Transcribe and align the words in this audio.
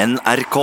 NRK. 0.00 0.56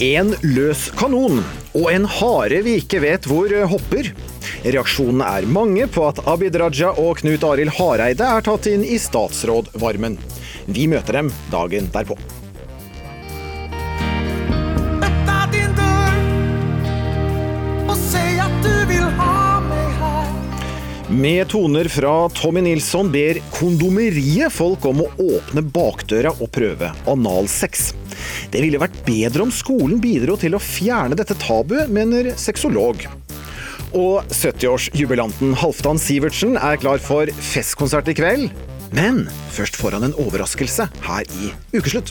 En 0.00 0.32
løs 0.42 0.88
kanon 0.98 1.44
og 1.74 1.92
en 1.92 2.04
hare 2.10 2.64
vi 2.66 2.80
ikke 2.82 3.04
vet 3.06 3.30
hvor 3.30 3.54
hopper. 3.70 4.10
Reaksjonene 4.64 5.26
er 5.28 5.44
mange 5.52 5.84
på 5.92 6.06
at 6.08 6.22
Abid 6.30 6.56
Raja 6.56 6.94
og 6.96 7.18
Knut 7.20 7.42
Arild 7.44 7.74
Hareide 7.76 8.24
er 8.24 8.44
tatt 8.46 8.64
inn 8.70 8.84
i 8.86 8.96
statsrådvarmen. 9.00 10.16
Vi 10.72 10.86
møter 10.88 11.20
dem 11.20 11.28
dagen 11.52 11.90
derpå. 11.92 12.16
Din 15.52 15.74
du 18.64 19.00
ha 19.18 19.34
Med 21.12 21.48
toner 21.52 21.88
fra 21.92 22.14
Tommy 22.32 22.62
Nilsson 22.64 23.10
ber 23.12 23.38
kondomeriet 23.52 24.50
folk 24.52 24.86
om 24.88 25.04
å 25.04 25.10
åpne 25.20 25.62
bakdøra 25.76 26.32
og 26.40 26.48
prøve 26.56 26.88
analsex. 27.12 27.90
Det 28.50 28.64
ville 28.64 28.80
vært 28.80 28.96
bedre 29.04 29.44
om 29.44 29.52
skolen 29.52 30.00
bidro 30.00 30.38
til 30.40 30.56
å 30.56 30.62
fjerne 30.62 31.18
dette 31.20 31.36
tabuet, 31.44 31.92
mener 31.92 32.32
sexolog. 32.40 33.04
Og 33.94 34.24
70-årsjubilanten 34.34 35.52
Halvdan 35.60 36.00
Sivertsen 36.02 36.56
er 36.58 36.80
klar 36.82 36.98
for 36.98 37.30
festkonsert 37.30 38.08
i 38.10 38.14
kveld. 38.18 38.48
Men 38.94 39.24
først 39.54 39.78
får 39.78 39.94
han 39.94 40.08
en 40.08 40.16
overraskelse 40.18 40.88
her 41.06 41.30
i 41.38 41.52
Ukeslutt. 41.76 42.10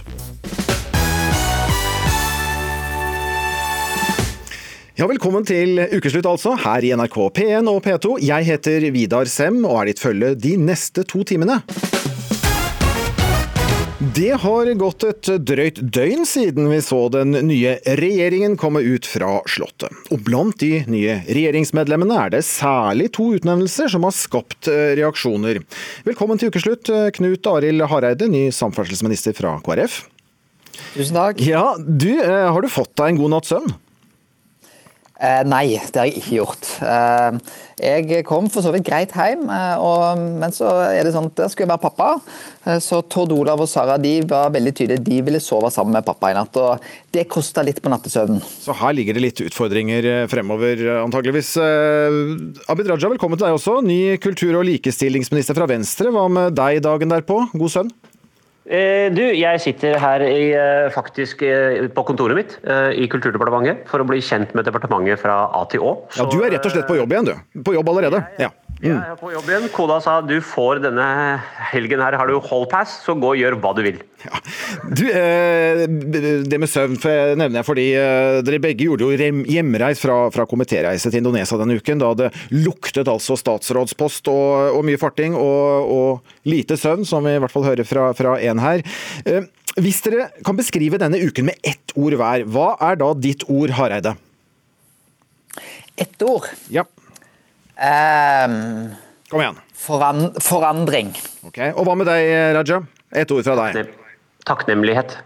Ja, 4.95 5.07
Velkommen 5.09 5.43
til 5.43 5.81
ukeslutt, 5.89 6.27
altså, 6.29 6.53
her 6.63 6.85
i 6.85 6.93
NRK 6.95 7.17
P1 7.35 7.67
og 7.67 7.81
P2. 7.83 8.19
Jeg 8.23 8.47
heter 8.47 8.87
Vidar 8.93 9.27
Sem 9.27 9.57
og 9.65 9.81
er 9.81 9.91
ditt 9.91 10.03
følge 10.03 10.35
de 10.39 10.53
neste 10.61 11.03
to 11.03 11.25
timene. 11.27 11.59
Det 14.13 14.35
har 14.37 14.67
gått 14.77 15.03
et 15.07 15.27
drøyt 15.41 15.79
døgn 15.89 16.21
siden 16.29 16.67
vi 16.69 16.77
så 16.85 16.99
den 17.09 17.33
nye 17.47 17.71
regjeringen 17.97 18.53
komme 18.61 18.83
ut 18.85 19.07
fra 19.09 19.39
Slottet. 19.49 19.89
Og 20.13 20.21
blant 20.27 20.59
de 20.61 20.83
nye 20.85 21.15
regjeringsmedlemmene 21.25 22.19
er 22.21 22.35
det 22.35 22.43
særlig 22.45 23.07
to 23.17 23.31
utnevnelser 23.39 23.89
som 23.89 24.05
har 24.05 24.13
skapt 24.13 24.69
eh, 24.69 24.93
reaksjoner. 24.99 25.63
Velkommen 26.05 26.37
til 26.37 26.53
ukeslutt, 26.53 26.91
eh, 26.93 27.09
Knut 27.17 27.49
Arild 27.49 27.87
Hareide, 27.89 28.29
ny 28.29 28.43
samferdselsminister 28.53 29.33
fra 29.33 29.55
KrF. 29.65 30.03
Tusen 30.93 31.17
takk. 31.17 31.41
Ja, 31.41 31.71
du, 31.81 32.11
eh, 32.13 32.51
Har 32.53 32.61
du 32.61 32.69
fått 32.69 32.93
deg 33.01 33.15
en 33.15 33.23
god 33.23 33.33
natts 33.33 33.49
søvn? 33.55 33.73
Eh, 35.21 35.43
nei, 35.45 35.77
det 35.77 35.99
har 35.99 36.07
jeg 36.09 36.17
ikke 36.23 36.37
gjort. 36.39 36.69
Eh, 36.81 37.35
jeg 37.85 38.23
kom 38.25 38.47
for 38.51 38.65
så 38.65 38.71
vidt 38.73 38.87
greit 38.87 39.13
hjem, 39.13 39.45
eh, 39.45 39.75
og, 39.77 40.23
men 40.41 40.53
så 40.55 40.71
er 40.89 41.05
det 41.05 41.13
sånn 41.13 41.29
at 41.29 41.37
der 41.37 41.51
skulle 41.51 41.67
jeg 41.67 41.71
være 41.71 41.83
pappa. 41.85 42.07
Eh, 42.65 42.79
så 42.81 43.03
Tord 43.05 43.31
Olav 43.35 43.61
og 43.61 43.69
Sara 43.69 43.99
de 44.01 44.15
var 44.27 44.49
veldig 44.55 44.73
tydelige, 44.73 45.05
de 45.05 45.19
ville 45.27 45.41
sove 45.43 45.69
sammen 45.73 45.93
med 45.93 46.07
pappa 46.07 46.33
i 46.33 46.37
natt. 46.37 46.57
og 46.57 46.81
Det 47.13 47.27
kosta 47.31 47.61
litt 47.65 47.81
på 47.83 47.93
nattesøvnen. 47.93 48.41
Så 48.41 48.73
her 48.79 48.97
ligger 48.97 49.15
det 49.15 49.25
litt 49.27 49.43
utfordringer 49.45 50.09
eh, 50.09 50.23
fremover, 50.31 50.81
eh, 50.81 51.03
antageligvis. 51.03 51.53
Abid 52.73 52.89
Raja, 52.89 53.13
velkommen 53.13 53.37
til 53.37 53.47
deg 53.47 53.59
også. 53.59 53.77
Ny 53.85 54.17
kultur- 54.23 54.57
og 54.57 54.65
likestillingsminister 54.67 55.57
fra 55.57 55.69
Venstre. 55.69 56.09
Hva 56.13 56.25
med 56.31 56.57
deg 56.57 56.81
dagen 56.83 57.13
derpå? 57.13 57.45
God 57.53 57.77
søvn? 57.77 57.93
Eh, 58.63 59.09
Du, 59.11 59.21
jeg 59.21 59.59
sitter 59.59 59.97
her 59.99 60.23
i, 60.23 60.51
eh, 60.55 60.89
faktisk 60.95 61.41
eh, 61.43 61.87
på 61.91 62.03
kontoret 62.07 62.37
mitt 62.37 62.57
i 62.95 63.07
Kulturdepartementet 63.11 63.87
for 63.89 63.99
å 63.99 64.07
bli 64.07 64.21
kjent 64.23 64.53
med 64.55 64.65
departementet 64.65 65.19
fra 65.19 65.49
A 65.51 65.65
til 65.69 65.83
Å. 65.83 65.93
Ja, 66.15 66.25
Du 66.31 66.39
er 66.43 66.51
rett 66.55 66.65
og 66.65 66.71
slett 66.71 66.87
på 66.87 66.95
jobb 66.95 67.11
igjen, 67.11 67.25
du. 67.27 67.61
På 67.63 67.73
jobb 67.75 67.89
allerede. 67.91 68.23
Ja. 68.39 68.49
Jeg 68.83 68.95
er 68.97 69.15
på 69.19 69.29
jobb 69.31 69.47
igjen. 69.47 69.65
Koda 69.71 69.99
sa 70.03 70.17
du 70.25 70.35
får 70.43 70.81
denne 70.83 71.05
helgen 71.71 72.01
her, 72.03 72.17
har 72.19 72.27
du 72.27 72.35
hold 72.43 72.65
pass, 72.71 72.97
så 73.05 73.15
gå 73.15 73.29
og 73.31 73.39
gjør 73.39 73.55
hva 73.63 73.71
du 73.77 73.81
vil. 73.85 73.99
Ja. 74.23 74.39
Du, 74.83 75.03
eh, 75.07 75.83
det 76.47 76.59
med 76.59 76.71
søvn 76.71 76.97
for 76.99 77.11
jeg 77.11 77.37
nevner 77.39 77.61
jeg 77.61 77.67
fordi 77.67 77.85
eh, 77.99 78.39
dere 78.43 78.61
begge 78.63 78.87
gjorde 78.87 79.07
jo 79.07 79.31
hjemreis 79.51 80.01
fra, 80.03 80.17
fra 80.35 80.47
komitéreise 80.49 81.11
til 81.11 81.21
Indonesia 81.21 81.59
denne 81.59 81.77
uken, 81.79 82.01
da 82.03 82.11
det 82.17 82.29
luktet 82.55 83.11
altså 83.11 83.37
statsrådspost 83.39 84.27
og, 84.31 84.77
og 84.77 84.83
mye 84.87 84.99
farting 84.99 85.35
og, 85.39 85.93
og 85.93 86.49
lite 86.49 86.79
søvn, 86.79 87.07
som 87.07 87.23
vi 87.27 87.37
i 87.37 87.43
hvert 87.43 87.53
fall 87.53 87.67
hører 87.67 87.87
fra, 87.87 88.09
fra 88.17 88.35
en 88.43 88.63
her. 88.63 88.83
Eh, 89.27 89.47
hvis 89.79 90.03
dere 90.05 90.27
kan 90.45 90.59
beskrive 90.59 90.99
denne 91.01 91.21
uken 91.23 91.47
med 91.49 91.57
ett 91.65 91.95
ord 91.97 92.19
hver, 92.19 92.43
hva 92.51 92.73
er 92.91 92.99
da 93.01 93.13
ditt 93.17 93.47
ord, 93.49 93.73
Hareide? 93.79 94.17
Ett 95.97 96.21
ord. 96.25 96.49
Ja, 96.73 96.83
Eh, 97.77 98.47
kom 99.29 99.41
igjen. 99.41 99.57
foran, 99.73 100.31
forandring. 100.39 101.13
Ok, 101.47 101.57
Og 101.75 101.85
hva 101.87 101.95
med 101.97 102.07
deg, 102.07 102.29
Raja? 102.55 102.81
Et 103.13 103.31
ord 103.31 103.43
fra 103.43 103.55
deg. 103.65 103.75
Nem- 103.83 103.99
Takknemlighet. 104.45 105.17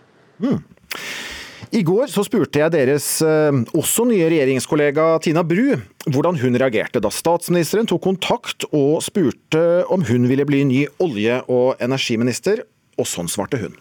I 1.74 1.82
går 1.84 2.08
så 2.08 2.24
spurte 2.24 2.62
jeg 2.62 2.72
deres 2.72 3.08
eh, 3.26 3.52
også 3.76 4.06
nye 4.08 4.28
regjeringskollega 4.30 5.08
Tina 5.26 5.42
Bru 5.44 5.74
hvordan 6.08 6.38
hun 6.40 6.56
reagerte 6.56 7.02
da 7.04 7.10
statsministeren 7.12 7.90
tok 7.90 8.02
kontakt 8.06 8.64
og 8.72 9.02
spurte 9.04 9.84
om 9.92 10.06
hun 10.08 10.28
ville 10.30 10.46
bli 10.48 10.62
ny 10.70 10.84
olje- 11.04 11.42
og 11.52 11.82
energiminister, 11.84 12.62
og 12.98 13.06
sånn 13.10 13.28
svarte 13.30 13.60
hun. 13.60 13.76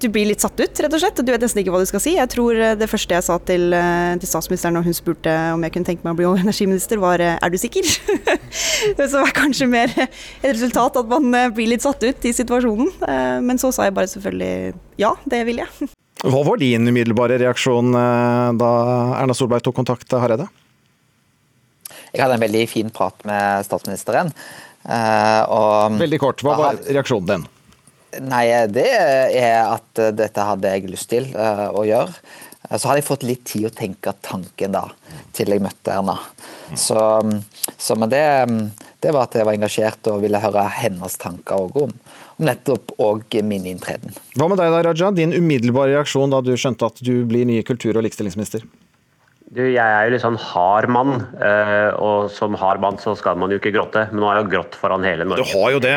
Du 0.00 0.08
blir 0.12 0.26
litt 0.28 0.42
satt 0.44 0.58
ut, 0.60 0.80
rett 0.82 0.92
og 0.92 1.00
slett. 1.00 1.20
Du 1.24 1.30
vet 1.32 1.40
nesten 1.40 1.62
ikke 1.62 1.72
hva 1.72 1.80
du 1.80 1.88
skal 1.88 2.02
si. 2.04 2.12
Jeg 2.18 2.28
tror 2.32 2.58
eh, 2.58 2.74
det 2.76 2.88
første 2.90 3.16
jeg 3.16 3.24
sa 3.24 3.38
til, 3.48 3.70
eh, 3.72 4.16
til 4.20 4.28
statsministeren 4.28 4.76
når 4.76 4.84
hun 4.90 4.96
spurte 4.98 5.32
om 5.54 5.62
jeg 5.64 5.72
kunne 5.76 5.88
tenke 5.88 6.04
meg 6.04 6.12
å 6.14 6.18
bli 6.18 6.26
olje- 6.28 6.40
og 6.42 6.48
energiminister, 6.48 7.00
var 7.00 7.22
eh, 7.24 7.38
er 7.40 7.52
du 7.54 7.56
sikker? 7.60 7.88
som 9.10 9.22
var 9.22 9.32
kanskje 9.36 9.68
mer 9.70 9.92
et 9.96 10.50
resultat 10.50 10.98
at 11.00 11.08
man 11.10 11.30
blir 11.56 11.70
litt 11.72 11.86
satt 11.86 12.02
ut 12.04 12.28
i 12.28 12.34
situasjonen. 12.36 12.92
Men 13.46 13.60
så 13.62 13.70
sa 13.72 13.86
jeg 13.88 13.96
bare 13.96 14.10
selvfølgelig 14.10 14.74
ja, 15.00 15.14
det 15.24 15.42
vil 15.48 15.62
jeg. 15.64 15.88
Hva 16.26 16.44
var 16.48 16.60
din 16.60 16.88
umiddelbare 16.88 17.36
reaksjon 17.40 17.92
da 17.92 18.70
Erna 19.20 19.34
Solberg 19.36 19.64
tok 19.64 19.76
kontakt, 19.76 20.12
Hareide? 20.16 20.48
Jeg 22.16 22.24
hadde 22.24 22.38
en 22.38 22.44
veldig 22.46 22.62
fin 22.72 22.88
prat 22.94 23.20
med 23.28 23.66
statsministeren. 23.66 24.32
eh, 24.88 25.42
og 25.52 25.98
Veldig 26.00 26.20
kort, 26.22 26.44
hva 26.46 26.56
var 26.56 26.80
reaksjonen 26.88 27.28
din? 27.32 27.44
Nei, 28.24 28.46
det 28.72 28.88
er 28.88 29.62
at 29.66 30.00
eh, 30.00 30.12
dette 30.16 30.44
hadde 30.48 30.72
jeg 30.72 30.90
lyst 30.90 31.10
til 31.12 31.28
uh, 31.36 31.68
å 31.76 31.84
gjøre. 31.86 32.14
Eh, 32.68 32.76
Så 32.76 32.88
hadde 32.88 33.00
jeg 33.00 33.08
fått 33.08 33.26
litt 33.26 33.44
tid 33.48 33.68
å 33.68 33.74
tenke 33.74 34.14
tanken 34.24 34.76
da, 34.76 34.86
til 35.36 35.52
jeg 35.52 35.64
møtte 35.64 35.94
Erna. 35.94 36.18
Så, 36.74 36.98
så 37.78 37.96
men 37.98 38.10
det, 38.12 38.24
det 39.04 39.12
var 39.14 39.28
at 39.28 39.36
jeg 39.38 39.46
var 39.46 39.58
engasjert 39.58 40.10
og 40.12 40.22
ville 40.24 40.40
høre 40.42 40.64
hennes 40.80 41.18
tanker 41.22 41.66
òg 41.66 41.78
om, 41.84 41.92
om 42.36 42.48
nettopp 42.48 42.96
og 43.02 43.38
min 43.46 43.68
inntreden. 43.70 44.16
Hva 44.34 44.48
med 44.50 44.58
deg 44.60 44.72
da, 44.74 44.82
Raja? 44.88 45.12
Din 45.14 45.36
umiddelbare 45.36 45.94
reaksjon 45.94 46.34
da 46.34 46.42
du 46.42 46.56
skjønte 46.58 46.90
at 46.90 47.04
du 47.04 47.22
blir 47.28 47.46
ny 47.48 47.60
kultur- 47.66 47.96
og 47.96 48.06
likestillingsminister? 48.08 48.66
Du, 49.46 49.62
jeg 49.62 49.78
er 49.78 50.08
jo 50.08 50.10
litt 50.16 50.24
sånn 50.24 50.38
hard 50.42 50.90
mann, 50.90 51.20
eh, 51.38 51.92
og 52.02 52.32
som 52.34 52.56
hard 52.58 52.82
mann 52.82 52.98
så 52.98 53.14
skal 53.14 53.38
man 53.38 53.52
jo 53.54 53.60
ikke 53.60 53.70
gråte. 53.76 54.08
Men 54.10 54.24
nå 54.24 54.26
har 54.26 54.40
jeg 54.40 54.48
jo 54.48 54.54
grått 54.56 54.74
foran 54.80 55.06
hele 55.06 55.28
Norge. 55.28 55.46
Du 55.46 55.54
har 55.54 55.76
jo 55.76 55.82
det. 55.84 55.94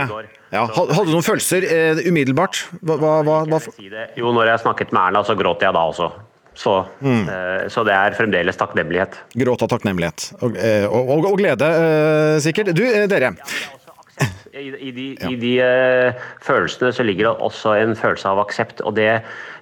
Ja, 0.49 0.63
hadde 0.73 1.05
du 1.05 1.13
noen 1.13 1.25
følelser 1.25 1.65
eh, 1.67 1.99
umiddelbart? 2.09 2.63
Hva, 2.81 2.97
hva, 3.21 3.43
hva. 3.49 3.59
Jo, 4.17 4.31
når 4.33 4.53
jeg 4.55 4.63
snakket 4.65 4.93
med 4.95 5.03
Erna, 5.03 5.21
så 5.27 5.35
gråt 5.37 5.61
jeg 5.65 5.75
da 5.75 5.83
også. 5.91 6.09
Så, 6.59 6.73
eh, 7.05 7.67
så 7.71 7.85
det 7.87 7.93
er 7.95 8.15
fremdeles 8.17 8.57
takknemlighet. 8.59 9.13
Gråt 9.39 9.61
av 9.63 9.69
takknemlighet 9.71 10.25
og, 10.43 10.57
eh, 10.59 10.83
og, 10.89 11.13
og, 11.15 11.27
og 11.31 11.37
glede, 11.39 11.69
eh, 11.69 12.39
sikkert. 12.43 12.73
Du, 12.75 12.81
eh, 12.83 13.05
dere. 13.07 13.29
I, 14.49 14.69
i 14.89 14.91
de, 14.91 15.05
i 15.29 15.35
de 15.39 15.51
uh, 15.61 16.23
følelsene 16.43 16.89
så 16.95 17.05
ligger 17.05 17.27
det 17.29 17.45
også 17.45 17.75
en 17.77 17.93
følelse 17.95 18.31
av 18.31 18.41
aksept. 18.41 18.81
og 18.81 18.95
det, 18.97 19.07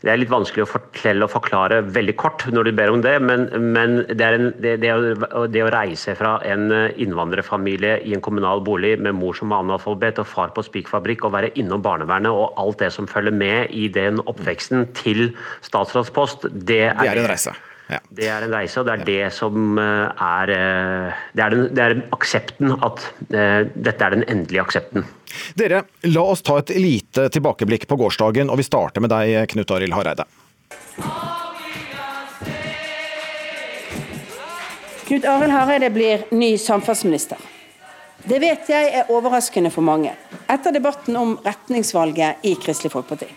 det 0.02 0.12
er 0.14 0.20
litt 0.22 0.32
vanskelig 0.32 0.64
å 0.64 0.70
fortelle 0.70 1.28
og 1.28 1.34
forklare 1.34 1.82
veldig 1.94 2.16
kort 2.20 2.46
når 2.54 2.70
du 2.70 2.72
ber 2.78 2.94
om 2.94 3.04
det, 3.04 3.18
men, 3.22 3.48
men 3.76 4.00
det, 4.08 4.30
en, 4.40 4.50
det, 4.64 4.78
det, 4.84 4.94
å, 4.96 5.46
det 5.52 5.66
å 5.66 5.72
reise 5.74 6.16
fra 6.18 6.38
en 6.48 6.72
eh, 6.74 6.98
innvandrerfamilie 7.04 7.98
i 8.08 8.16
en 8.16 8.24
kommunal 8.24 8.64
bolig 8.66 8.96
med 9.04 9.18
mor 9.20 9.38
som 9.38 9.54
var 9.54 9.66
analfabet 9.66 10.22
og 10.24 10.30
far 10.30 10.54
på 10.56 10.66
spikfabrikk, 10.66 11.28
og 11.28 11.36
være 11.36 11.54
innom 11.60 11.84
barnevernet 11.86 12.32
og 12.34 12.58
alt 12.62 12.82
det 12.84 12.94
som 12.96 13.10
følger 13.10 13.36
med 13.36 13.74
i 13.76 13.88
den 13.94 14.22
oppveksten 14.26 14.88
til 14.98 15.32
statsrådspost, 15.66 16.50
det 16.54 16.86
er, 16.92 17.02
Det 17.02 17.12
er 17.12 17.26
en 17.26 17.34
reise. 17.36 17.58
Ja. 17.88 18.02
det 18.12 18.28
er 18.28 18.44
en 18.44 18.52
reise, 18.52 18.82
og 18.82 18.88
det 18.88 18.98
er 18.98 19.04
det 19.08 19.28
som 19.32 19.78
eh, 19.80 20.24
er 20.28 20.52
eh, 20.52 21.20
Det 21.32 21.44
er, 21.44 21.54
den, 21.54 21.68
det 21.72 21.84
er 21.84 21.94
aksepten 22.12 22.74
at 22.84 23.04
eh, 23.32 23.62
dette 23.72 24.04
er 24.04 24.16
den 24.18 24.26
endelige 24.28 24.66
aksepten. 24.66 25.06
Dere, 25.56 25.86
la 26.12 26.24
oss 26.34 26.44
ta 26.44 26.58
et 26.60 26.74
lite 26.76 27.30
tilbakeblikk 27.32 27.88
på 27.88 27.96
gårsdagen, 28.00 28.52
og 28.52 28.60
vi 28.60 28.66
starter 28.68 29.04
med 29.04 29.14
deg, 29.14 29.38
Knut 29.54 29.72
Arild 29.72 29.96
Hareide. 29.96 30.26
Knut 35.08 35.28
Arild 35.32 35.56
Hareide 35.56 35.92
blir 35.96 36.26
ny 36.36 36.58
samferdselsminister. 36.60 37.40
Det 38.28 38.42
vet 38.44 38.68
jeg 38.68 38.90
er 39.00 39.14
overraskende 39.14 39.72
for 39.72 39.86
mange, 39.88 40.12
etter 40.52 40.76
debatten 40.76 41.16
om 41.16 41.38
retningsvalget 41.46 42.44
i 42.44 42.58
Kristelig 42.60 42.92
Folkeparti. 42.92 43.30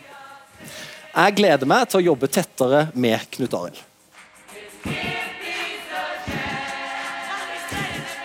Jeg 1.11 1.39
gleder 1.39 1.71
meg 1.71 1.87
til 1.91 2.01
å 2.01 2.05
jobbe 2.09 2.31
tettere 2.31 2.89
med 2.99 3.31
Knut 3.37 3.55
Arild. 3.61 3.85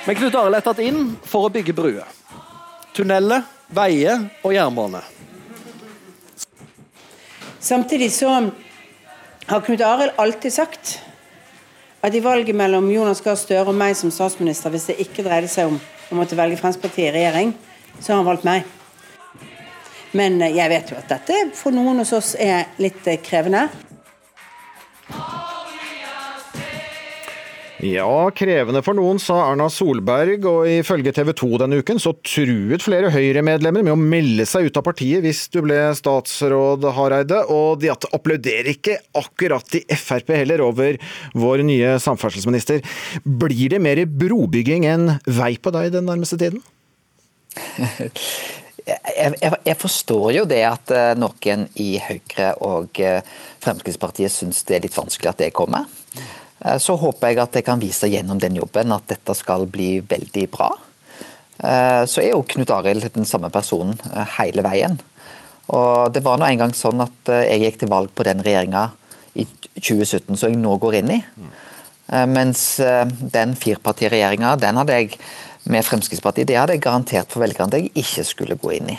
Men 0.05 0.15
Knut 0.19 0.35
Arild 0.37 0.59
er 0.59 0.65
tatt 0.65 0.81
inn 0.85 1.15
for 1.25 1.47
å 1.47 1.53
bygge 1.53 1.73
bruer. 1.73 2.05
Tunneler, 2.95 3.41
veier 3.73 4.27
og 4.45 4.53
jernbane. 4.53 5.01
Samtidig 7.59 8.11
så 8.13 8.29
har 9.49 9.65
Knut 9.65 9.81
Arild 9.81 10.21
alltid 10.21 10.53
sagt 10.53 10.99
at 12.05 12.13
i 12.13 12.21
valget 12.21 12.53
mellom 12.55 12.85
Jonas 12.93 13.23
Gahr 13.25 13.37
Støre 13.39 13.71
og 13.71 13.77
meg 13.77 13.95
som 13.97 14.11
statsminister, 14.13 14.69
hvis 14.69 14.91
det 14.91 14.99
ikke 15.01 15.25
dreide 15.25 15.49
seg 15.49 15.71
om 15.71 15.79
å 16.11 16.19
måtte 16.19 16.37
velge 16.37 16.59
Fremskrittspartiet 16.59 17.09
i 17.09 17.15
regjering, 17.15 17.55
så 17.97 18.13
har 18.13 18.21
han 18.21 18.27
valgt 18.29 18.45
meg. 18.45 18.67
Men 20.13 20.37
eh, 20.41 20.53
jeg 20.53 20.69
vet 20.69 20.91
jo 20.93 20.99
at 20.99 21.09
dette 21.09 21.39
for 21.57 21.73
noen 21.73 22.03
hos 22.03 22.13
oss 22.13 22.35
er 22.37 22.69
litt 22.77 23.07
eh, 23.09 23.17
krevende. 23.25 23.65
Ja, 27.83 28.29
krevende 28.31 28.79
for 28.85 28.95
noen, 28.95 29.17
sa 29.19 29.35
Erna 29.49 29.65
Solberg, 29.71 30.45
og 30.47 30.63
ifølge 30.71 31.11
TV 31.15 31.33
2 31.35 31.49
denne 31.59 31.81
uken 31.83 31.99
så 31.99 32.13
truet 32.23 32.83
flere 32.85 33.09
Høyre-medlemmer 33.11 33.83
med 33.83 33.95
å 33.95 33.99
melde 33.99 34.45
seg 34.47 34.69
ut 34.69 34.79
av 34.79 34.85
partiet 34.87 35.25
hvis 35.25 35.41
du 35.51 35.59
ble 35.65 35.79
statsråd 35.99 36.87
Hareide, 36.95 37.41
og 37.51 37.81
de 37.83 37.91
applauderer 37.91 38.71
ikke 38.71 38.95
akkurat 39.19 39.75
i 39.75 39.83
Frp 39.91 40.31
heller 40.37 40.63
over 40.63 40.99
vår 41.35 41.65
nye 41.67 41.97
samferdselsminister. 41.99 42.79
Blir 43.25 43.75
det 43.75 43.83
mer 43.83 44.05
brobygging 44.07 44.87
enn 44.87 45.17
vei 45.27 45.57
på 45.59 45.75
deg 45.75 45.91
den 45.97 46.07
nærmeste 46.07 46.39
tiden? 46.39 46.63
Jeg, 48.85 49.31
jeg, 49.41 49.49
jeg, 49.65 49.75
forstår 49.81 50.27
jo 50.35 50.41
det 50.45 50.59
at 50.61 50.91
eh, 50.93 51.15
noen 51.17 51.63
i 51.81 51.95
Høyre 51.97 52.51
og 52.61 52.99
eh, 53.01 53.25
Fremskrittspartiet 53.63 54.29
syns 54.29 54.59
det 54.69 54.75
er 54.77 54.83
litt 54.83 54.93
vanskelig 54.93 55.31
at 55.31 55.41
det 55.41 55.47
kommer. 55.57 55.87
Eh, 56.65 56.77
så 56.81 56.97
håper 56.99 57.31
jeg 57.31 57.41
at 57.43 57.59
jeg 57.59 57.67
kan 57.67 57.81
vise 57.81 58.09
gjennom 58.11 58.41
den 58.41 58.57
jobben 58.59 58.93
at 58.95 59.07
dette 59.11 59.37
skal 59.37 59.67
bli 59.69 59.99
veldig 60.01 60.49
bra. 60.51 60.73
Så 61.55 62.19
er 62.19 62.33
jo 62.33 62.41
Knut 62.43 62.71
Arild 62.75 63.05
den 63.15 63.23
samme 63.23 63.47
personen 63.47 63.93
hele 64.35 64.59
veien. 64.65 64.97
Og 65.71 66.11
det 66.11 66.19
var 66.25 66.35
nå 66.35 66.49
en 66.49 66.59
gang 66.59 66.73
sånn 66.75 66.99
at 66.99 67.31
jeg 67.31 67.61
gikk 67.61 67.77
til 67.79 67.91
valg 67.93 68.11
på 68.11 68.25
den 68.27 68.41
regjeringa 68.43 68.81
i 69.39 69.45
2017 69.77 70.35
som 70.35 70.51
jeg 70.51 70.59
nå 70.59 70.73
går 70.83 70.97
inn 70.99 71.13
i. 71.15 71.21
Mens 72.27 72.65
den 73.37 73.55
firepartiregjeringa, 73.55 74.51
den 74.59 74.81
hadde 74.81 74.99
jeg 74.99 75.15
med 75.71 75.85
Fremskrittspartiet. 75.85 76.47
Det 76.49 76.57
hadde 76.57 76.75
jeg 76.75 76.83
garantert 76.85 77.31
for 77.33 77.43
velgerne 77.43 77.71
at 77.71 77.79
jeg 77.79 77.91
ikke 78.03 78.25
skulle 78.27 78.57
gå 78.59 78.73
inn 78.77 78.91
i. 78.93 78.97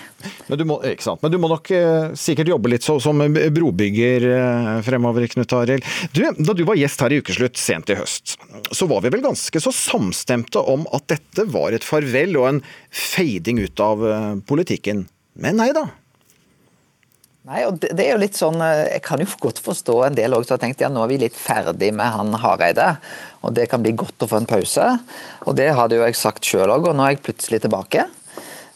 Men 0.49 0.61
du 0.61 0.65
må, 0.69 0.79
Men 1.23 1.33
du 1.33 1.39
må 1.43 1.51
nok 1.51 1.71
eh, 1.75 2.15
sikkert 2.19 2.51
jobbe 2.51 2.73
litt 2.73 2.87
så, 2.87 2.99
som 3.03 3.21
brobygger 3.21 4.27
eh, 4.33 4.71
fremover, 4.87 5.27
Knut 5.31 5.55
Arild. 5.57 5.87
Da 6.13 6.57
du 6.57 6.65
var 6.67 6.79
gjest 6.79 7.05
her 7.05 7.15
i 7.15 7.21
Ukeslutt 7.23 7.61
sent 7.61 7.91
i 7.91 7.99
høst, 7.99 8.37
så 8.71 8.89
var 8.91 9.05
vi 9.05 9.13
vel 9.15 9.25
ganske 9.27 9.63
så 9.63 9.75
samstemte 9.75 10.63
om 10.63 10.89
at 10.97 11.07
dette 11.13 11.47
var 11.53 11.77
et 11.77 11.87
farvel 11.87 12.39
og 12.41 12.51
en 12.51 12.65
fading 12.91 13.63
ut 13.63 13.83
av 13.83 14.07
eh, 14.07 14.33
politikken. 14.49 15.07
Men 15.37 15.61
nei 15.61 15.71
da. 15.77 15.87
Nei, 17.47 17.61
og 17.63 17.77
det, 17.79 17.93
det, 17.95 18.09
er 18.09 18.17
jo 18.17 18.23
litt 18.25 18.39
sånn, 18.39 18.59
eh, 18.65 18.97
Jeg 18.97 19.03
kan 19.07 19.21
jo 19.23 19.29
godt 19.45 19.61
forstå 19.63 19.95
en 20.09 20.17
del 20.19 20.35
også, 20.35 20.49
som 20.51 20.57
har 20.57 20.63
tenkt 20.65 20.83
ja, 20.83 20.91
nå 20.91 21.05
er 21.05 21.11
vi 21.13 21.19
litt 21.23 21.37
ferdig 21.39 21.93
med 21.95 22.11
han 22.11 22.35
Hareide. 22.43 22.97
og 23.47 23.55
Det 23.55 23.69
kan 23.71 23.85
bli 23.85 23.93
godt 23.95 24.25
å 24.27 24.29
få 24.31 24.41
en 24.41 24.49
pause. 24.51 24.87
og 25.47 25.55
Det 25.59 25.69
hadde 25.79 26.01
jo 26.01 26.03
jeg 26.03 26.19
sagt 26.19 26.49
sjøl 26.49 26.73
òg, 26.75 26.89
og 26.91 26.97
nå 26.99 27.05
er 27.07 27.15
jeg 27.15 27.23
plutselig 27.29 27.63
tilbake. 27.63 28.09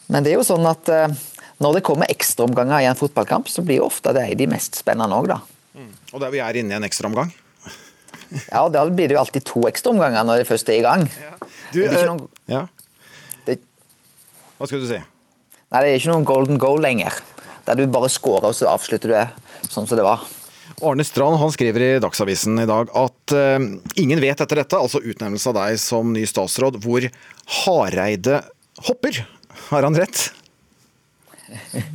Men 0.07 0.23
det 0.23 0.31
er 0.31 0.39
jo 0.39 0.47
sånn 0.47 0.67
at 0.69 0.91
eh, 0.91 1.17
når 1.61 1.77
det 1.77 1.83
kommer 1.89 2.11
ekstraomganger 2.11 2.85
i 2.85 2.87
en 2.89 2.99
fotballkamp, 2.99 3.51
så 3.51 3.63
blir 3.65 3.81
jo 3.81 3.89
ofte 3.89 4.13
det 4.15 4.29
de 4.39 4.47
mest 4.49 4.79
spennende 4.79 5.19
òg, 5.19 5.27
da. 5.33 5.41
Mm. 5.75 5.91
Og 6.13 6.23
der 6.23 6.31
vi 6.31 6.41
er 6.43 6.59
inne 6.61 6.73
i 6.73 6.79
en 6.79 6.87
ekstraomgang? 6.87 7.33
ja, 8.53 8.63
og 8.63 8.71
da 8.71 8.85
blir 8.87 9.11
det 9.11 9.17
jo 9.17 9.23
alltid 9.25 9.47
to 9.51 9.65
ekstraomganger 9.67 10.23
når 10.27 10.41
det 10.41 10.47
først 10.47 10.71
er 10.71 10.79
i 10.79 10.85
gang. 10.87 11.03
Ja. 11.19 11.35
Du, 11.75 11.81
det 11.83 12.07
noen... 12.07 12.23
ja. 12.47 12.63
det... 13.49 13.59
Hva 14.55 14.71
skal 14.71 14.79
du 14.79 14.87
si? 14.87 15.01
Nei, 15.71 15.83
Det 15.83 15.91
er 15.91 15.99
ikke 15.99 16.13
noen 16.15 16.27
golden 16.27 16.59
goal 16.59 16.79
lenger 16.83 17.19
der 17.67 17.79
du 17.79 17.87
bare 17.91 18.09
scorer 18.11 18.51
og 18.51 18.57
så 18.57 18.69
avslutter 18.71 19.11
du 19.11 19.17
det 19.17 19.27
sånn 19.69 19.87
som 19.87 19.99
det 19.99 20.05
var. 20.05 20.23
Arne 20.81 21.03
Strand 21.05 21.37
han 21.37 21.51
skriver 21.53 21.83
i 21.85 21.99
Dagsavisen 22.01 22.57
i 22.61 22.67
dag 22.69 22.89
at 22.97 23.35
uh, 23.35 23.59
ingen 24.01 24.21
vet 24.23 24.41
etter 24.41 24.63
dette, 24.63 24.77
altså 24.77 25.01
utnevnelse 25.03 25.51
av 25.51 25.57
deg 25.59 25.79
som 25.81 26.13
ny 26.15 26.23
statsråd, 26.29 26.79
hvor 26.81 27.05
Hareide 27.61 28.41
hopper. 28.87 29.23
Har 29.69 29.85
han 29.85 29.97
rett? 29.97 30.29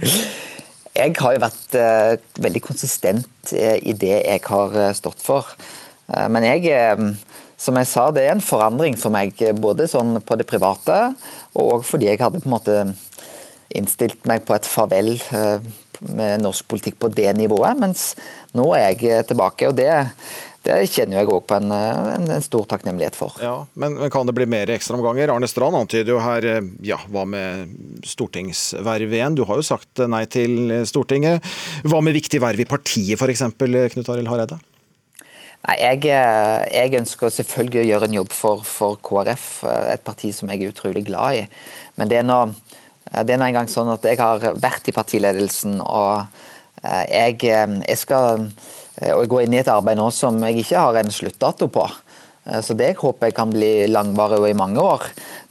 Jeg 0.97 1.13
har 1.19 1.35
jo 1.35 1.41
vært 1.43 1.75
uh, 1.77 2.13
veldig 2.41 2.63
konsistent 2.65 3.51
uh, 3.53 3.77
i 3.77 3.93
det 3.93 4.15
jeg 4.23 4.41
har 4.49 4.79
stått 4.97 5.21
for. 5.21 5.51
men 6.31 6.45
jeg, 6.47 6.71
som 7.59 7.77
jeg 7.77 7.89
sa, 7.91 8.07
det 8.15 8.23
er 8.25 8.33
en 8.33 8.41
forandring 8.41 8.95
for 8.97 9.13
meg, 9.13 9.35
både 9.61 9.89
sånn 9.91 10.23
på 10.25 10.39
det 10.39 10.47
private 10.49 11.11
og 11.59 11.85
fordi 11.85 12.09
jeg 12.09 12.21
hadde 12.23 12.41
på 12.41 12.49
en 12.49 12.55
måte 12.55 12.77
innstilt 13.75 14.27
meg 14.29 14.45
på 14.47 14.57
et 14.57 14.69
farvel 14.69 15.15
eh, 15.35 15.71
med 16.13 16.43
norsk 16.45 16.67
politikk 16.69 17.01
på 17.01 17.11
det 17.15 17.33
nivået. 17.39 17.79
Mens 17.81 18.11
nå 18.57 18.69
er 18.77 18.93
jeg 18.93 19.25
tilbake, 19.31 19.71
og 19.71 19.79
det, 19.79 19.89
det 20.67 20.79
kjenner 20.93 21.21
jeg 21.21 21.31
òg 21.33 21.47
på 21.49 21.59
en, 21.59 21.73
en, 21.73 22.29
en, 22.37 22.45
stor 22.45 22.67
takknemlighet 22.71 23.19
for. 23.19 23.37
Ja, 23.43 23.57
men, 23.75 23.97
men, 24.01 24.13
kan 24.13 24.29
det 24.29 24.37
bli 24.37 24.49
mer 24.51 24.71
ekstraomganger? 24.75 25.33
Arne 25.33 25.51
Strand 25.51 25.79
antyder 25.79 26.15
jo 26.17 26.23
her 26.23 26.47
eh, 26.51 26.71
ja, 26.87 27.01
hva 27.13 27.27
med 27.29 27.75
stortingsverv 28.07 29.19
igjen? 29.19 29.39
Du 29.39 29.47
har 29.49 29.61
jo 29.61 29.67
sagt 29.67 30.05
nei 30.07 30.25
til 30.31 30.83
Stortinget. 30.89 31.45
Hva 31.87 32.03
med 32.05 32.17
viktig 32.17 32.43
verv 32.45 32.63
i 32.63 32.69
partiet 32.69 33.21
f.eks., 33.21 33.47
Knut 33.57 34.11
Arild 34.13 34.31
Hareide? 34.31 34.61
Nei, 35.67 35.77
jeg, 35.81 36.05
eh, 36.15 36.63
jeg, 36.71 36.95
ønsker 37.01 37.33
selvfølgelig 37.33 37.83
å 37.83 37.89
gjøre 37.89 38.09
en 38.11 38.21
jobb 38.21 38.35
for, 38.37 38.63
for 38.63 39.01
KrF, 39.03 39.49
et 39.91 40.05
parti 40.07 40.31
som 40.35 40.51
jeg 40.53 40.63
er 40.63 40.75
utrolig 40.75 41.03
glad 41.09 41.41
i. 41.41 41.47
Men 41.99 42.13
det 42.13 42.21
er 42.21 42.27
nå 42.29 42.39
det 43.13 43.35
er 43.35 43.41
nå 43.41 43.49
engang 43.49 43.69
sånn 43.71 43.93
at 43.95 44.07
jeg 44.07 44.19
har 44.21 44.43
vært 44.59 44.91
i 44.91 44.95
partiledelsen, 44.97 45.79
og 45.81 46.27
eh, 46.83 47.05
jeg, 47.07 47.39
eh, 47.47 47.77
jeg 47.87 48.01
skal 48.01 48.49
eh, 49.01 49.23
gå 49.31 49.45
inn 49.45 49.55
i 49.55 49.63
et 49.63 49.71
arbeid 49.73 50.01
nå 50.01 50.09
som 50.15 50.41
jeg 50.49 50.65
ikke 50.65 50.83
har 50.89 51.01
en 51.01 51.15
sluttdato 51.15 51.71
på. 51.73 51.87
Så 52.63 52.77
det 52.79 52.93
håper 53.01 53.27
jeg 53.27 53.35
kan 53.35 53.51
bli 53.51 53.89
langvarig 53.91 54.37
og 54.39 54.45
i 54.47 54.55
mange 54.55 54.79
år. 54.79 55.03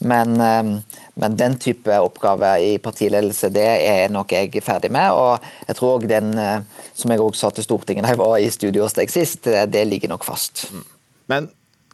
Men, 0.08 0.38
men, 0.40 1.34
den 1.36 1.58
type 1.60 1.92
oppgave 2.00 2.54
i 2.64 2.70
partiledelse, 2.80 3.50
det 3.52 3.66
er 3.84 4.14
nok 4.16 4.32
jeg 4.32 4.64
ferdig 4.64 4.94
med. 4.96 5.12
Og 5.12 5.44
jeg 5.68 5.76
tror 5.76 5.98
òg 5.98 6.06
den, 6.08 6.32
som 6.96 7.12
jeg 7.12 7.20
òg 7.20 7.36
sa 7.36 7.52
til 7.52 7.68
Stortinget 7.68 8.08
da 8.08 8.14
jeg 8.14 8.22
var 8.24 8.38
i 8.40 8.48
studio 8.48 8.86
hos 8.88 8.96
deg 8.96 9.12
sist, 9.12 9.44
det 9.44 9.84
ligger 9.92 10.14
nok 10.14 10.24
fast. 10.24 10.70
Men 11.28 11.52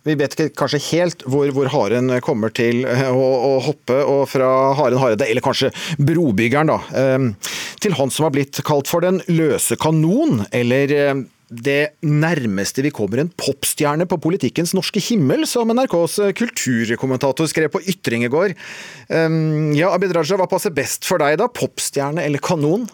vi 0.07 0.15
vet 0.17 0.33
ikke 0.33 0.55
kanskje 0.63 0.81
helt 0.87 1.25
hvor, 1.29 1.49
hvor 1.53 1.69
haren 1.73 2.09
kommer 2.25 2.53
til 2.55 2.85
eh, 2.89 3.09
å, 3.09 3.27
å 3.51 3.51
hoppe, 3.67 3.99
og 4.01 4.23
fra 4.31 4.49
haren 4.79 5.01
Hareide, 5.01 5.27
eller 5.29 5.45
kanskje 5.45 5.69
brobyggeren, 6.01 6.71
da, 6.71 6.79
eh, 6.97 7.51
til 7.81 7.97
han 7.99 8.13
som 8.13 8.27
har 8.27 8.33
blitt 8.33 8.63
kalt 8.65 8.89
for 8.89 9.05
den 9.05 9.21
løse 9.29 9.77
kanon, 9.81 10.45
eller 10.55 10.95
eh, 10.95 11.21
det 11.51 11.97
nærmeste 12.07 12.83
vi 12.85 12.93
kommer 12.95 13.19
en 13.21 13.29
popstjerne 13.35 14.07
på 14.07 14.17
politikkens 14.23 14.71
norske 14.77 15.03
himmel, 15.03 15.43
som 15.49 15.69
NRKs 15.75 16.17
kulturkommentator 16.39 17.49
skrev 17.51 17.73
på 17.73 17.81
Ytring 17.91 18.23
i 18.23 18.29
går. 18.31 18.53
Ja, 19.11 19.89
Abid 19.91 20.15
Raja, 20.15 20.37
hva 20.39 20.47
passer 20.47 20.71
best 20.71 21.03
for 21.03 21.19
deg 21.19 21.35
da, 21.41 21.49
popstjerne 21.51 22.23
eller 22.23 22.39
kanon? 22.39 22.87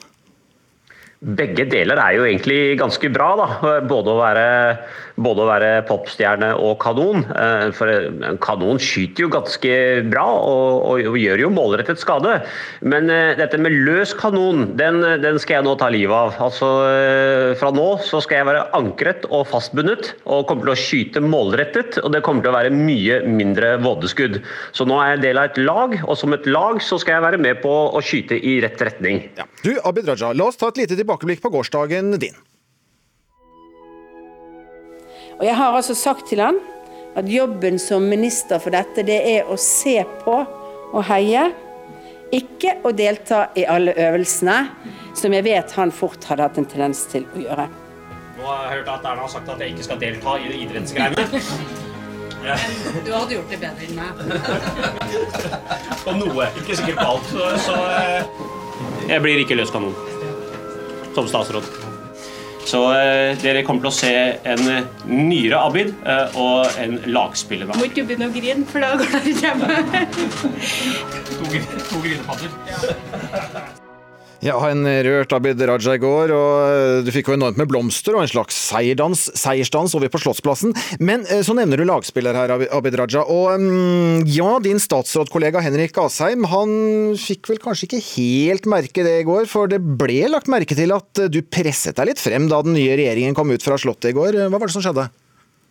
Begge 1.18 1.64
deler 1.66 1.98
er 1.98 2.14
jo 2.14 2.26
egentlig 2.28 2.78
ganske 2.78 3.10
bra. 3.10 3.32
da. 3.40 3.46
Både 3.90 4.14
å 4.14 4.20
være, 4.20 4.50
både 5.18 5.42
å 5.42 5.48
være 5.50 5.70
popstjerne 5.88 6.52
og 6.62 6.76
kanon. 6.84 7.24
Eh, 7.34 7.72
for 7.74 7.90
en 7.90 8.38
kanon 8.44 8.78
skyter 8.78 9.26
jo 9.26 9.32
ganske 9.34 9.72
bra 10.12 10.28
og, 10.38 10.84
og, 10.86 11.02
og 11.10 11.18
gjør 11.18 11.42
jo 11.42 11.50
målrettet 11.56 11.98
skade. 11.98 12.36
Men 12.86 13.10
uh, 13.10 13.34
dette 13.40 13.58
med 13.58 13.74
løs 13.88 14.14
kanon, 14.18 14.76
den, 14.78 15.02
den, 15.24 15.40
skal 15.42 15.58
jeg 15.58 15.66
nå 15.66 15.74
ta 15.82 15.90
livet 15.90 16.14
av. 16.14 16.38
Altså, 16.50 16.70
uh, 16.86 17.56
Fra 17.58 17.74
nå 17.74 17.88
så 18.06 18.22
skal 18.22 18.44
jeg 18.44 18.50
være 18.52 18.68
ankret 18.78 19.26
og 19.32 19.48
fastbundet 19.50 20.14
og 20.30 20.46
kommer 20.46 20.70
til 20.70 20.76
å 20.76 20.78
skyte 20.84 21.26
målrettet. 21.26 21.98
Og 22.04 22.14
det 22.14 22.22
kommer 22.28 22.46
til 22.46 22.54
å 22.54 22.58
være 22.60 22.76
mye 22.78 23.24
mindre 23.26 23.74
vådeskudd. 23.82 24.38
Så 24.78 24.86
nå 24.86 25.02
er 25.02 25.16
jeg 25.16 25.26
del 25.26 25.42
av 25.42 25.50
et 25.50 25.60
lag, 25.66 25.98
og 26.06 26.14
som 26.22 26.38
et 26.38 26.46
lag 26.46 26.78
så 26.86 27.02
skal 27.02 27.18
jeg 27.18 27.26
være 27.26 27.42
med 27.42 27.64
på 27.66 27.74
å 27.90 28.06
skyte 28.06 28.38
i 28.38 28.60
rett 28.62 28.86
retning. 28.86 29.24
Ja. 29.40 29.50
Du, 29.66 29.74
Abid 29.82 30.06
Raja, 30.14 30.30
la 30.38 30.52
oss 30.52 30.62
ta 30.62 30.70
et 30.70 30.86
lite 30.86 31.07
tilbakeblikk 31.08 31.42
på 31.42 31.50
gårsdagen 31.50 32.20
din. 32.20 32.36
Og 35.40 35.46
Jeg 35.46 35.56
har 35.56 35.76
altså 35.76 35.96
sagt 35.96 36.28
til 36.28 36.42
han 36.42 36.60
at 37.16 37.30
jobben 37.30 37.80
som 37.80 38.04
minister 38.04 38.60
for 38.60 38.74
dette, 38.74 39.06
det 39.06 39.22
er 39.38 39.48
å 39.48 39.56
se 39.58 40.04
på 40.26 40.36
og 40.94 41.04
heie. 41.08 41.52
Ikke 42.34 42.76
å 42.84 42.92
delta 42.92 43.48
i 43.56 43.64
alle 43.66 43.94
øvelsene, 43.96 44.68
som 45.16 45.34
jeg 45.34 45.46
vet 45.48 45.72
han 45.78 45.92
fort 45.92 46.24
hadde 46.28 46.44
hatt 46.44 46.58
en 46.58 46.68
tendens 46.68 47.06
til 47.08 47.24
å 47.34 47.46
gjøre. 47.46 47.68
Nå 48.38 48.46
har 48.46 48.66
jeg 48.66 48.74
hørt 48.76 48.92
at 48.92 49.08
Erna 49.08 49.24
har 49.24 49.32
sagt 49.32 49.50
at 49.50 49.62
jeg 49.64 49.74
ikke 49.74 49.88
skal 49.88 50.02
delta 50.02 50.36
i 50.42 50.52
idrettsgreiene. 50.66 51.30
Du 52.48 53.10
hadde 53.12 53.34
gjort 53.34 53.50
det 53.52 53.58
bedre 53.60 53.88
enn 53.88 53.98
meg. 53.98 54.20
På 56.06 56.14
noe. 56.16 56.46
Ikke 56.62 56.78
sikkert 56.78 57.02
på 57.02 57.08
alt. 57.10 57.34
Så, 57.34 57.50
så 57.66 57.80
eh, 57.98 59.10
jeg 59.10 59.26
blir 59.26 59.42
ikke 59.42 59.58
løs 59.58 59.74
kanon 59.74 60.17
som 61.18 61.30
statsråd. 61.30 61.66
Så 62.68 62.82
eh, 62.94 63.38
dere 63.40 63.64
kommer 63.64 63.86
til 63.86 63.92
å 63.94 63.96
se 63.96 64.14
en 64.52 64.64
eh, 64.74 64.90
nyere 65.08 65.62
Abid 65.70 65.94
eh, 66.04 66.36
og 66.36 66.68
en 66.84 67.00
lagspiller. 67.08 67.72
Må 67.80 67.88
ikke 67.88 68.04
begynne 68.10 68.28
å 68.28 68.36
grine, 68.36 68.68
for 68.68 68.84
da 68.84 69.00
går 69.00 69.08
det 69.24 69.38
hjemme. 69.40 69.68
To, 71.32 71.44
to 71.88 72.04
grinepadder. 72.04 73.87
Ja, 74.46 74.58
en 74.70 74.86
rørt 74.86 75.34
Abid 75.34 75.62
Raja 75.66 75.96
i 75.98 76.02
går, 76.02 76.32
og 76.36 76.52
eh, 76.70 77.00
du 77.02 77.10
fikk 77.14 77.32
jo 77.32 77.38
enormt 77.38 77.58
med 77.58 77.70
blomster 77.72 78.14
og 78.14 78.22
en 78.22 78.30
slags 78.30 78.58
seierdans, 78.68 79.24
seiersdans 79.34 79.96
over 79.98 80.12
på 80.14 80.22
Slottsplassen. 80.22 80.76
Men 81.02 81.26
eh, 81.26 81.42
så 81.46 81.56
nevner 81.58 81.82
du 81.82 81.88
lagspiller 81.90 82.38
her, 82.38 82.54
Abid 82.78 83.00
Raja. 83.02 83.24
Og 83.26 83.58
mm, 83.58 84.28
ja, 84.30 84.52
din 84.62 84.82
statsrådkollega 84.82 85.64
Henrik 85.66 85.98
Asheim, 86.04 86.46
han 86.52 87.18
fikk 87.18 87.50
vel 87.50 87.62
kanskje 87.64 87.90
ikke 87.90 88.04
helt 88.12 88.70
merke 88.70 89.06
det 89.08 89.16
i 89.24 89.28
går, 89.28 89.50
for 89.50 89.72
det 89.72 89.82
ble 89.82 90.28
lagt 90.30 90.52
merke 90.54 90.78
til 90.78 90.94
at 90.94 91.24
eh, 91.24 91.32
du 91.34 91.42
presset 91.42 91.98
deg 91.98 92.14
litt 92.14 92.22
frem 92.22 92.46
da 92.52 92.62
den 92.62 92.78
nye 92.78 92.94
regjeringen 93.00 93.38
kom 93.38 93.50
ut 93.50 93.66
fra 93.66 93.80
Slottet 93.82 94.14
i 94.14 94.18
går. 94.20 94.44
Hva 94.46 94.62
var 94.62 94.70
det 94.70 94.78
som 94.78 94.86
skjedde? 94.86 95.10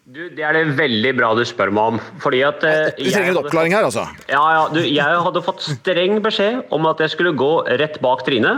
Du, 0.06 0.20
det 0.30 0.44
er 0.46 0.54
det 0.54 0.76
veldig 0.78 1.10
bra 1.18 1.32
du 1.34 1.40
spør 1.42 1.72
meg 1.74 1.96
om. 1.96 1.96
Fordi 2.22 2.38
at 2.46 2.62
eh, 2.62 2.92
Vi 2.94 3.10
trenger 3.10 3.32
en 3.32 3.38
oppklaring 3.40 3.72
her, 3.74 3.88
altså. 3.88 4.04
Ja, 4.30 4.42
ja, 4.54 4.60
du, 4.70 4.78
jeg 4.86 5.02
hadde 5.02 5.40
fått 5.42 5.64
streng 5.66 6.20
beskjed 6.22 6.60
om 6.70 6.84
at 6.86 7.00
jeg 7.02 7.10
skulle 7.16 7.32
gå 7.34 7.48
rett 7.80 7.98
bak 8.04 8.22
Trine. 8.22 8.52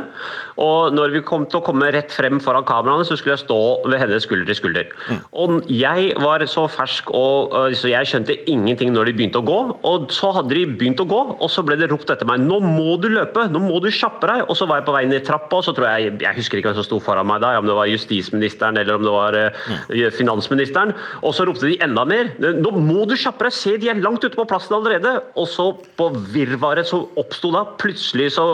Og 0.61 0.93
når 0.93 1.15
vi 1.15 1.23
kom 1.25 1.47
til 1.49 1.63
å 1.63 1.65
komme 1.65 1.89
rett 1.95 2.13
frem 2.13 2.37
foran 2.45 2.67
kameraene, 2.69 3.07
så 3.09 3.17
skulle 3.17 3.39
jeg 3.39 3.47
stå 3.47 3.57
ved 3.89 3.97
henne 4.03 4.19
skulder 4.21 4.51
til 4.51 4.59
skulder. 4.59 4.91
Og 5.33 5.71
jeg 5.73 6.11
var 6.21 6.45
så 6.53 6.67
fersk, 6.69 7.15
og, 7.17 7.57
så 7.81 7.95
jeg 7.95 8.11
skjønte 8.13 8.37
ingenting 8.45 8.93
når 8.93 9.09
de 9.09 9.17
begynte 9.17 9.41
å 9.41 9.49
gå. 9.49 9.59
Og 9.89 10.13
så 10.13 10.35
hadde 10.37 10.53
de 10.53 10.67
begynt 10.69 11.01
å 11.01 11.09
gå, 11.09 11.23
og 11.33 11.49
så 11.49 11.65
ble 11.65 11.79
det 11.81 11.89
ropt 11.89 12.13
etter 12.13 12.29
meg 12.29 12.45
Nå 12.45 12.61
må 12.61 12.99
du 13.01 13.09
løpe! 13.15 13.47
Nå 13.49 13.65
må 13.65 13.81
du 13.81 13.89
kjappe 13.89 14.29
deg! 14.29 14.45
Og 14.53 14.61
så 14.61 14.69
var 14.69 14.83
jeg 14.83 14.89
på 14.91 14.99
vei 14.99 15.05
ned 15.09 15.25
trappa, 15.25 15.63
og 15.63 15.65
så 15.65 15.73
tror 15.73 15.89
jeg 15.95 16.13
Jeg 16.27 16.43
husker 16.43 16.61
ikke 16.61 16.75
hvem 16.75 16.81
som 16.83 16.89
sto 16.91 17.01
foran 17.09 17.33
meg 17.33 17.41
da, 17.41 17.57
om 17.57 17.73
det 17.73 17.81
var 17.81 17.89
justisministeren 17.89 18.77
eller 18.85 19.01
om 19.01 19.09
det 19.09 19.17
var 19.17 19.41
øh, 19.47 20.07
finansministeren. 20.13 20.93
Og 21.23 21.38
så 21.39 21.47
ropte 21.47 21.69
de 21.71 21.79
enda 21.85 22.03
mer. 22.09 22.33
Nå 22.43 22.73
må 22.83 23.05
du 23.09 23.15
kjappe 23.19 23.47
deg! 23.47 23.55
Se, 23.55 23.77
de 23.79 23.91
er 23.93 24.01
langt 24.03 24.25
ute 24.27 24.35
på 24.39 24.47
plassen 24.51 24.75
allerede! 24.75 25.15
Og 25.39 25.47
så, 25.51 25.71
på 25.99 26.11
virvaret 26.35 26.89
som 26.89 27.07
oppsto 27.21 27.53
da, 27.55 27.65
plutselig 27.79 28.33
så 28.35 28.47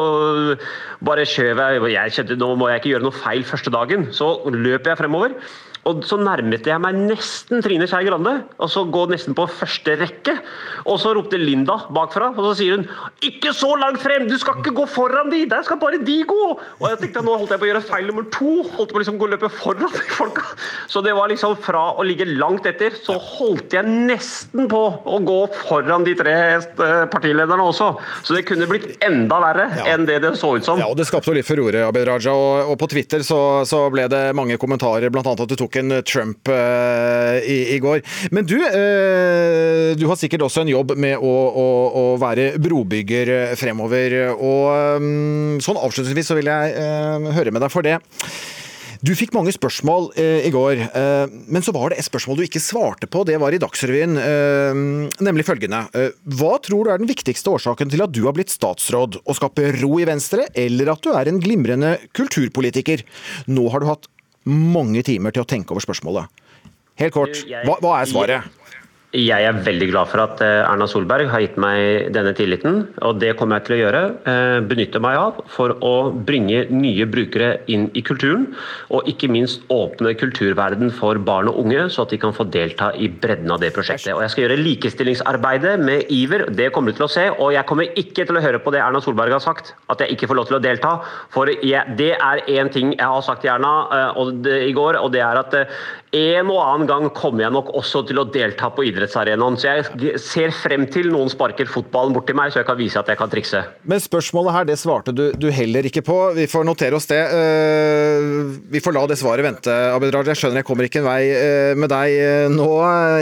bare 1.05 1.25
skjøv 1.29 1.63
jeg 1.65 1.95
Jeg 1.95 2.17
kjente 2.19 2.41
nå 2.41 2.51
må 2.61 2.69
jeg 2.71 2.83
ikke 2.83 2.93
gjøre 2.95 3.09
noe 3.09 3.23
feil 3.25 3.47
første 3.49 3.73
dagen. 3.73 4.11
Så 4.13 4.37
løper 4.53 4.93
jeg 4.93 5.01
fremover. 5.01 5.39
Og 5.89 6.05
så 6.09 6.17
nærmet 6.21 6.65
jeg 6.69 6.81
meg 6.81 6.97
nesten 6.97 7.63
Trine 7.65 7.87
Skei 7.91 8.07
Grande, 8.07 8.35
og 8.57 8.71
så 8.73 8.85
gå 8.89 9.05
nesten 9.11 9.37
på 9.37 9.45
første 9.51 9.97
rekke. 10.01 10.37
Og 10.89 10.97
så 11.01 11.13
ropte 11.17 11.41
Linda 11.41 11.77
bakfra, 11.93 12.31
og 12.33 12.41
så 12.49 12.53
sier 12.61 12.79
hun 12.79 12.87
'Ikke 13.21 13.53
så 13.53 13.75
langt 13.77 14.01
frem! 14.01 14.29
Du 14.29 14.37
skal 14.39 14.61
ikke 14.61 14.75
gå 14.75 14.87
foran 14.89 15.31
de! 15.31 15.45
Der 15.47 15.63
skal 15.63 15.77
bare 15.77 15.99
de 15.99 16.25
gå!' 16.25 16.59
Og 16.81 16.87
jeg 16.89 16.99
tenkte 17.01 17.25
nå 17.25 17.37
holdt 17.37 17.53
jeg 17.53 17.61
på 17.61 17.67
å 17.67 17.71
gjøre 17.73 17.85
feil 17.85 18.07
nummer 18.09 18.25
to. 18.33 18.63
Holdt 18.77 18.93
på 18.93 19.03
liksom 19.03 19.21
å 19.21 19.29
løpe 19.29 19.51
foran 19.53 19.93
de 19.93 20.05
folka. 20.17 20.45
Så 20.89 21.03
det 21.05 21.15
var 21.15 21.29
liksom 21.29 21.57
fra 21.57 21.85
å 21.95 22.03
ligge 22.03 22.25
langt 22.25 22.67
etter, 22.67 22.97
så 22.97 23.19
holdt 23.19 23.77
jeg 23.77 23.85
nesten 23.85 24.69
på 24.69 24.83
å 25.05 25.21
gå 25.21 25.41
foran 25.69 26.05
de 26.05 26.15
tre 26.17 26.35
eh, 26.57 27.05
partilederne 27.13 27.63
også. 27.63 27.95
Så 28.25 28.37
det 28.37 28.47
kunne 28.49 28.69
blitt 28.71 28.97
enda 29.05 29.41
verre 29.43 29.69
enn 29.85 30.07
det 30.09 30.21
det 30.25 30.35
så 30.41 30.57
ut 30.57 30.65
som. 30.65 30.81
Ja, 30.81 30.89
og 30.89 30.97
Det 30.97 31.07
skapte 31.09 31.35
litt 31.35 31.47
furore, 31.47 31.85
Abid 31.85 32.07
Raja. 32.09 32.33
Og, 32.33 32.73
og 32.73 32.79
på 32.81 32.89
Twitter 32.95 33.25
så, 33.27 33.41
så 33.69 33.85
ble 33.93 34.07
det 34.09 34.25
mange 34.37 34.57
kommentarer, 34.61 35.13
bl.a. 35.13 35.23
at 35.35 35.49
du 35.51 35.57
tok 35.59 35.74
en 35.81 35.99
Trump 36.07 36.51
eh, 36.53 37.39
i, 37.45 37.59
i 37.77 37.79
går. 37.83 38.03
Men 38.35 38.49
du, 38.49 38.57
eh, 38.65 39.93
du 39.99 40.07
har 40.11 40.19
sikkert 40.21 40.47
også 40.47 40.65
en 40.65 40.73
jobb 40.73 40.97
med 41.01 41.19
å, 41.19 41.35
å, 41.65 41.69
å 42.01 42.05
være 42.23 42.55
brobygger 42.63 43.55
fremover. 43.61 44.19
Og 44.35 45.01
mm, 45.05 45.63
sånn 45.65 45.81
avslutningsvis 45.81 46.33
så 46.33 46.39
vil 46.39 46.53
jeg 46.53 46.77
eh, 46.81 47.33
høre 47.39 47.55
med 47.55 47.65
deg 47.65 47.75
for 47.75 47.87
det. 47.87 47.99
Du 49.05 49.11
fikk 49.13 49.35
mange 49.37 49.53
spørsmål 49.53 50.07
eh, 50.17 50.47
i 50.49 50.51
går, 50.55 50.79
eh, 50.87 51.33
men 51.53 51.65
så 51.65 51.75
var 51.77 51.93
det 51.93 51.99
et 52.01 52.07
spørsmål 52.07 52.39
du 52.39 52.45
ikke 52.47 52.63
svarte 52.63 53.09
på. 53.11 53.25
Det 53.29 53.37
var 53.43 53.53
i 53.53 53.61
Dagsrevyen, 53.61 54.17
eh, 54.17 54.79
nemlig 55.27 55.45
følgende. 55.45 55.83
Hva 56.39 56.55
tror 56.65 56.87
du 56.87 56.93
er 56.95 57.03
den 57.03 57.11
viktigste 57.11 57.53
årsaken 57.53 57.93
til 57.93 58.05
at 58.07 58.15
du 58.17 58.23
har 58.25 58.37
blitt 58.37 58.55
statsråd? 58.55 59.21
Å 59.21 59.37
skape 59.37 59.75
ro 59.83 59.99
i 60.01 60.09
Venstre, 60.09 60.49
eller 60.57 60.95
at 60.95 61.05
du 61.05 61.13
er 61.13 61.29
en 61.29 61.43
glimrende 61.43 61.99
kulturpolitiker? 62.17 63.05
Nå 63.53 63.69
har 63.75 63.85
du 63.85 63.91
hatt 63.93 64.09
mange 64.45 65.03
timer 65.07 65.35
til 65.35 65.45
å 65.45 65.49
tenke 65.49 65.75
over 65.75 65.85
spørsmålet. 65.85 66.43
Helt 67.01 67.15
kort, 67.15 67.41
hva, 67.67 67.79
hva 67.83 67.97
er 68.01 68.11
svaret? 68.11 68.61
Jeg 69.15 69.47
er 69.47 69.59
veldig 69.63 69.87
glad 69.93 70.09
for 70.11 70.19
at 70.25 70.41
eh, 70.43 70.65
Erna 70.67 70.89
Solberg 70.91 71.29
har 71.31 71.43
gitt 71.45 71.59
meg 71.61 72.09
denne 72.17 72.33
tilliten, 72.35 72.81
og 73.07 73.21
det 73.23 73.37
kommer 73.39 73.61
jeg 73.61 73.67
til 73.69 73.75
å 73.77 73.79
gjøre. 73.79 74.01
eh, 74.27 74.57
Benytte 74.67 74.99
meg 75.03 75.19
av 75.21 75.37
for 75.55 75.77
å 75.87 75.93
bringe 76.11 76.65
nye 76.75 77.07
brukere 77.07 77.61
inn 77.71 77.85
i 77.95 78.03
kulturen, 78.03 78.49
og 78.91 79.07
ikke 79.07 79.31
minst 79.31 79.63
åpne 79.71 80.17
kulturverden 80.19 80.91
for 80.97 81.21
barn 81.23 81.53
og 81.53 81.61
unge, 81.63 81.87
så 81.95 82.03
at 82.03 82.11
de 82.11 82.19
kan 82.25 82.35
få 82.35 82.49
delta 82.51 82.91
i 82.99 83.07
bredden 83.07 83.55
av 83.55 83.63
det 83.63 83.71
prosjektet. 83.77 84.11
Og 84.17 84.25
Jeg 84.25 84.35
skal 84.35 84.47
gjøre 84.49 84.59
likestillingsarbeidet 84.65 85.77
med 85.79 86.11
iver, 86.11 86.49
det 86.51 86.73
kommer 86.75 86.91
du 86.91 86.99
til 86.99 87.07
å 87.07 87.13
se. 87.15 87.29
Og 87.39 87.55
jeg 87.55 87.69
kommer 87.71 87.95
ikke 87.95 88.27
til 88.27 88.41
å 88.41 88.43
høre 88.43 88.59
på 88.65 88.75
det 88.75 88.83
Erna 88.83 89.03
Solberg 89.05 89.37
har 89.37 89.45
sagt, 89.47 89.77
at 89.95 90.03
jeg 90.03 90.17
ikke 90.17 90.33
får 90.33 90.41
lov 90.41 90.51
til 90.51 90.59
å 90.59 90.65
delta. 90.65 90.97
For 91.31 91.55
jeg, 91.55 91.95
det 92.03 92.17
er 92.19 92.43
én 92.51 92.73
ting 92.75 92.97
jeg 92.97 93.07
har 93.07 93.23
sagt 93.23 93.47
til 93.47 93.55
Erna 93.55 93.77
eh, 93.95 94.35
det, 94.43 94.59
i 94.73 94.75
går, 94.75 94.99
og 94.99 95.15
det 95.15 95.23
er 95.23 95.39
at 95.39 95.55
en 96.15 96.51
og 96.51 96.61
annen 96.63 96.91
gang 96.91 97.09
kommer 97.15 97.47
jeg 97.47 97.55
nok 97.55 97.73
også 97.75 98.05
til 98.07 98.21
å 98.23 98.29
delta 98.31 98.69
på 98.75 98.85
idrettsarenaen. 99.05 99.57
Så 99.59 99.71
jeg 99.71 100.21
ser 100.23 100.53
frem 100.57 100.87
til 100.91 101.11
noen 101.13 101.31
sparker 101.33 101.69
fotballen 101.71 102.15
bort 102.15 102.27
til 102.29 102.37
meg, 102.39 102.53
så 102.53 102.63
jeg 102.63 102.69
kan 102.69 102.79
vise 102.79 103.01
at 103.01 103.11
jeg 103.11 103.21
kan 103.21 103.31
trikse. 103.33 103.63
Men 103.89 104.03
spørsmålet 104.03 104.57
her, 104.57 104.69
det 104.69 104.79
svarte 104.81 105.15
du, 105.15 105.27
du 105.37 105.49
heller 105.55 105.87
ikke 105.89 106.05
på. 106.07 106.19
Vi 106.37 106.47
får 106.51 106.67
notere 106.67 106.99
oss 106.99 107.09
det. 107.11 107.21
Eh, 107.21 108.29
vi 108.73 108.83
får 108.85 108.97
la 108.97 109.05
det 109.11 109.19
svaret 109.21 109.47
vente, 109.47 109.75
Abid 109.95 110.15
Raja. 110.15 110.33
Jeg 110.33 110.43
skjønner 110.43 110.63
jeg 110.63 110.69
kommer 110.69 110.89
ikke 110.89 111.03
en 111.03 111.09
vei 111.09 111.21
eh, 111.33 111.75
med 111.79 111.93
deg 111.93 112.17
eh, 112.17 112.47
nå 112.53 112.71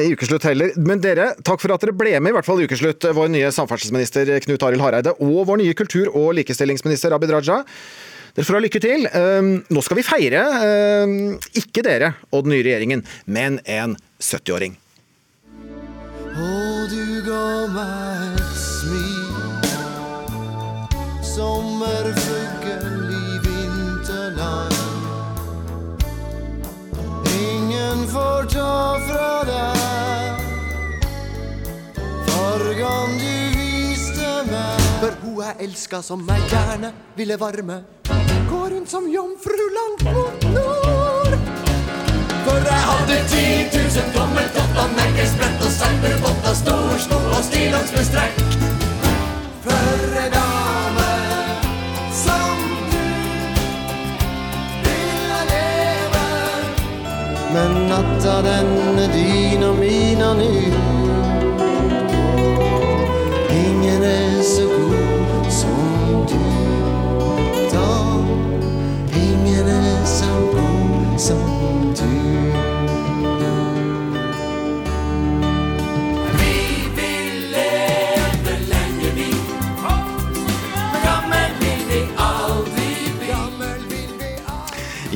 i 0.02 0.12
ukeslutt 0.14 0.46
heller. 0.48 0.76
Men 0.78 1.02
dere, 1.02 1.32
takk 1.44 1.62
for 1.62 1.74
at 1.74 1.84
dere 1.84 1.96
ble 1.96 2.14
med, 2.18 2.32
i 2.32 2.36
hvert 2.38 2.48
fall 2.48 2.62
i 2.62 2.68
ukeslutt. 2.68 3.10
Vår 3.16 3.32
nye 3.32 3.52
samferdselsminister 3.54 4.32
Knut 4.46 4.68
Arild 4.68 4.84
Hareide 4.84 5.16
og 5.18 5.42
vår 5.50 5.62
nye 5.62 5.76
kultur- 5.78 6.12
og 6.12 6.32
likestillingsminister 6.38 7.14
Abid 7.16 7.34
Raja. 7.34 7.62
Dere 8.32 8.48
får 8.48 8.56
ha 8.56 8.62
lykke 8.64 8.80
til. 8.80 9.02
Nå 9.68 9.82
skal 9.84 9.98
vi 9.98 10.04
feire, 10.06 10.40
ikke 11.60 11.84
dere 11.84 12.14
og 12.32 12.46
den 12.46 12.54
nye 12.54 12.64
regjeringen, 12.64 13.04
men 13.28 13.60
en 13.68 13.98
70-åring. 14.24 14.78
Meg 17.70 18.40
et 18.40 18.56
smil 18.58 19.22
Sommerfugl 21.22 23.12
i 23.14 23.38
vinterland. 23.44 24.74
Ingen 27.30 28.02
får 28.10 28.42
ta 28.50 28.98
fra 29.06 29.30
deg. 29.46 30.42
Fargan 32.26 33.14
du 33.22 33.36
viste 33.54 34.32
meg. 34.50 34.82
For 34.98 35.12
hun 35.22 35.38
jeg 35.46 35.54
elska 35.68 36.02
som 36.02 36.26
jeg 36.28 36.40
gjerne 36.50 36.90
ville 37.16 37.36
varme. 37.38 37.76
Går 38.50 38.68
rundt 38.74 38.90
som 38.90 39.06
jomfru 39.06 39.70
langt 39.78 40.02
mot 40.10 40.50
nord. 40.58 41.38
For 42.42 42.58
jeg 42.58 42.82
hadde 42.90 43.16
10 43.30 43.70
000 43.78 44.12
tommeltotter, 44.18 44.61
merkesprett 44.96 45.64
og 45.66 45.72
salmervotter, 45.72 46.54
stor 46.54 46.96
sko 47.04 47.18
og 47.36 47.42
stillongs 47.44 47.92
med 47.96 48.04
strekk. 48.08 48.40
For 49.64 50.16
dame 50.36 51.10
som 52.22 52.62
du 52.92 53.04
ville 54.86 55.40
leve. 55.52 56.26
Men 57.54 57.70
natta 57.92 58.38
denne 58.48 59.06
dyna 59.12 59.72
din 59.80 60.22
og 60.22 60.36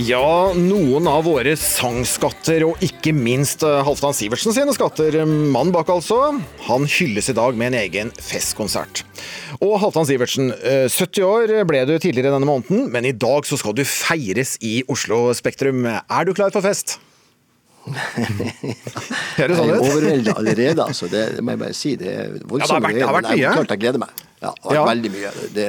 Ja, 0.07 0.53
noen 0.55 1.07
av 1.09 1.25
våre 1.27 1.55
sangskatter, 1.59 2.63
og 2.69 2.83
ikke 2.85 3.15
minst 3.17 3.63
eh, 3.65 3.79
Halvdan 3.87 4.15
Sivertsen 4.15 4.53
sine 4.55 4.75
skatter. 4.77 5.17
Mann 5.27 5.73
bak, 5.75 5.89
altså. 5.91 6.19
Han 6.67 6.85
hylles 6.91 7.31
i 7.33 7.35
dag 7.37 7.57
med 7.59 7.73
en 7.73 7.79
egen 7.81 8.11
festkonsert. 8.23 9.01
Og 9.65 9.79
Halvdan 9.83 10.07
Sivertsen, 10.11 10.53
eh, 10.61 10.85
70 10.93 11.25
år 11.27 11.55
ble 11.71 11.81
du 11.89 11.95
tidligere 11.97 12.35
denne 12.37 12.47
måneden, 12.49 12.91
men 12.93 13.09
i 13.09 13.15
dag 13.17 13.49
så 13.49 13.59
skal 13.59 13.75
du 13.79 13.83
feires 13.89 14.57
i 14.61 14.83
Oslo 14.93 15.31
Spektrum. 15.39 15.87
Er 15.89 16.29
du 16.29 16.35
klar 16.37 16.53
for 16.55 16.63
fest? 16.67 16.99
Det 19.37 19.53
sånn 19.55 19.71
ut? 19.71 19.79
overveldet 19.81 20.33
allerede, 20.35 20.83
altså. 20.91 21.09
Det, 21.13 21.25
det 21.39 21.43
må 21.47 21.55
jeg 21.55 21.63
bare 21.65 21.77
si. 21.79 21.95
Det 22.01 22.13
er 22.13 22.37
voldsomt. 22.51 22.61
Ja, 22.61 22.67
det 22.67 22.77
har 22.77 22.83
vært- 22.83 22.99
det 22.99 23.07
har 23.07 23.17
vært 23.21 23.33
mye. 23.33 23.55
Klart 23.59 23.75
jeg 23.75 23.83
gleder 23.87 24.03
meg. 24.03 24.23
Ja, 24.43 24.51
det 24.53 24.63
har 24.63 24.71
vært 24.71 24.77
Ja. 24.77 24.87
veldig 24.93 25.13
mye. 25.17 25.31
Det, 25.57 25.67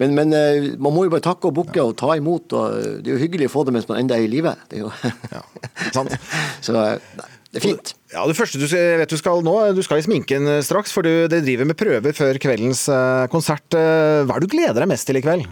men 0.00 0.14
men 0.16 0.32
eh, 0.34 0.70
man 0.78 0.94
må 0.96 1.04
jo 1.06 1.12
bare 1.12 1.22
takke 1.24 1.46
og 1.50 1.54
bukke 1.60 1.82
og 1.84 1.94
ta 2.00 2.14
imot. 2.18 2.52
Og 2.56 2.78
det 3.04 3.10
er 3.12 3.16
jo 3.16 3.22
hyggelig 3.22 3.50
å 3.50 3.54
få 3.54 3.64
det 3.68 3.74
mens 3.76 3.88
man 3.90 4.00
ennå 4.02 4.16
er 4.16 4.24
i 4.26 4.30
live. 4.32 4.54
Det 4.70 4.80
er 4.80 4.86
jo 4.86 4.92
Sant. 5.94 6.14
Så 6.66 6.74
eh, 6.80 6.96
det 7.54 7.60
er 7.60 7.66
fint. 7.68 7.92
Ja, 8.10 8.24
Det 8.26 8.34
første 8.34 8.58
du 8.58 8.66
skal- 8.66 8.98
vet 8.98 9.10
du 9.14 9.16
skal 9.20 9.42
nå, 9.46 9.52
du 9.76 9.82
skal 9.86 10.00
i 10.02 10.06
sminken 10.06 10.48
eh, 10.50 10.62
straks, 10.66 10.90
for 10.94 11.06
du, 11.06 11.28
dere 11.30 11.44
driver 11.46 11.68
med 11.70 11.78
prøver 11.78 12.16
før 12.16 12.38
kveldens 12.42 12.88
eh, 12.90 13.26
konsert. 13.30 13.66
Eh, 13.78 14.24
Hva 14.26 14.34
er 14.34 14.42
det 14.42 14.48
du 14.50 14.56
gleder 14.56 14.80
deg 14.82 14.90
mest 14.90 15.06
til 15.06 15.20
i 15.20 15.22
kveld? 15.22 15.46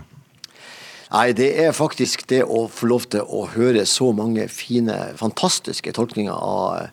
Nei, 1.12 1.26
det 1.36 1.50
er 1.60 1.74
faktisk 1.76 2.22
det 2.32 2.40
å 2.48 2.64
få 2.72 2.88
lov 2.88 3.04
til 3.12 3.20
å 3.28 3.44
høre 3.52 3.82
så 3.86 4.08
mange 4.16 4.46
fine, 4.48 4.94
fantastiske 5.20 5.92
tolkninger 5.92 6.32
av, 6.32 6.88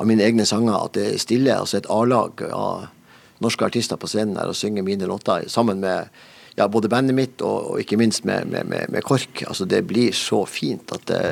av 0.00 0.08
mine 0.08 0.24
egne 0.24 0.46
sanger, 0.48 0.72
at 0.86 0.94
det 0.96 1.18
stiller 1.20 1.60
altså 1.60 1.76
et 1.82 1.88
A-lag 1.92 2.40
av 2.48 2.86
norske 3.44 3.66
artister 3.68 4.00
på 4.00 4.08
scenen 4.10 4.34
der 4.38 4.48
og 4.50 4.56
synger 4.56 4.82
mine 4.86 5.06
låter 5.06 5.44
sammen 5.52 5.84
med 5.84 6.08
ja, 6.58 6.68
både 6.68 6.90
bandet 6.90 7.16
mitt 7.16 7.42
og, 7.46 7.72
og 7.72 7.82
ikke 7.82 7.98
minst 8.00 8.26
med, 8.28 8.48
med, 8.50 8.68
med, 8.70 8.90
med 8.92 9.04
KORK. 9.06 9.44
Altså, 9.48 9.66
det 9.68 9.84
blir 9.88 10.14
så 10.16 10.42
fint 10.50 10.90
at 10.94 11.04
det, 11.10 11.22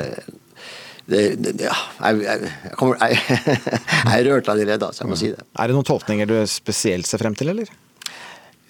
det, 1.07 1.23
det 1.43 1.67
ja, 1.67 1.75
jeg, 2.09 2.23
jeg, 2.23 2.75
kommer, 2.79 3.01
jeg, 3.03 3.19
jeg 4.07 4.13
er 4.21 4.29
rørt 4.31 4.53
allerede, 4.53 4.91
så 4.93 5.03
jeg 5.03 5.11
må 5.11 5.19
si 5.19 5.33
det. 5.33 5.43
Er 5.57 5.67
det 5.67 5.77
noen 5.77 5.87
tolkninger 5.87 6.29
du 6.29 6.39
spesielt 6.51 7.09
ser 7.09 7.23
frem 7.23 7.35
til, 7.37 7.51
eller? 7.53 7.71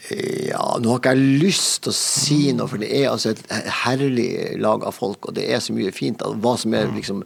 Ja, 0.07 0.63
nå 0.79 0.93
har 0.93 1.01
ikke 1.01 1.13
jeg 1.17 1.39
lyst 1.43 1.81
til 1.83 1.91
å 1.91 1.97
si 1.97 2.39
noe, 2.55 2.69
for 2.71 2.79
det 2.79 2.89
er 2.95 3.09
altså 3.11 3.33
et 3.33 3.41
herlig 3.83 4.29
lag 4.61 4.85
av 4.87 4.95
folk, 4.95 5.27
og 5.27 5.35
det 5.35 5.49
er 5.51 5.59
så 5.63 5.75
mye 5.75 5.91
fint. 5.91 6.23
at 6.23 6.37
Hva 6.43 6.55
som 6.61 6.75
er 6.77 6.87
liksom 6.95 7.25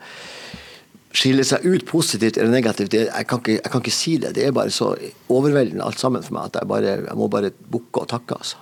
skiller 1.11 1.43
seg 1.43 1.65
ut 1.67 1.83
positivt 1.89 2.37
eller 2.39 2.53
negativt, 2.53 2.95
jeg, 2.95 3.09
jeg 3.11 3.27
kan 3.27 3.81
ikke 3.83 3.93
si 3.93 4.15
det. 4.23 4.33
Det 4.37 4.47
er 4.47 4.55
bare 4.55 4.71
så 4.73 4.93
overveldende 5.31 5.83
alt 5.85 5.99
sammen 5.99 6.23
for 6.23 6.37
meg 6.37 6.49
at 6.49 6.61
jeg, 6.61 6.69
bare, 6.71 6.93
jeg 7.03 7.17
må 7.19 7.27
bare 7.31 7.51
bukke 7.51 8.05
og 8.05 8.11
takke. 8.11 8.39
altså. 8.39 8.61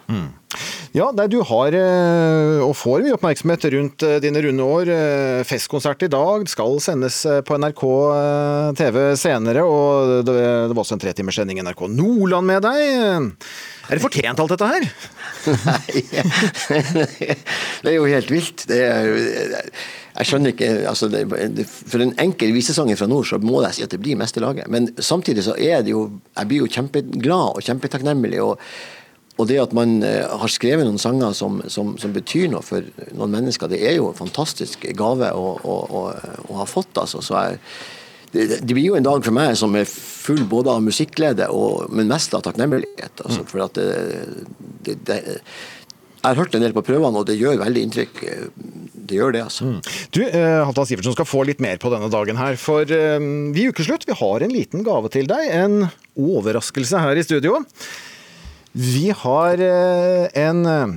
Ja, 0.98 1.12
nei, 1.13 1.28
du 1.30 1.38
har 1.46 1.75
eh, 1.78 2.60
og 2.66 2.74
får 2.78 3.04
mye 3.06 3.13
oppmerksomhet 3.13 3.68
rundt 3.75 4.06
eh, 4.06 4.18
dine 4.24 4.42
runde 4.42 4.66
år. 4.66 4.89
Eh, 4.89 5.42
Festkonsert 5.46 6.01
i 6.08 6.10
dag 6.10 6.50
skal 6.50 6.80
sendes 6.82 7.22
på 7.46 7.60
NRK 7.62 7.84
TV 8.80 8.98
senere, 9.20 9.66
og 9.66 10.25
det, 10.25 10.36
var 10.74 10.82
også 10.82 10.98
en 10.98 11.04
tretimerssending 11.04 11.62
NRK 11.62 11.86
Nordland 11.94 12.50
med 12.50 12.66
deg. 12.66 13.30
Er 13.89 13.98
det 13.98 14.04
fortjent 14.04 14.42
alt 14.42 14.54
dette 14.56 14.70
her? 14.74 14.89
Nei, 15.70 16.04
det 17.84 17.89
er 17.94 17.96
jo 17.96 18.10
helt 18.10 18.34
vilt. 18.34 18.66
Er, 18.74 19.13
jeg 20.20 20.28
skjønner 20.28 20.51
ikke 20.51 20.70
altså 20.89 21.08
det, 21.12 21.24
For 21.70 22.01
en 22.04 22.16
enkel 22.20 22.51
visesanger 22.56 22.98
fra 23.00 23.08
nord, 23.10 23.28
så 23.30 23.39
må 23.42 23.62
jeg 23.63 23.78
si 23.78 23.86
at 23.86 23.94
det 23.94 24.01
blir 24.01 24.18
mest 24.20 24.38
i 24.38 24.44
laget. 24.44 24.70
Men 24.74 24.89
samtidig 24.98 25.46
så 25.46 25.56
er 25.56 25.86
det 25.86 25.94
jo 25.94 26.08
Jeg 26.36 26.50
blir 26.50 26.66
jo 26.66 26.72
kjempeglad 26.74 27.60
og 27.60 27.66
kjempetakknemlig. 27.66 28.42
og 28.44 28.58
og 29.39 29.48
det 29.48 29.60
at 29.62 29.75
man 29.75 30.01
eh, 30.03 30.25
har 30.27 30.51
skrevet 30.51 30.88
noen 30.88 31.00
sanger 31.00 31.31
som, 31.38 31.62
som, 31.72 31.93
som 32.01 32.12
betyr 32.15 32.50
noe 32.51 32.63
for 32.65 32.84
noen 33.15 33.38
mennesker, 33.38 33.72
det 33.72 33.79
er 33.88 33.96
jo 34.00 34.10
en 34.12 34.17
fantastisk 34.17 34.84
gave 35.00 35.31
å, 35.31 35.53
å, 35.63 35.77
å, 35.88 36.03
å 36.50 36.60
ha 36.60 36.67
fått. 36.67 36.91
altså. 37.00 37.24
Så 37.24 37.38
jeg, 37.39 37.62
det, 38.34 38.48
det 38.60 38.75
blir 38.75 38.91
jo 38.91 39.00
en 39.00 39.08
dag 39.08 39.24
for 39.25 39.36
meg 39.36 39.55
som 39.58 39.77
er 39.79 39.88
full 39.89 40.43
både 40.50 40.75
av 40.75 40.84
musikkglede, 40.86 41.48
og, 41.55 41.88
men 41.96 42.12
mest 42.12 42.36
av 42.36 42.43
takknemlighet. 42.46 43.24
Altså, 43.24 43.46
for 43.48 43.63
at 43.65 43.79
det, 43.79 43.88
det, 44.86 45.00
det, 45.08 45.19
jeg 46.19 46.27
har 46.27 46.41
hørt 46.41 46.60
en 46.60 46.63
del 46.65 46.75
på 46.75 46.84
prøvene, 46.84 47.24
og 47.24 47.29
det 47.29 47.39
gjør 47.39 47.62
veldig 47.63 47.86
inntrykk. 47.88 48.22
Det 49.10 49.17
gjør 49.17 49.38
det, 49.38 49.46
altså. 49.48 49.72
Du, 50.13 50.22
eh, 50.27 50.60
Halvdan 50.67 50.89
Sivertsen 50.89 51.15
skal 51.15 51.29
få 51.29 51.46
litt 51.48 51.63
mer 51.63 51.79
på 51.81 51.89
denne 51.93 52.12
dagen 52.12 52.38
her, 52.38 52.60
for 52.60 52.84
eh, 52.84 53.17
vi 53.55 53.63
i 53.63 53.72
Ukeslutt 53.72 54.03
vi 54.10 54.19
har 54.19 54.43
en 54.43 54.53
liten 54.53 54.84
gave 54.86 55.10
til 55.15 55.31
deg. 55.31 55.48
En 55.63 55.88
overraskelse 56.19 57.08
her 57.08 57.17
i 57.17 57.24
studio. 57.24 57.63
Vi 58.72 59.10
har 59.18 59.60
eh, 59.60 60.28
en 60.46 60.66
eh, 60.66 60.88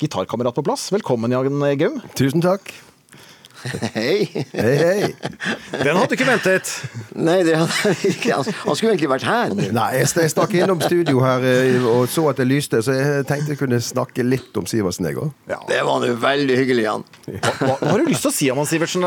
gitarkamerat 0.00 0.54
på 0.56 0.62
plass. 0.64 0.88
Velkommen, 0.92 1.32
Jan 1.32 1.60
Gaum. 1.78 2.00
Tusen 2.16 2.40
takk. 2.44 2.72
Hei! 3.92 4.24
Hei, 4.54 4.76
hei. 4.80 5.08
Den 5.82 5.92
hadde 5.98 6.06
du 6.08 6.14
ikke 6.16 6.24
ventet. 6.24 6.70
Nei, 7.12 7.42
det 7.44 7.58
hadde 7.60 7.92
ikke. 8.08 8.30
Han, 8.32 8.46
han 8.62 8.78
skulle 8.78 8.94
egentlig 8.94 9.10
vært 9.12 9.26
her. 9.28 9.52
Nei, 9.52 9.88
jeg 9.98 10.08
st- 10.08 10.24
stakk 10.32 10.54
innom 10.56 10.80
studio 10.80 11.20
her 11.20 11.44
eh, 11.44 11.84
og 11.84 12.06
så 12.08 12.24
at 12.32 12.40
det 12.40 12.48
lyste, 12.48 12.80
så 12.86 12.96
jeg 12.96 13.26
tenkte 13.28 13.52
jeg 13.52 13.60
kunne 13.60 13.82
snakke 13.84 14.24
litt 14.24 14.56
om 14.56 14.64
Sivertsen, 14.70 15.10
jeg 15.10 15.20
òg. 15.20 15.34
Det 15.68 15.82
var 15.84 16.00
nå 16.00 16.14
veldig 16.24 16.56
hyggelig, 16.62 16.86
Jan. 16.88 17.04
Hva, 17.28 17.52
hva 17.60 17.76
har 17.92 18.00
du 18.00 18.08
lyst 18.08 18.24
til 18.24 18.32
å 18.32 18.36
si 18.38 18.48
om 18.54 18.62
han, 18.64 18.70
Sivertsen, 18.72 19.04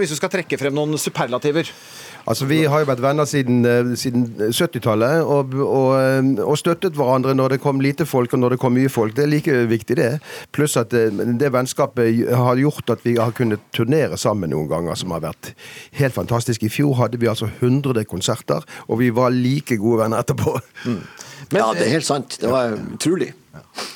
hvis 0.00 0.16
du 0.16 0.18
skal 0.18 0.34
trekke 0.34 0.58
frem 0.58 0.74
noen 0.74 0.98
superlativer? 0.98 1.70
Altså, 2.26 2.46
Vi 2.46 2.62
har 2.64 2.82
jo 2.82 2.86
vært 2.86 3.02
venner 3.02 3.26
siden, 3.26 3.64
eh, 3.66 3.94
siden 3.98 4.26
70-tallet 4.38 5.22
og, 5.22 5.54
og, 5.54 5.88
eh, 5.98 6.44
og 6.44 6.58
støttet 6.58 6.94
hverandre 6.98 7.34
når 7.34 7.56
det 7.56 7.60
kom 7.64 7.80
lite 7.82 8.06
folk 8.06 8.32
og 8.32 8.42
når 8.42 8.54
det 8.54 8.60
kom 8.62 8.76
mye 8.76 8.92
folk. 8.92 9.16
Det 9.16 9.24
er 9.24 9.32
like 9.32 9.56
viktig, 9.70 9.96
det. 9.98 10.20
Pluss 10.54 10.76
at 10.76 10.90
det, 10.94 11.10
det 11.40 11.52
vennskapet 11.52 12.30
har 12.30 12.62
gjort 12.62 12.94
at 12.94 13.04
vi 13.04 13.16
har 13.18 13.34
kunnet 13.36 13.60
turnere 13.74 14.18
sammen 14.20 14.54
noen 14.54 14.70
ganger, 14.70 14.94
som 14.98 15.10
har 15.16 15.24
vært 15.26 15.52
helt 15.98 16.14
fantastisk. 16.14 16.62
I 16.62 16.72
fjor 16.72 16.94
hadde 17.02 17.18
vi 17.18 17.30
altså 17.30 17.50
100 17.50 18.06
konserter, 18.10 18.62
og 18.88 19.02
vi 19.02 19.10
var 19.10 19.34
like 19.34 19.76
gode 19.80 20.04
venner 20.04 20.22
etterpå. 20.22 20.58
ja, 21.58 21.68
det 21.74 21.88
er 21.88 21.94
helt 21.98 22.06
sant. 22.08 22.38
Det 22.40 22.50
var 22.50 22.76
utrolig. 22.94 23.32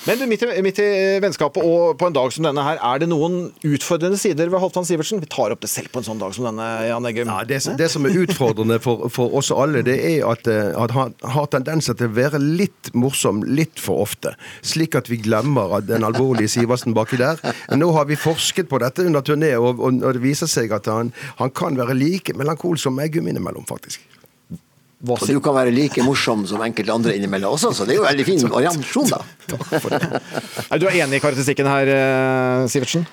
Men 0.07 0.21
midt 0.31 0.42
i, 0.47 0.62
midt 0.62 0.79
i 0.79 0.88
vennskapet 1.23 1.64
og 1.66 1.97
på 1.99 2.07
en 2.07 2.14
dag 2.14 2.31
som 2.35 2.45
denne 2.47 2.62
her, 2.62 2.79
er 2.79 3.01
det 3.03 3.09
noen 3.11 3.49
utfordrende 3.66 4.19
sider 4.21 4.53
ved 4.53 4.62
Halvdan 4.62 4.87
Sivertsen? 4.87 5.19
Vi 5.23 5.29
tar 5.33 5.51
opp 5.51 5.64
det 5.64 5.71
selv 5.73 5.90
på 5.90 5.99
en 5.99 6.07
sånn 6.07 6.21
dag 6.21 6.35
som 6.37 6.47
denne, 6.47 6.66
Jan 6.87 7.09
Eggum. 7.11 7.33
Ja, 7.33 7.40
det, 7.49 7.59
det 7.81 7.88
som 7.90 8.07
er 8.07 8.14
utfordrende 8.23 8.79
for, 8.85 9.09
for 9.12 9.35
oss 9.38 9.51
alle, 9.51 9.83
det 9.87 9.97
er 9.99 10.23
at, 10.31 10.47
eh, 10.51 10.71
at 10.79 10.95
han 10.95 11.16
har 11.35 11.49
tendenser 11.51 11.99
til 11.99 12.12
å 12.12 12.14
være 12.21 12.38
litt 12.42 12.92
morsom 12.95 13.42
litt 13.49 13.83
for 13.83 14.05
ofte. 14.05 14.37
Slik 14.62 14.95
at 14.99 15.11
vi 15.11 15.19
glemmer 15.25 15.75
at 15.81 15.88
den 15.90 16.07
alvorlige 16.07 16.55
Sivertsen 16.55 16.95
baki 16.97 17.19
der. 17.19 17.42
Nå 17.75 17.90
har 17.97 18.07
vi 18.07 18.21
forsket 18.21 18.71
på 18.71 18.79
dette 18.85 19.09
under 19.09 19.27
turné, 19.27 19.57
og, 19.59 19.83
og, 19.83 20.05
det 20.07 20.23
viser 20.23 20.51
seg 20.51 20.71
at 20.77 20.87
han, 20.92 21.11
han 21.40 21.51
kan 21.51 21.81
være 21.81 21.99
like 21.99 22.37
melankol 22.38 22.79
som 22.79 23.03
Eggum 23.03 23.27
innimellom, 23.33 23.66
faktisk. 23.66 24.07
Og 25.07 25.29
du 25.29 25.40
kan 25.45 25.55
være 25.57 25.75
like 25.75 26.03
morsom 26.07 26.47
som 26.49 26.62
enkelte 26.64 26.95
andre 26.95 27.14
innimellom 27.19 27.55
også, 27.57 27.73
så 27.77 27.87
det 27.87 27.97
er 27.97 28.01
jo 28.01 28.09
veldig 28.09 28.27
fin 28.27 28.49
variasjon, 28.51 29.12
da. 29.12 29.23
Er 30.73 30.83
du 30.83 30.88
enig 30.90 31.21
i 31.21 31.23
karakteristikken 31.23 31.69
her, 31.71 31.92
eh, 31.92 32.66
Sivertsen? 32.73 33.07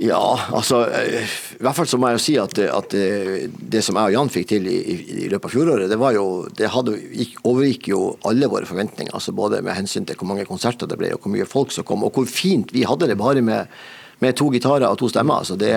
Ja, 0.00 0.22
altså 0.56 0.86
eh, 0.88 1.20
I 1.58 1.60
hvert 1.60 1.76
fall 1.76 1.88
så 1.90 1.98
må 2.00 2.08
jeg 2.08 2.16
jo 2.16 2.22
si 2.24 2.36
at, 2.40 2.56
at 2.64 2.94
eh, 2.96 3.42
det 3.52 3.82
som 3.84 3.98
jeg 4.00 4.12
og 4.12 4.14
Jan 4.16 4.32
fikk 4.32 4.48
til 4.54 4.68
i, 4.70 4.78
i, 4.78 5.26
løpet 5.28 5.50
av 5.50 5.52
fjoråret, 5.52 5.90
det 5.90 5.98
var 6.00 6.14
jo 6.16 6.24
Det 6.56 6.70
hadde, 6.72 6.96
gikk, 7.12 7.36
overgikk 7.44 7.90
jo 7.92 8.00
alle 8.28 8.48
våre 8.48 8.68
forventninger. 8.68 9.12
altså 9.12 9.34
Både 9.36 9.60
med 9.60 9.76
hensyn 9.76 10.08
til 10.08 10.16
hvor 10.16 10.30
mange 10.30 10.48
konserter 10.48 10.88
det 10.88 10.96
ble, 11.00 11.12
og 11.12 11.20
hvor 11.20 11.34
mye 11.34 11.48
folk 11.48 11.74
som 11.74 11.84
kom, 11.84 12.06
og 12.06 12.16
hvor 12.16 12.28
fint 12.30 12.72
vi 12.72 12.86
hadde 12.88 13.10
det 13.10 13.18
bare 13.20 13.44
med, 13.44 13.68
med 14.24 14.38
to 14.38 14.48
gitarer 14.54 14.88
og 14.88 14.96
to 15.02 15.12
stemmer. 15.12 15.42
altså 15.44 15.60
det 15.60 15.74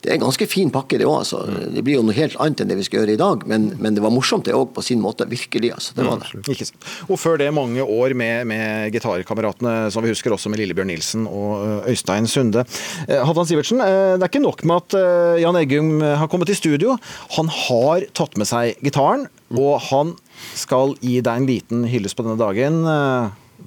det 0.00 0.08
er 0.08 0.16
en 0.16 0.22
ganske 0.22 0.46
fin 0.48 0.70
pakke, 0.72 0.96
det 0.96 1.04
òg. 1.04 1.18
Altså. 1.20 1.42
Det 1.74 1.82
blir 1.84 1.98
jo 1.98 2.04
noe 2.06 2.16
helt 2.16 2.36
annet 2.40 2.62
enn 2.62 2.70
det 2.72 2.78
vi 2.78 2.86
skal 2.86 3.02
gjøre 3.02 3.16
i 3.18 3.20
dag, 3.20 3.42
men, 3.50 3.66
men 3.84 3.96
det 3.96 4.04
var 4.04 4.12
morsomt 4.14 4.46
det 4.48 4.54
òg, 4.56 4.70
på 4.72 4.84
sin 4.84 5.02
måte. 5.02 5.26
Virkelig. 5.28 5.74
altså. 5.76 5.96
Det 5.96 6.06
var 6.06 6.22
det. 6.22 6.40
Ikke 6.54 6.68
sant. 6.70 6.88
Og 7.08 7.20
før 7.20 7.36
det 7.40 7.50
mange 7.52 7.84
år 7.84 8.14
med, 8.16 8.48
med 8.48 8.94
gitarkameratene 8.94 9.74
som 9.92 10.04
vi 10.04 10.14
husker 10.14 10.32
også 10.32 10.52
med 10.52 10.62
Lillebjørn 10.62 10.88
Nilsen 10.88 11.28
og 11.28 11.52
eh, 11.66 11.92
Øystein 11.92 12.28
Sunde. 12.30 12.64
Eh, 13.06 13.20
Halvdan 13.20 13.50
Sivertsen, 13.50 13.84
eh, 13.84 14.16
det 14.16 14.24
er 14.24 14.32
ikke 14.32 14.44
nok 14.46 14.64
med 14.64 14.80
at 14.80 14.98
Jan 15.42 15.60
Eggum 15.60 15.92
har 16.00 16.30
kommet 16.32 16.52
i 16.52 16.56
studio. 16.56 16.96
Han 17.36 17.52
har 17.52 18.08
tatt 18.16 18.40
med 18.40 18.48
seg 18.48 18.80
gitaren, 18.84 19.28
og 19.52 19.82
han 19.90 20.16
skal 20.56 20.96
gi 21.04 21.18
deg 21.20 21.42
en 21.42 21.50
liten 21.50 21.84
hyllest 21.90 22.16
på 22.16 22.24
denne 22.24 22.40
dagen. 22.40 22.86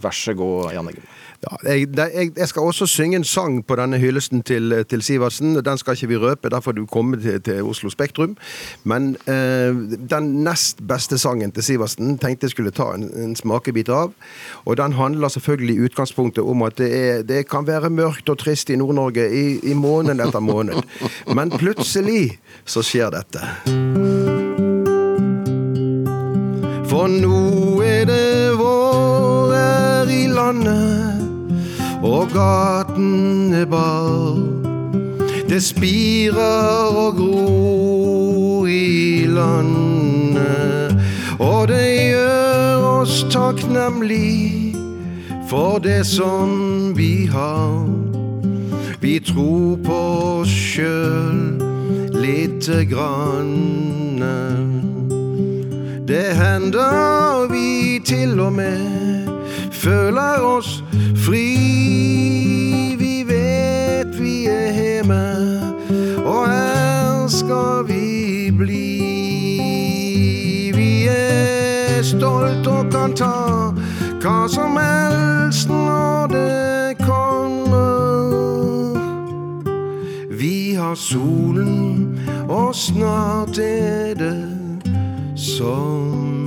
Vær 0.01 0.17
så 0.17 0.33
god, 0.37 0.73
Jan 0.73 0.89
Eggum. 0.89 1.12
Ja, 1.43 1.73
jeg, 1.73 1.87
jeg, 1.97 2.31
jeg 2.37 2.47
skal 2.47 2.61
også 2.61 2.85
synge 2.87 3.15
en 3.19 3.23
sang 3.23 3.57
på 3.67 3.75
denne 3.75 3.97
hyllesten 3.99 4.43
til, 4.47 4.85
til 4.89 5.01
Sivertsen. 5.03 5.57
Den 5.65 5.77
skal 5.77 5.97
ikke 5.97 6.07
vi 6.07 6.17
røpe, 6.17 6.49
derfor 6.49 6.71
du 6.71 6.85
kommer 6.85 7.17
til, 7.19 7.41
til 7.41 7.63
Oslo 7.63 7.89
Spektrum. 7.89 8.37
Men 8.83 9.17
eh, 9.27 9.75
den 10.09 10.29
nest 10.43 10.79
beste 10.87 11.17
sangen 11.17 11.51
til 11.51 11.63
Sivertsen 11.63 12.17
tenkte 12.17 12.47
jeg 12.47 12.55
skulle 12.55 12.71
ta 12.71 12.93
en, 12.95 13.09
en 13.15 13.35
smakebit 13.35 13.89
av. 13.89 14.13
Og 14.65 14.77
den 14.77 14.93
handler 14.93 15.27
selvfølgelig 15.27 15.75
i 15.75 15.89
utgangspunktet 15.89 16.43
om 16.43 16.63
at 16.63 16.77
det, 16.77 16.91
er, 16.97 17.21
det 17.27 17.47
kan 17.49 17.67
være 17.67 17.89
mørkt 17.89 18.29
og 18.29 18.39
trist 18.39 18.69
i 18.69 18.79
Nord-Norge 18.79 19.27
i, 19.27 19.59
i 19.71 19.73
måned 19.73 20.23
etter 20.23 20.39
måned. 20.39 20.79
Men 21.35 21.51
plutselig 21.51 22.39
så 22.65 22.85
skjer 22.85 23.11
dette. 23.11 23.43
For 26.87 27.09
nå 27.09 27.81
er 27.81 28.05
det 28.05 28.53
vår 28.59 29.53
her 29.57 30.11
i 30.13 30.27
landet, 30.29 30.92
og 32.03 32.27
gaten 32.33 33.53
er 33.53 33.65
bar. 33.65 34.35
Det 35.49 35.63
spirer 35.63 36.95
og 36.95 37.15
gror 37.15 38.67
i 38.67 39.25
landet, 39.27 40.97
og 41.39 41.67
det 41.67 42.11
gjør 42.11 42.87
oss 43.01 43.25
takknemlig 43.31 44.75
for 45.49 45.77
det 45.77 46.05
som 46.05 46.97
vi 46.97 47.25
har. 47.31 47.87
Vi 49.01 49.19
tror 49.19 49.77
på 49.85 49.99
oss 50.39 50.49
sjøl 50.49 51.63
lite 52.13 52.85
grann. 52.85 54.23
Det 56.07 56.35
hender 56.35 57.47
vi 57.51 57.99
til 58.05 58.39
og 58.39 58.53
med 58.53 59.22
føler 59.83 60.39
oss 60.39 60.83
fri. 61.15 62.95
Vi 62.99 63.23
vet 63.27 64.19
vi 64.19 64.45
er 64.47 64.71
hjemme, 64.71 65.25
og 66.25 66.47
her 66.47 67.27
skal 67.27 67.87
vi 67.87 68.51
bli. 68.57 68.85
Vi 70.75 71.07
er 71.11 72.03
stolt 72.03 72.67
og 72.67 72.91
kan 72.91 73.15
ta 73.15 73.73
hva 74.23 74.37
som 74.47 74.79
helst 74.79 75.67
når 75.67 76.31
det 76.31 76.97
kommer. 77.03 78.95
Vi 80.31 80.73
har 80.79 80.95
solen, 80.95 82.07
og 82.47 82.75
snart 82.75 83.59
er 83.59 84.15
det 84.15 84.39
sommer. 85.35 86.42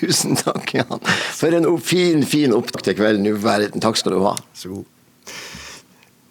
Tusen 0.00 0.38
takk, 0.40 0.74
Jan. 0.80 1.02
For 1.36 1.56
en 1.56 1.68
fin, 1.84 2.24
fin 2.28 2.56
opptak 2.56 2.86
til 2.86 2.96
kvelden. 2.98 3.26
Du 3.26 3.36
verden, 3.40 3.82
takk 3.82 4.00
skal 4.00 4.16
du 4.16 4.22
ha. 4.24 4.34
Så 4.56 4.72
god. 4.72 4.88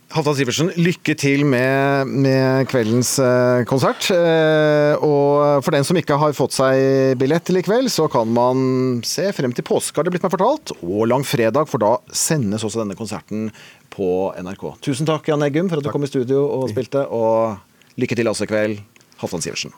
Halvdan 0.09 0.33
Sivertsen, 0.39 0.71
lykke 0.73 1.13
til 1.21 1.43
med, 1.45 2.09
med 2.09 2.65
kveldens 2.71 3.11
eh, 3.21 3.59
konsert. 3.69 4.07
Eh, 4.09 4.95
og 5.05 5.61
for 5.61 5.75
den 5.75 5.85
som 5.85 5.99
ikke 5.99 6.17
har 6.17 6.33
fått 6.33 6.55
seg 6.55 7.13
billett 7.21 7.45
til 7.45 7.59
i 7.59 7.63
kveld, 7.65 7.91
så 7.93 8.07
kan 8.09 8.31
man 8.33 9.03
se 9.05 9.27
frem 9.37 9.53
til 9.53 9.67
påske, 9.67 9.93
har 9.99 10.07
det 10.07 10.15
blitt 10.15 10.25
meg 10.25 10.33
fortalt, 10.33 10.73
og 10.81 11.03
langfredag, 11.11 11.69
for 11.69 11.83
da 11.83 11.91
sendes 12.09 12.65
også 12.65 12.81
denne 12.81 12.97
konserten 12.97 13.51
på 13.93 14.31
NRK. 14.41 14.65
Tusen 14.89 15.09
takk, 15.09 15.29
Jan 15.29 15.45
Eggum, 15.45 15.69
for 15.69 15.77
at 15.77 15.85
du 15.85 15.93
kom 15.93 16.07
i 16.07 16.09
studio 16.09 16.41
og 16.57 16.71
spilte, 16.73 17.05
og 17.05 18.01
lykke 18.01 18.17
til 18.17 18.33
altså 18.33 18.49
i 18.49 18.51
kveld, 18.55 18.81
Halvdan 19.21 19.45
Sivertsen. 19.45 19.77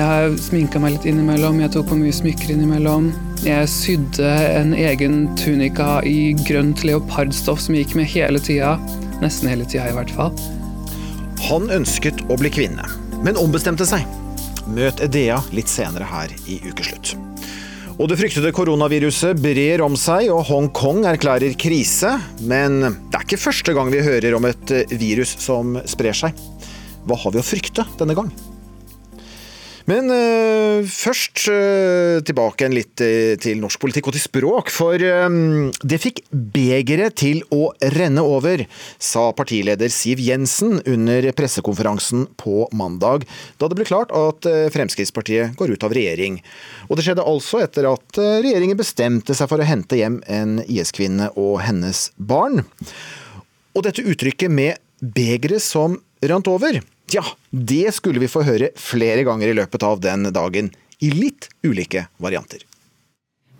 Jeg 0.00 0.08
har 0.08 0.36
sminka 0.40 0.80
meg 0.80 0.94
litt 0.94 1.04
innimellom, 1.10 1.58
jeg 1.60 1.74
tok 1.74 1.90
på 1.90 1.96
mye 1.98 2.14
smykker 2.16 2.54
innimellom. 2.54 3.10
Jeg 3.44 3.68
sydde 3.68 4.30
en 4.56 4.70
egen 4.72 5.26
tunika 5.36 5.98
i 6.08 6.32
grønt 6.40 6.80
leopardstoff 6.88 7.60
som 7.60 7.76
gikk 7.76 7.92
med 7.98 8.08
hele 8.08 8.40
tida. 8.40 8.78
Nesten 9.20 9.50
hele 9.52 9.66
tida, 9.68 9.90
i 9.90 9.96
hvert 9.98 10.14
fall. 10.16 10.32
Han 11.50 11.68
ønsket 11.76 12.22
å 12.32 12.38
bli 12.40 12.48
kvinne, 12.54 12.88
men 13.20 13.36
ombestemte 13.36 13.84
seg. 13.84 14.08
Møt 14.72 15.02
Edea 15.04 15.36
litt 15.52 15.68
senere 15.68 16.08
her 16.08 16.32
i 16.48 16.56
Ukeslutt. 16.64 17.12
Og 18.00 18.08
det 18.08 18.16
fryktede 18.22 18.54
koronaviruset 18.56 19.36
brer 19.44 19.84
om 19.84 20.00
seg, 20.00 20.30
og 20.32 20.46
Hongkong 20.48 21.04
erklærer 21.12 21.52
krise. 21.60 22.14
Men 22.40 22.86
det 22.88 23.20
er 23.20 23.28
ikke 23.28 23.44
første 23.50 23.76
gang 23.76 23.92
vi 23.92 24.00
hører 24.08 24.38
om 24.38 24.48
et 24.48 24.72
virus 24.96 25.36
som 25.44 25.76
sprer 25.84 26.16
seg. 26.24 26.40
Hva 27.04 27.20
har 27.20 27.36
vi 27.36 27.42
å 27.42 27.44
frykte 27.44 27.84
denne 28.00 28.16
gang? 28.16 28.32
Men 29.88 30.10
uh, 30.12 30.84
først 30.84 31.46
uh, 31.48 32.20
tilbake 32.26 32.66
en 32.66 32.74
litt 32.76 33.00
uh, 33.00 33.36
til 33.40 33.60
norsk 33.62 33.80
politikk 33.80 34.10
og 34.10 34.16
til 34.16 34.24
språk. 34.24 34.72
For 34.74 35.00
det 35.00 35.98
fikk 36.02 36.22
begeret 36.30 37.16
til 37.20 37.40
å 37.54 37.70
renne 37.94 38.22
over, 38.24 38.64
sa 39.00 39.28
partileder 39.36 39.92
Siv 39.92 40.20
Jensen 40.22 40.78
under 40.84 41.30
pressekonferansen 41.36 42.26
på 42.40 42.66
mandag, 42.76 43.26
da 43.60 43.68
det 43.70 43.78
ble 43.78 43.86
klart 43.88 44.12
at 44.16 44.46
Fremskrittspartiet 44.74 45.56
går 45.58 45.74
ut 45.74 45.86
av 45.86 45.94
regjering. 45.96 46.40
Og 46.88 46.98
det 46.98 47.06
skjedde 47.06 47.26
altså 47.26 47.62
etter 47.64 47.88
at 47.90 48.20
regjeringen 48.20 48.78
bestemte 48.78 49.36
seg 49.36 49.50
for 49.50 49.62
å 49.62 49.68
hente 49.68 49.98
hjem 50.00 50.20
en 50.30 50.60
IS-kvinne 50.66 51.30
og 51.40 51.60
hennes 51.64 52.08
barn. 52.16 52.64
Og 53.76 53.84
dette 53.86 54.04
uttrykket 54.04 54.52
med 54.52 54.80
begeret 55.00 55.62
som 55.64 55.98
rant 56.26 56.50
over, 56.50 56.80
ja, 57.14 57.24
det 57.50 57.94
skulle 57.96 58.22
vi 58.22 58.30
få 58.30 58.42
høre 58.46 58.70
flere 58.78 59.24
ganger 59.26 59.50
i 59.50 59.56
løpet 59.56 59.82
av 59.86 60.00
den 60.02 60.28
dagen, 60.34 60.70
i 61.00 61.10
litt 61.14 61.48
ulike 61.64 62.06
varianter. 62.20 62.62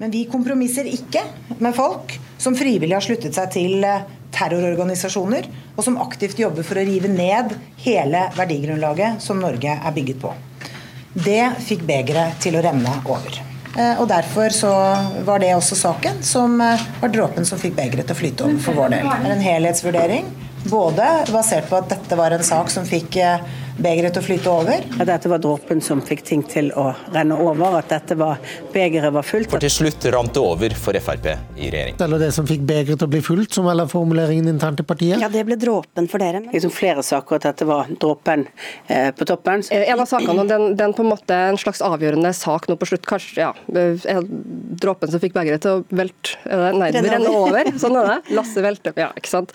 Men 0.00 0.12
vi 0.12 0.24
kompromisser 0.28 0.86
ikke 0.88 1.22
med 1.60 1.74
folk 1.76 2.14
som 2.40 2.56
frivillig 2.56 2.96
har 2.96 3.04
sluttet 3.04 3.36
seg 3.36 3.50
til 3.52 3.84
eh, 3.84 4.06
terrororganisasjoner, 4.32 5.48
og 5.76 5.84
som 5.84 5.98
aktivt 6.00 6.40
jobber 6.40 6.64
for 6.64 6.80
å 6.80 6.84
rive 6.86 7.10
ned 7.12 7.52
hele 7.84 8.26
verdigrunnlaget 8.36 9.20
som 9.24 9.40
Norge 9.42 9.76
er 9.76 9.96
bygget 9.96 10.20
på. 10.22 10.32
Det 11.12 11.42
fikk 11.66 11.84
begeret 11.88 12.38
til 12.40 12.56
å 12.56 12.62
renne 12.64 12.92
over. 13.04 13.40
Eh, 13.76 14.00
Og 14.00 14.08
Derfor 14.08 14.48
så 14.54 14.70
var 15.26 15.42
det 15.42 15.52
også 15.56 15.76
saken 15.78 16.22
som 16.26 16.60
eh, 16.64 16.80
var 17.02 17.12
dråpen 17.12 17.46
som 17.46 17.60
fikk 17.60 17.76
begeret 17.76 18.08
til 18.08 18.16
å 18.16 18.20
flyte 18.20 18.46
over 18.46 18.62
for 18.64 18.80
vår 18.80 18.94
del. 18.96 19.10
Det 19.10 19.28
er 19.30 19.36
en 19.36 19.44
helhetsvurdering, 19.50 20.30
både 20.64 21.07
basert 21.33 21.68
på 21.70 21.79
at 21.81 21.88
dette 21.92 22.18
var 22.18 22.35
en 22.37 22.44
sak 22.44 22.70
som 22.73 22.87
fikk 22.88 23.16
eh, 23.23 23.44
begeret 23.78 24.14
til 24.14 24.22
å 24.22 24.26
flyte 24.26 24.50
over, 24.50 24.85
At 25.00 25.06
dette 25.09 25.30
var 25.30 25.40
dråpen 25.42 25.80
som 25.85 26.00
fikk 26.04 26.22
ting 26.26 26.42
til 26.48 26.70
å 26.78 26.90
renne 27.14 27.37
over, 27.40 27.78
at 27.78 27.88
dette 27.92 28.16
var 28.18 28.40
begeret 28.74 29.12
var 29.14 29.26
fullt. 29.26 29.50
For 29.52 29.62
til 29.62 29.72
slutt 29.72 30.04
rant 30.12 30.35
det 30.35 30.42
over 30.42 30.74
for 30.78 30.96
Frp 31.00 31.26
i 31.30 31.70
regjering. 31.70 31.96
Eller 32.00 32.22
det 32.26 32.30
som 32.37 32.46
fikk 32.48 32.64
begeret 32.68 33.00
til 33.00 33.09
å 33.09 33.11
bli 33.12 33.22
fullt, 33.24 33.54
som 33.54 33.68
vel 33.68 33.83
er 33.85 33.90
formuleringen 33.90 34.48
internt 34.52 34.80
i 34.83 34.87
partiet? 34.87 35.20
Ja, 35.22 35.28
det 35.33 35.44
ble 35.48 35.56
dråpen 35.61 36.09
for 36.11 36.22
dere. 36.22 36.42
Liksom 36.52 36.72
flere 36.74 37.04
saker 37.06 37.38
at 37.40 37.48
dette 37.50 37.68
var 37.68 37.90
dråpen 38.00 38.46
eh, 38.88 39.11
på 39.16 39.28
toppen. 39.28 39.64
En 39.70 40.00
av 40.02 40.09
sakene, 40.11 40.46
den, 40.50 40.74
den 40.80 40.94
på 40.96 41.04
en 41.04 41.12
måte 41.12 41.37
en 41.50 41.61
slags 41.61 41.83
avgjørende 41.85 42.33
sak 42.37 42.68
nå 42.70 42.76
på 42.80 42.90
slutt, 42.90 43.06
kanskje 43.09 43.44
ja, 43.44 43.52
eh, 43.76 44.22
dråpen 44.80 45.12
som 45.12 45.22
fikk 45.22 45.37
begeret 45.37 45.64
til 45.64 45.80
å 45.80 45.85
velte 45.88 46.37
Nei, 46.50 46.90
Renne 46.94 47.11
renne 47.12 47.30
over. 47.33 47.61
over. 47.66 47.78
Sånn 47.83 47.96
er 48.00 48.09
det. 48.09 48.35
Lasse 48.37 48.62
velte. 48.64 48.92
Ja, 48.98 49.11
ikke 49.18 49.30
sant. 49.30 49.54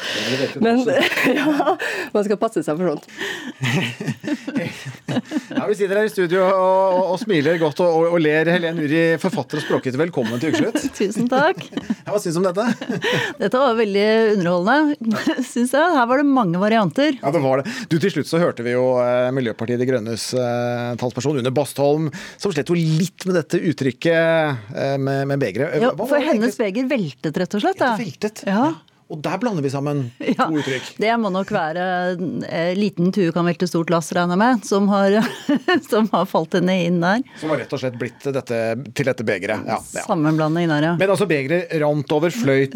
Men 0.63 0.84
ja, 1.38 1.75
man 2.13 2.25
skal 2.28 2.39
passe 2.41 2.63
seg 2.65 2.80
for 2.80 2.95
sånt. 2.95 3.08
Ja, 4.25 5.65
Vi 5.69 5.75
sitter 5.78 5.99
her 5.99 6.08
i 6.08 6.12
studio 6.12 6.41
og, 6.45 6.95
og, 6.95 7.04
og 7.13 7.19
smiler 7.21 7.58
godt 7.62 7.82
og, 7.84 8.08
og, 8.10 8.17
ler. 8.21 8.49
Helene 8.56 8.86
Uri, 8.86 9.01
forfatter 9.21 9.60
og 9.60 9.65
språkviter, 9.65 9.99
velkommen 9.99 10.41
til 10.41 10.54
Ukeslutt. 10.54 10.80
Tusen 10.99 11.30
takk. 11.32 11.62
Ja, 11.75 12.12
hva 12.13 12.21
syns 12.21 12.38
du 12.38 12.41
om 12.41 12.47
dette? 12.47 12.91
Dette 13.41 13.62
var 13.62 13.78
veldig 13.80 14.08
underholdende, 14.36 15.23
syns 15.51 15.75
jeg. 15.75 15.95
Her 15.97 16.10
var 16.12 16.21
det 16.21 16.28
mange 16.30 16.62
varianter. 16.62 17.19
Ja, 17.21 17.34
det 17.36 17.43
var 17.43 17.62
det. 17.62 17.75
Du, 17.91 17.97
Til 18.01 18.13
slutt 18.13 18.30
så 18.30 18.41
hørte 18.41 18.65
vi 18.65 18.75
jo 18.75 18.86
eh, 19.01 19.30
Miljøpartiet 19.36 19.82
De 19.82 19.89
Grønnes 19.89 20.28
eh, 20.38 20.91
talsperson 21.01 21.41
Une 21.41 21.54
Bastholm, 21.56 22.12
som 22.41 22.54
slet 22.54 22.71
jo 22.71 22.78
litt 22.78 23.28
med 23.30 23.39
dette 23.39 23.62
uttrykket 23.71 24.75
eh, 24.75 24.97
med, 25.01 25.25
med 25.32 25.41
begeret. 25.41 25.80
Ja, 25.82 25.93
for 25.99 26.21
hennes 26.21 26.60
beger 26.60 26.89
veltet, 26.91 27.38
rett 27.41 27.58
og 27.58 27.65
slett. 27.65 27.82
Da. 27.82 27.95
veltet? 27.99 28.45
Ja. 28.47 28.73
Og 29.13 29.20
der 29.22 29.38
blander 29.38 29.62
vi 29.62 29.70
sammen 29.70 30.00
Ja, 30.26 30.48
to 30.48 30.58
uttrykk. 30.58 30.88
Det 30.98 31.12
må 31.22 31.30
nok 31.30 31.52
være 31.54 31.84
eh, 32.50 32.72
liten 32.78 33.12
tue 33.13 33.30
kan 33.36 33.46
velte 33.46 33.68
stort 33.70 33.91
lass, 33.94 34.10
regner 34.18 34.34
jeg 34.34 34.41
med, 34.41 34.65
som 34.65 34.88
har, 34.89 35.18
som 35.91 36.10
har 36.13 36.26
falt 36.30 36.58
henne 36.58 36.78
inn 36.88 36.98
der. 37.04 37.22
Som 37.38 37.54
har 37.54 37.62
rett 37.62 37.76
og 37.78 37.82
slett 37.84 38.00
blitt 38.02 38.26
dette, 38.34 38.60
til 38.98 39.10
dette 39.12 39.28
begeret. 39.28 39.62
Ja, 39.70 39.78
ja. 39.94 40.06
Sammenblanding 40.08 40.72
der, 40.74 40.88
ja. 40.89 40.94
Men 40.98 41.13
altså, 41.13 41.28
begeret 41.30 41.70
rant 41.84 42.15
over, 42.18 42.34
fløyt, 42.34 42.74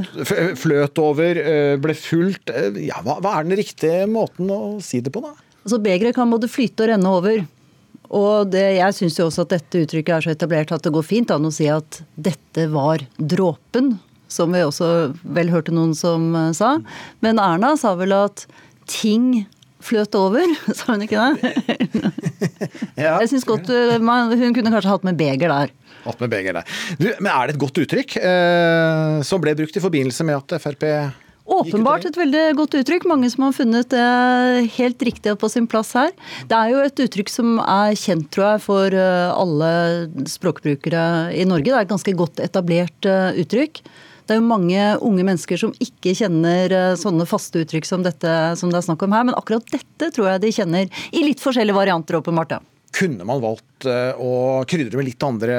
fløt 0.62 1.02
over, 1.02 1.40
eh, 1.42 1.76
ble 1.82 1.96
fullt. 1.98 2.54
Eh, 2.54 2.78
Ja, 2.90 3.02
hva, 3.06 3.18
hva 3.24 3.40
er 3.40 3.48
den 3.50 3.58
riktige 3.60 4.06
måten 4.10 4.50
å 4.54 4.60
si 4.84 5.02
det 5.02 5.12
på, 5.16 5.24
da? 5.26 5.34
Altså, 5.64 5.80
Begeret 5.82 6.16
kan 6.16 6.30
både 6.32 6.50
flyte 6.50 6.86
og 6.86 6.92
renne 6.94 7.16
over. 7.20 7.42
Og 8.10 8.50
det, 8.50 8.64
jeg 8.80 8.96
syns 8.98 9.18
jo 9.20 9.28
også 9.30 9.44
at 9.46 9.52
dette 9.58 9.82
uttrykket 9.84 10.16
er 10.16 10.26
så 10.26 10.32
etablert 10.34 10.72
at 10.74 10.86
det 10.86 10.94
går 10.96 11.06
fint 11.06 11.34
an 11.34 11.46
å 11.46 11.52
si 11.54 11.68
at 11.70 12.00
dette 12.18 12.66
var 12.74 13.04
dråpen. 13.18 13.92
Som 14.30 14.54
vi 14.54 14.64
også 14.66 15.12
vel 15.24 15.52
hørte 15.54 15.74
noen 15.76 15.96
som 15.98 16.32
eh, 16.38 16.52
sa. 16.58 16.78
Men 17.26 17.42
Erna 17.42 17.76
sa 17.80 17.96
vel 18.00 18.14
at 18.16 18.46
ting 18.90 19.48
fløt 19.84 20.16
over, 20.20 20.44
sa 20.78 20.94
hun 20.94 21.06
ikke 21.06 21.30
det? 21.40 21.54
Jeg 23.00 23.30
synes 23.32 23.48
godt 23.48 23.70
eh, 23.72 23.96
Hun 24.00 24.56
kunne 24.56 24.74
kanskje 24.74 24.92
hatt 24.92 25.08
med 25.08 25.20
beger 25.20 25.52
der. 25.52 25.74
Hatt 26.04 26.22
med 26.24 26.32
beger 26.32 26.60
der. 26.60 26.78
Du, 27.00 27.10
men 27.20 27.32
er 27.32 27.48
det 27.48 27.56
et 27.58 27.64
godt 27.64 27.82
uttrykk 27.82 28.20
eh, 28.22 29.18
som 29.28 29.42
ble 29.44 29.56
brukt 29.58 29.76
i 29.76 29.84
forbindelse 29.84 30.28
med 30.28 30.40
at 30.40 30.62
Frp 30.64 30.86
Åpenbart 31.50 32.06
et 32.06 32.18
veldig 32.18 32.44
godt 32.60 32.76
uttrykk. 32.78 33.08
Mange 33.10 33.30
som 33.34 33.48
har 33.48 33.56
funnet 33.58 33.90
det 33.90 34.70
helt 34.76 35.02
riktig 35.08 35.34
og 35.34 35.40
på 35.42 35.50
sin 35.50 35.66
plass 35.70 35.96
her. 35.98 36.12
Det 36.50 36.58
er 36.58 36.74
jo 36.74 36.84
et 36.84 37.02
uttrykk 37.06 37.32
som 37.34 37.58
er 37.64 37.96
kjent, 37.98 38.28
tror 38.34 38.52
jeg, 38.52 38.64
for 38.68 38.94
eh, 38.94 39.32
alle 39.34 39.72
språkbrukere 40.30 41.04
i 41.34 41.48
Norge. 41.50 41.72
Det 41.72 41.78
er 41.80 41.88
et 41.88 41.96
ganske 41.96 42.14
godt 42.20 42.44
etablert 42.46 43.10
eh, 43.10 43.42
uttrykk. 43.42 43.82
Det 44.30 44.36
er 44.36 44.44
jo 44.44 44.46
mange 44.46 44.82
unge 45.02 45.24
mennesker 45.26 45.58
som 45.58 45.72
ikke 45.82 46.12
kjenner 46.14 46.70
eh, 46.70 46.98
sånne 47.02 47.26
faste 47.26 47.64
uttrykk 47.64 47.88
som 47.90 48.04
dette 48.06 48.34
som 48.60 48.70
det 48.70 48.78
er 48.78 48.86
snakk 48.86 49.02
om 49.08 49.16
her, 49.18 49.24
men 49.26 49.34
akkurat 49.34 49.66
dette 49.74 50.12
tror 50.14 50.28
jeg 50.30 50.44
de 50.44 50.52
kjenner 50.54 51.02
i 51.10 51.24
litt 51.26 51.42
forskjellige 51.42 51.74
varianter, 51.74 52.20
åpenbart. 52.20 52.60
Kunne 52.94 53.26
man 53.26 53.42
valgt 53.42 53.88
eh, 53.90 54.14
å 54.14 54.62
krydre 54.70 55.02
med 55.02 55.10
litt 55.10 55.26
andre, 55.26 55.58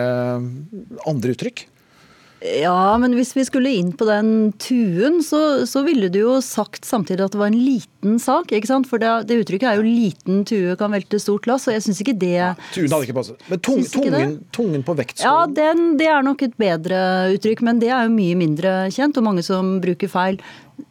andre 1.10 1.34
uttrykk? 1.34 1.64
Ja, 2.40 2.96
men 2.96 3.12
hvis 3.18 3.34
vi 3.36 3.42
skulle 3.44 3.72
inn 3.76 3.90
på 3.92 4.06
den 4.08 4.52
tuen, 4.62 5.18
så, 5.24 5.66
så 5.68 5.82
ville 5.84 6.08
du 6.12 6.22
jo 6.22 6.38
sagt 6.44 6.86
samtidig 6.88 7.26
at 7.26 7.34
det 7.34 7.40
var 7.40 7.50
en 7.50 7.58
liten 7.60 8.16
sak. 8.22 8.54
ikke 8.56 8.70
sant? 8.70 8.88
For 8.88 9.02
det, 9.02 9.10
det 9.28 9.42
uttrykket 9.42 9.68
er 9.68 9.80
jo 9.80 9.84
'liten 9.84 10.46
tue 10.48 10.76
kan 10.80 10.94
velte 10.94 11.20
stort 11.20 11.44
lass', 11.50 11.68
og 11.68 11.76
jeg 11.76 11.84
syns 11.84 12.00
ikke 12.00 12.16
det 12.16 12.56
Tuen 12.72 12.88
hadde 12.88 13.08
ikke 13.08 13.18
passet. 13.18 13.44
Men 13.50 13.60
tung, 13.60 13.84
ikke 13.84 14.08
tungen, 14.08 14.34
tungen 14.56 14.86
på 14.86 14.96
Ja, 15.20 15.44
den, 15.44 15.98
det 16.00 16.08
er 16.08 16.24
nok 16.24 16.42
et 16.42 16.56
bedre 16.56 17.02
uttrykk, 17.36 17.60
men 17.60 17.78
det 17.78 17.92
er 17.92 18.08
jo 18.08 18.16
mye 18.16 18.40
mindre 18.40 18.74
kjent, 18.88 19.20
og 19.20 19.26
mange 19.28 19.44
som 19.44 19.76
bruker 19.84 20.08
feil. 20.08 20.40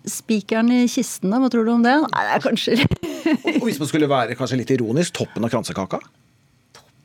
Spikeren 0.06 0.70
i 0.70 0.86
kisten, 0.86 1.34
da, 1.34 1.42
hva 1.42 1.50
tror 1.50 1.66
du 1.66 1.74
om 1.74 1.84
det? 1.84 1.98
Nei, 1.98 2.26
det 2.30 2.36
er 2.38 2.46
kanskje 2.46 2.78
Og 3.58 3.66
hvis 3.66 3.82
man 3.82 3.90
skulle 3.90 4.10
være 4.10 4.38
kanskje 4.38 4.62
litt 4.62 4.78
ironisk, 4.78 5.18
toppen 5.18 5.46
av 5.46 5.50
kransekaka? 5.50 5.98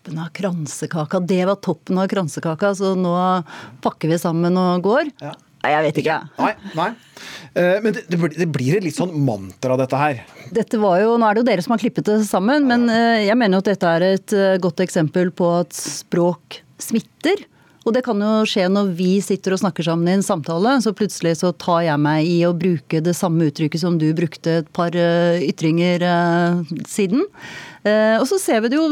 Toppen 0.05 0.19
av 0.21 0.29
kransekaka. 0.33 1.21
Det 1.27 1.45
var 1.47 1.57
toppen 1.57 1.99
av 1.99 2.09
kransekaka, 2.09 2.75
så 2.77 2.95
nå 2.97 3.15
pakker 3.83 4.09
vi 4.13 4.19
sammen 4.19 4.57
og 4.57 4.83
går. 4.85 5.11
Nei, 5.65 5.71
jeg 5.73 5.85
vet 5.87 5.99
ikke. 6.03 6.17
Nei. 6.39 6.51
nei. 6.77 6.91
Eh, 7.55 7.81
Men 7.81 7.93
det, 7.95 8.03
det 8.09 8.19
blir- 8.53 8.77
et 8.77 8.85
litt 8.85 8.97
sånn 8.97 9.15
mantra, 9.25 9.77
dette 9.79 9.97
her. 9.97 10.21
Dette 10.53 10.77
var 10.79 11.01
jo, 11.01 11.17
Nå 11.17 11.25
er 11.27 11.35
det 11.35 11.41
jo 11.41 11.49
dere 11.49 11.63
som 11.63 11.73
har 11.73 11.79
klippet 11.81 12.05
det 12.05 12.19
sammen, 12.27 12.67
men 12.67 12.89
eh, 12.91 13.25
jeg 13.29 13.37
mener 13.37 13.57
jo 13.57 13.65
at 13.65 13.73
dette 13.73 13.87
er 13.97 14.03
et 14.03 14.33
eh, 14.33 14.59
godt 14.59 14.81
eksempel 14.85 15.31
på 15.33 15.61
at 15.63 15.73
språk 15.73 16.61
smitter. 16.79 17.47
Og 17.87 17.93
det 17.93 18.03
kan 18.05 18.17
jo 18.21 18.45
skje 18.49 18.69
når 18.73 18.95
vi 18.97 19.21
sitter 19.21 19.53
og 19.53 19.61
snakker 19.61 19.85
sammen 19.85 20.09
i 20.09 20.15
en 20.17 20.23
samtale, 20.25 20.81
så 20.81 20.93
plutselig 20.97 21.37
så 21.41 21.53
tar 21.53 21.83
jeg 21.85 22.01
meg 22.01 22.25
i 22.29 22.39
å 22.49 22.53
bruke 22.57 23.01
det 23.05 23.13
samme 23.17 23.45
uttrykket 23.51 23.81
som 23.81 23.99
du 24.01 24.09
brukte 24.17 24.61
et 24.63 24.71
par 24.73 24.89
ytringer 24.97 26.01
siden. 26.89 27.27
Eh, 27.85 28.17
og 28.17 28.25
så 28.29 28.39
ser 28.41 28.63
vi 28.65 28.71
det 28.73 28.79
jo 28.79 28.87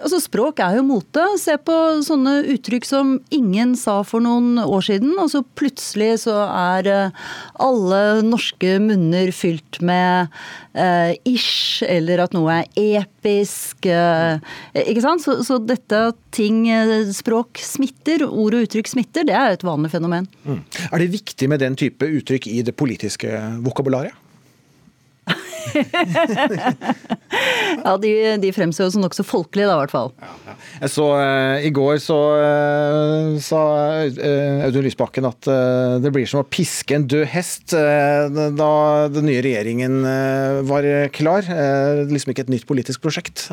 altså 0.00 0.16
Språk 0.22 0.62
er 0.64 0.78
jo 0.78 0.86
mote. 0.88 1.24
Se 1.40 1.58
på 1.60 1.74
sånne 2.06 2.38
uttrykk 2.54 2.86
som 2.88 3.14
ingen 3.34 3.74
sa 3.76 3.98
for 4.08 4.24
noen 4.24 4.56
år 4.62 4.86
siden, 4.86 5.12
og 5.20 5.28
så 5.34 5.42
plutselig 5.58 6.22
så 6.24 6.38
er 6.46 6.88
eh, 6.88 7.26
alle 7.60 8.00
norske 8.24 8.78
munner 8.80 9.32
fylt 9.36 9.82
med 9.84 10.32
eh, 10.72 11.12
ish, 11.28 11.84
eller 11.84 12.24
at 12.24 12.36
noe 12.36 12.62
er 12.62 12.96
episk. 13.02 13.84
eh, 13.84 14.40
ikke 14.80 15.04
sant? 15.04 15.24
Så, 15.26 15.38
så 15.44 15.60
dette 15.60 16.00
ting, 16.32 16.64
eh, 16.72 17.12
språk 17.12 17.60
smitter, 17.60 18.24
ord 18.28 18.56
og 18.56 18.64
uttrykk 18.64 18.94
smitter, 18.94 19.28
det 19.28 19.36
er 19.36 19.58
et 19.58 19.66
vanlig 19.66 19.92
fenomen. 19.92 20.30
Mm. 20.48 20.62
Er 20.88 21.04
det 21.04 21.12
viktig 21.12 21.52
med 21.52 21.60
den 21.60 21.76
type 21.76 22.08
uttrykk 22.08 22.48
i 22.48 22.62
det 22.64 22.76
politiske 22.80 23.28
vokabularet? 23.60 24.16
Ja, 27.82 27.96
De, 27.96 28.36
de 28.42 28.52
fremstår 28.54 28.86
jo 28.86 28.92
som 28.94 29.02
nokså 29.04 29.24
folkelige, 29.26 29.66
da, 29.68 29.74
i 29.76 29.80
hvert 29.82 29.92
fall. 29.92 30.10
Jeg 30.82 30.90
så 30.92 31.06
uh, 31.16 31.64
I 31.64 31.70
går 31.74 31.98
så 32.02 32.18
uh, 32.36 33.40
sa 33.42 33.62
uh, 34.04 34.64
Audun 34.66 34.84
Lysbakken 34.86 35.26
at 35.28 35.48
det 36.02 36.12
blir 36.14 36.26
som 36.28 36.42
å 36.42 36.48
piske 36.48 36.96
en 36.96 37.06
død 37.08 37.26
hest 37.32 37.72
da 37.72 38.72
den 39.12 39.26
nye 39.28 39.42
regjeringen 39.44 39.94
var 40.68 40.86
klar. 41.14 41.46
Liksom 42.10 42.32
ikke 42.32 42.44
et 42.46 42.52
nytt 42.52 42.66
politisk 42.68 43.02
prosjekt. 43.04 43.46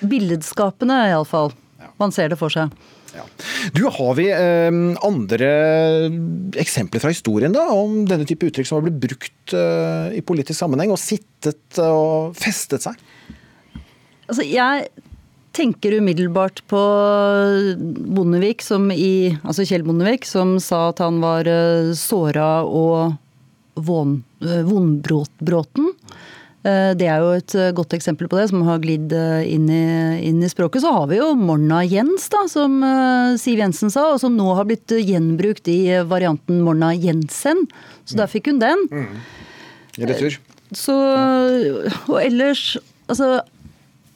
Billedskapende, 0.00 0.96
iallfall. 1.10 1.52
Man 2.00 2.12
ser 2.14 2.28
det 2.32 2.38
for 2.40 2.50
seg. 2.52 2.72
Du, 3.74 3.84
Har 3.88 4.14
vi 4.18 4.26
eh, 4.32 4.80
andre 5.06 5.50
eksempler 6.60 7.02
fra 7.02 7.12
historien 7.14 7.54
da, 7.54 7.68
om 7.72 8.02
denne 8.08 8.26
type 8.28 8.48
uttrykk 8.50 8.68
som 8.68 8.80
har 8.80 8.88
blitt 8.88 9.00
brukt 9.06 9.56
eh, 9.56 10.18
i 10.18 10.22
politisk 10.26 10.58
sammenheng 10.58 10.92
og 10.94 11.00
sittet 11.00 11.80
og 11.82 12.36
festet 12.38 12.86
seg? 12.86 13.00
Altså, 14.24 14.44
jeg 14.48 14.88
tenker 15.54 15.98
umiddelbart 16.00 16.62
på 16.70 16.80
Bondevik, 18.16 18.62
som 18.64 18.90
i, 18.92 19.36
altså 19.44 19.66
Kjell 19.66 19.84
Bondevik, 19.86 20.26
som 20.26 20.56
sa 20.62 20.88
at 20.90 21.02
han 21.04 21.20
var 21.22 21.46
uh, 21.46 21.92
såra 21.98 22.64
og 22.66 23.14
eh, 23.14 24.64
vondbråten. 24.66 25.90
Eh, 25.92 25.93
Det 26.64 27.08
er 27.10 27.20
jo 27.20 27.32
et 27.36 27.54
eh, 27.60 27.72
godt 27.76 27.92
eksempel 27.92 28.28
på 28.30 28.38
det, 28.38 28.46
som 28.48 28.62
har 28.64 28.80
glidd 28.80 29.12
eh, 29.12 29.44
inn 29.52 29.66
i, 29.68 29.84
inn 30.30 30.40
i 30.40 30.48
språket. 30.48 30.80
Så 30.80 30.92
har 30.94 31.10
vi 31.10 31.18
jo 31.18 31.34
Morna 31.36 31.82
Jens, 31.84 32.30
da, 32.32 32.46
som 32.48 32.78
eh, 32.80 33.34
Siv 33.40 33.60
Jensen 33.60 33.92
sa, 33.92 34.06
og 34.14 34.22
som 34.22 34.36
nå 34.38 34.46
har 34.56 34.64
blitt 34.68 34.94
eh, 34.96 35.04
gjenbrukt 35.04 35.68
i 35.68 35.78
eh, 35.92 36.06
varianten 36.08 36.62
Morna 36.64 36.94
Jensen. 36.96 37.66
Så 38.08 38.16
der 38.16 38.32
fikk 38.32 38.48
hun 38.48 38.62
den. 38.64 38.86
Mm. 38.88 39.20
retur. 40.08 40.38
Så, 40.74 40.94
og 42.08 42.16
ellers, 42.18 42.74
altså 43.06 43.44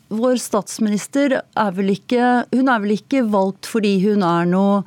Vår 0.09 0.39
statsminister 0.41 1.35
er 1.37 1.75
vel 1.77 1.93
ikke 1.93 2.47
Hun 2.49 2.71
er 2.73 2.81
vel 2.81 2.95
ikke 2.95 3.21
valgt 3.29 3.69
fordi 3.69 3.93
hun 4.07 4.25
er 4.25 4.49
noe 4.49 4.81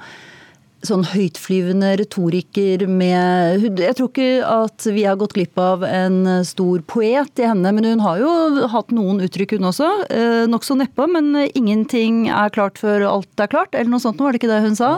sånn 0.85 1.03
høytflyvende 1.05 1.93
retoriker 1.99 2.85
med 2.89 3.65
Jeg 3.81 3.95
tror 3.97 4.09
ikke 4.09 4.29
at 4.47 4.85
vi 4.89 5.03
har 5.05 5.19
gått 5.19 5.35
glipp 5.37 5.59
av 5.61 5.83
en 5.85 6.43
stor 6.47 6.81
poet 6.89 7.41
i 7.41 7.45
henne, 7.47 7.73
men 7.75 7.87
hun 7.87 8.03
har 8.03 8.21
jo 8.21 8.31
hatt 8.71 8.93
noen 8.95 9.21
uttrykk, 9.25 9.57
hun 9.57 9.69
også. 9.69 9.89
Eh, 10.09 10.43
Nokså 10.49 10.77
neppe, 10.79 11.05
men 11.11 11.33
ingenting 11.53 12.25
er 12.31 12.53
klart 12.53 12.81
før 12.81 13.05
alt 13.09 13.43
er 13.43 13.51
klart, 13.51 13.75
eller 13.77 13.91
noe 13.93 14.03
sånt. 14.03 14.21
Var 14.21 14.33
det 14.33 14.41
ikke 14.41 14.51
det 14.51 14.61
hun 14.65 14.77
sa? 14.79 14.91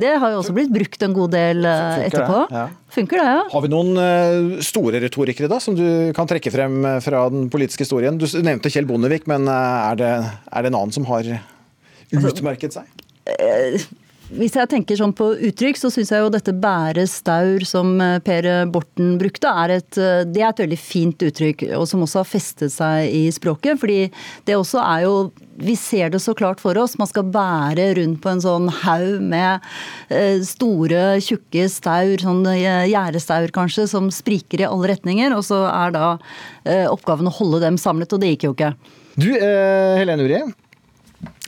Det 0.00 0.16
har 0.18 0.34
jo 0.34 0.40
også 0.42 0.56
blitt 0.56 0.72
brukt 0.74 1.06
en 1.06 1.16
god 1.16 1.34
del 1.36 1.62
eh, 1.68 1.84
det? 2.02 2.10
etterpå. 2.10 2.42
Ja. 2.54 2.66
Funker 2.98 3.20
det, 3.20 3.28
ja. 3.28 3.44
Har 3.52 3.64
vi 3.64 3.70
noen 3.72 4.02
eh, 4.02 4.64
store 4.64 5.02
retorikere 5.04 5.50
da, 5.50 5.60
som 5.62 5.76
du 5.78 5.86
kan 6.16 6.28
trekke 6.30 6.52
frem 6.54 6.80
fra 7.04 7.26
den 7.32 7.46
politiske 7.52 7.86
historien? 7.86 8.18
Du 8.18 8.26
nevnte 8.42 8.72
Kjell 8.72 8.88
Bondevik, 8.88 9.28
men 9.30 9.46
er 9.52 10.00
det, 10.00 10.12
er 10.50 10.66
det 10.66 10.72
en 10.72 10.80
annen 10.82 10.94
som 10.94 11.06
har 11.10 11.30
utmerket 12.10 12.74
seg? 12.74 12.90
Eh, 13.28 13.82
Hvis 14.28 14.58
jeg 14.58 14.68
tenker 14.68 14.98
sånn 14.98 15.14
på 15.16 15.30
uttrykk, 15.48 15.78
så 15.80 15.88
syns 15.88 16.10
jeg 16.12 16.20
jo 16.20 16.28
dette 16.32 16.52
bære 16.52 17.06
staur 17.08 17.64
som 17.64 17.94
eh, 18.04 18.18
Per 18.20 18.44
Borten 18.68 19.14
brukte, 19.20 19.48
er 19.48 19.78
et, 19.78 19.96
eh, 19.96 20.26
det 20.28 20.42
er 20.42 20.50
et 20.50 20.60
veldig 20.66 20.78
fint 20.80 21.24
uttrykk, 21.24 21.64
og 21.78 21.86
som 21.88 22.04
også 22.04 22.20
har 22.20 22.28
festet 22.28 22.74
seg 22.74 23.08
i 23.08 23.22
språket. 23.32 23.80
fordi 23.80 24.10
det 24.44 24.58
også 24.58 24.82
er 24.84 25.06
jo 25.06 25.14
vi 25.58 25.74
ser 25.74 26.12
det 26.12 26.20
så 26.22 26.36
klart 26.38 26.60
for 26.62 26.76
oss. 26.78 26.98
Man 27.00 27.08
skal 27.10 27.32
bære 27.34 27.88
rundt 27.96 28.20
på 28.22 28.30
en 28.30 28.44
sånn 28.44 28.68
haug 28.84 29.24
med 29.24 29.64
eh, 30.12 30.44
store, 30.46 31.18
tjukke 31.24 31.64
staur, 31.72 32.20
sånn 32.20 32.44
gjerdestaur 32.52 33.48
kanskje, 33.56 33.88
som 33.90 34.12
spriker 34.14 34.60
i 34.60 34.68
alle 34.68 34.92
retninger. 34.92 35.34
Og 35.34 35.42
så 35.48 35.64
er 35.72 35.96
da 35.96 36.06
oppgaven 36.92 37.26
å 37.30 37.36
holde 37.40 37.64
dem 37.64 37.80
samlet, 37.80 38.12
og 38.12 38.22
det 38.22 38.34
gikk 38.36 38.50
jo 38.50 38.54
ikke. 38.54 38.74
Du, 39.16 39.30
Helene 39.32 40.28
Uri. 40.28 40.42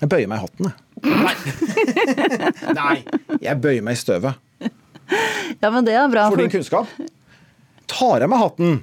Jeg 0.01 0.09
bøyer 0.11 0.31
meg 0.31 0.40
i 0.40 0.49
hatten, 0.49 0.73
jeg. 0.73 0.89
Nei, 2.80 2.96
jeg 3.40 3.60
bøyer 3.62 3.84
meg 3.84 3.98
i 3.98 4.00
støvet. 4.00 4.46
Ja, 5.60 5.70
men 5.70 5.86
det 5.86 5.96
er 5.98 6.08
bra. 6.12 6.28
For 6.30 6.40
din 6.40 6.52
kunnskap. 6.52 6.90
Tar 7.90 8.22
jeg 8.22 8.30
meg 8.30 8.42
hatten? 8.44 8.80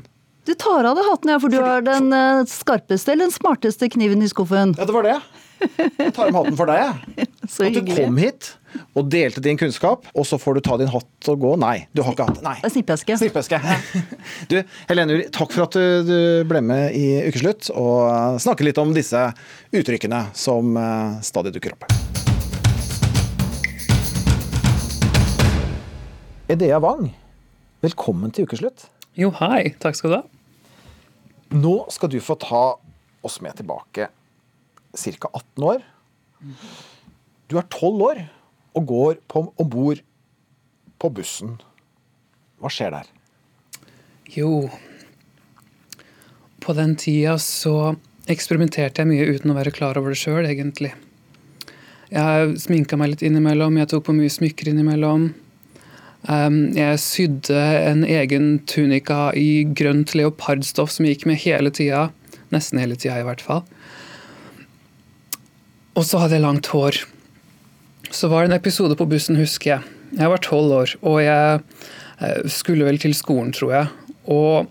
Du 0.48 0.54
tar 0.56 0.88
av 0.88 0.96
deg 0.96 1.08
hatten, 1.10 1.34
ja, 1.34 1.40
for 1.44 1.52
du 1.52 1.58
har 1.60 1.84
den 1.84 2.14
eh, 2.16 2.46
skarpeste 2.48 3.12
eller 3.12 3.28
den 3.28 3.36
smarteste 3.36 3.90
kniven 3.92 4.24
i 4.24 4.30
skuffen. 4.32 4.72
Ja, 4.80 4.88
det 4.88 4.96
var 4.96 5.04
det. 5.08 5.18
Jeg 5.60 6.14
tar 6.16 6.30
meg 6.32 6.38
hatten 6.40 6.58
for 6.60 6.70
deg, 6.72 6.86
jeg. 6.86 7.28
Så 7.52 7.68
At 7.68 7.76
du 7.76 7.92
kom 7.92 8.18
hit 8.22 8.54
og 9.00 9.08
delte 9.10 9.42
din 9.42 9.58
kunnskap, 9.58 10.04
og 10.14 10.26
så 10.28 10.38
får 10.38 10.58
du 10.58 10.62
ta 10.68 10.76
din 10.78 10.90
hatt 10.92 11.30
og 11.32 11.40
gå. 11.42 11.54
Nei, 11.60 11.88
du 11.96 12.04
har 12.04 12.14
ikke 12.14 12.28
hatt 12.28 12.44
Nei. 12.46 12.58
Snippeske. 12.68 13.16
Snippeske. 13.18 13.60
Du, 14.52 14.60
Helene 14.92 15.16
Uri, 15.16 15.30
takk 15.34 15.56
for 15.56 15.66
at 15.66 15.78
du, 15.80 16.04
du 16.08 16.20
ble 16.48 16.62
med 16.62 16.94
i 16.96 17.06
Ukeslutt 17.32 17.72
og 17.74 18.38
snakke 18.44 18.68
litt 18.68 18.78
om 18.84 18.94
disse 18.96 19.24
uttrykkene 19.72 20.28
som 20.38 20.78
eh, 20.78 21.18
stadig 21.26 21.56
dukker 21.58 21.80
opp. 21.80 22.07
Edea 26.48 26.78
Wang, 26.80 27.10
velkommen 27.84 28.32
til 28.32 28.46
Ukeslutt. 28.48 28.86
Jo, 29.20 29.34
hei. 29.36 29.74
Takk 29.84 29.98
skal 30.00 30.12
du 30.14 30.16
ha. 30.16 30.20
Nå 31.52 31.74
skal 31.92 32.08
du 32.14 32.22
få 32.24 32.38
ta 32.40 32.62
oss 33.28 33.42
med 33.44 33.58
tilbake 33.60 34.06
ca. 34.08 35.28
18 35.28 35.66
år. 35.68 35.82
Du 37.52 37.58
er 37.60 37.66
12 37.68 38.06
år 38.06 38.22
og 38.80 38.86
går 38.88 39.20
om 39.36 39.50
bord 39.68 40.00
på 41.04 41.10
bussen. 41.18 41.58
Hva 42.64 42.72
skjer 42.72 42.96
der? 42.96 43.10
Jo 44.32 44.70
På 46.64 46.76
den 46.78 46.96
tida 46.96 47.36
så 47.44 47.98
eksperimenterte 48.32 49.04
jeg 49.04 49.10
mye 49.12 49.36
uten 49.36 49.52
å 49.52 49.58
være 49.58 49.76
klar 49.76 50.00
over 50.00 50.16
det 50.16 50.22
sjøl, 50.22 50.48
egentlig. 50.48 50.94
Jeg 52.08 52.56
sminka 52.64 52.96
meg 52.96 53.18
litt 53.18 53.28
innimellom, 53.28 53.82
jeg 53.84 53.92
tok 53.92 54.08
på 54.08 54.16
mye 54.16 54.32
smykker 54.32 54.72
innimellom. 54.72 55.28
Um, 56.28 56.74
jeg 56.76 57.00
sydde 57.00 57.60
en 57.88 58.04
egen 58.04 58.58
tunika 58.68 59.30
i 59.32 59.64
grønt 59.80 60.12
leopardstoff 60.18 60.92
som 60.92 61.08
jeg 61.08 61.18
gikk 61.18 61.28
med 61.30 61.40
hele 61.46 61.72
tida. 61.72 62.10
Nesten 62.52 62.82
hele 62.84 62.98
tida, 63.00 63.22
i 63.22 63.28
hvert 63.28 63.44
fall. 63.44 63.64
Og 65.96 66.04
så 66.06 66.20
hadde 66.22 66.36
jeg 66.38 66.44
langt 66.44 66.68
hår. 66.74 67.00
Så 68.12 68.30
var 68.32 68.44
det 68.44 68.52
en 68.52 68.60
episode 68.60 68.98
på 69.00 69.08
bussen, 69.10 69.40
husker 69.40 69.78
jeg. 69.78 69.94
Jeg 70.20 70.32
var 70.32 70.44
tolv 70.44 70.76
år, 70.76 70.94
og 71.04 71.18
jeg 71.24 71.62
eh, 72.24 72.44
skulle 72.52 72.88
vel 72.88 73.00
til 73.02 73.16
skolen, 73.18 73.52
tror 73.56 73.74
jeg. 73.74 73.90
Og 74.32 74.68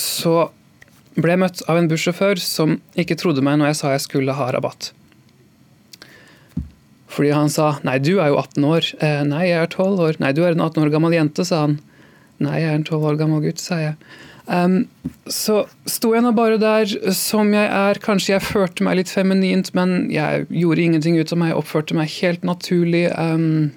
så 0.00 0.48
ble 1.16 1.34
jeg 1.34 1.42
møtt 1.44 1.62
av 1.68 1.78
en 1.78 1.88
bussjåfør 1.92 2.40
som 2.40 2.78
ikke 2.98 3.16
trodde 3.20 3.44
meg 3.44 3.60
når 3.60 3.72
jeg 3.72 3.80
sa 3.80 3.94
jeg 3.94 4.04
skulle 4.08 4.36
ha 4.36 4.48
rabatt. 4.52 4.92
Fordi 7.12 7.32
han 7.36 7.50
sa 7.52 7.74
nei, 7.84 7.98
du 8.00 8.14
er 8.16 8.32
jo 8.32 8.40
18 8.40 8.66
år. 8.68 8.90
Eh, 9.04 9.22
nei, 9.28 9.46
jeg 9.50 9.60
er 9.60 9.72
12 9.72 10.04
år. 10.06 10.20
Nei, 10.22 10.32
du 10.36 10.42
er 10.46 10.54
en 10.54 10.64
18 10.64 10.86
år 10.86 10.92
gammel 10.94 11.16
jente, 11.16 11.44
sa 11.44 11.66
han. 11.66 11.78
Nei, 12.42 12.58
jeg 12.62 12.70
er 12.70 12.78
en 12.80 12.86
12 12.88 13.08
år 13.10 13.18
gammel 13.20 13.42
gutt, 13.44 13.60
sa 13.62 13.78
jeg. 13.82 13.96
Um, 14.46 14.88
så 15.30 15.60
sto 15.86 16.10
jeg 16.16 16.24
nå 16.24 16.32
bare 16.34 16.58
der 16.60 16.90
som 17.14 17.52
jeg 17.54 17.68
er. 17.68 18.00
Kanskje 18.02 18.34
jeg 18.34 18.46
førte 18.46 18.86
meg 18.86 18.98
litt 18.98 19.12
feminint, 19.12 19.70
men 19.76 20.08
jeg 20.12 20.48
gjorde 20.48 20.86
ingenting 20.86 21.20
ut 21.20 21.34
av 21.34 21.42
meg. 21.44 21.54
Oppførte 21.58 21.96
meg 21.98 22.10
helt 22.18 22.46
naturlig. 22.48 23.06
Um, 23.14 23.70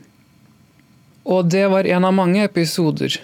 og 1.25 1.51
det 1.51 1.67
var 1.73 1.89
en 1.89 2.07
av 2.07 2.15
mange 2.17 2.47
episoder. 2.47 3.19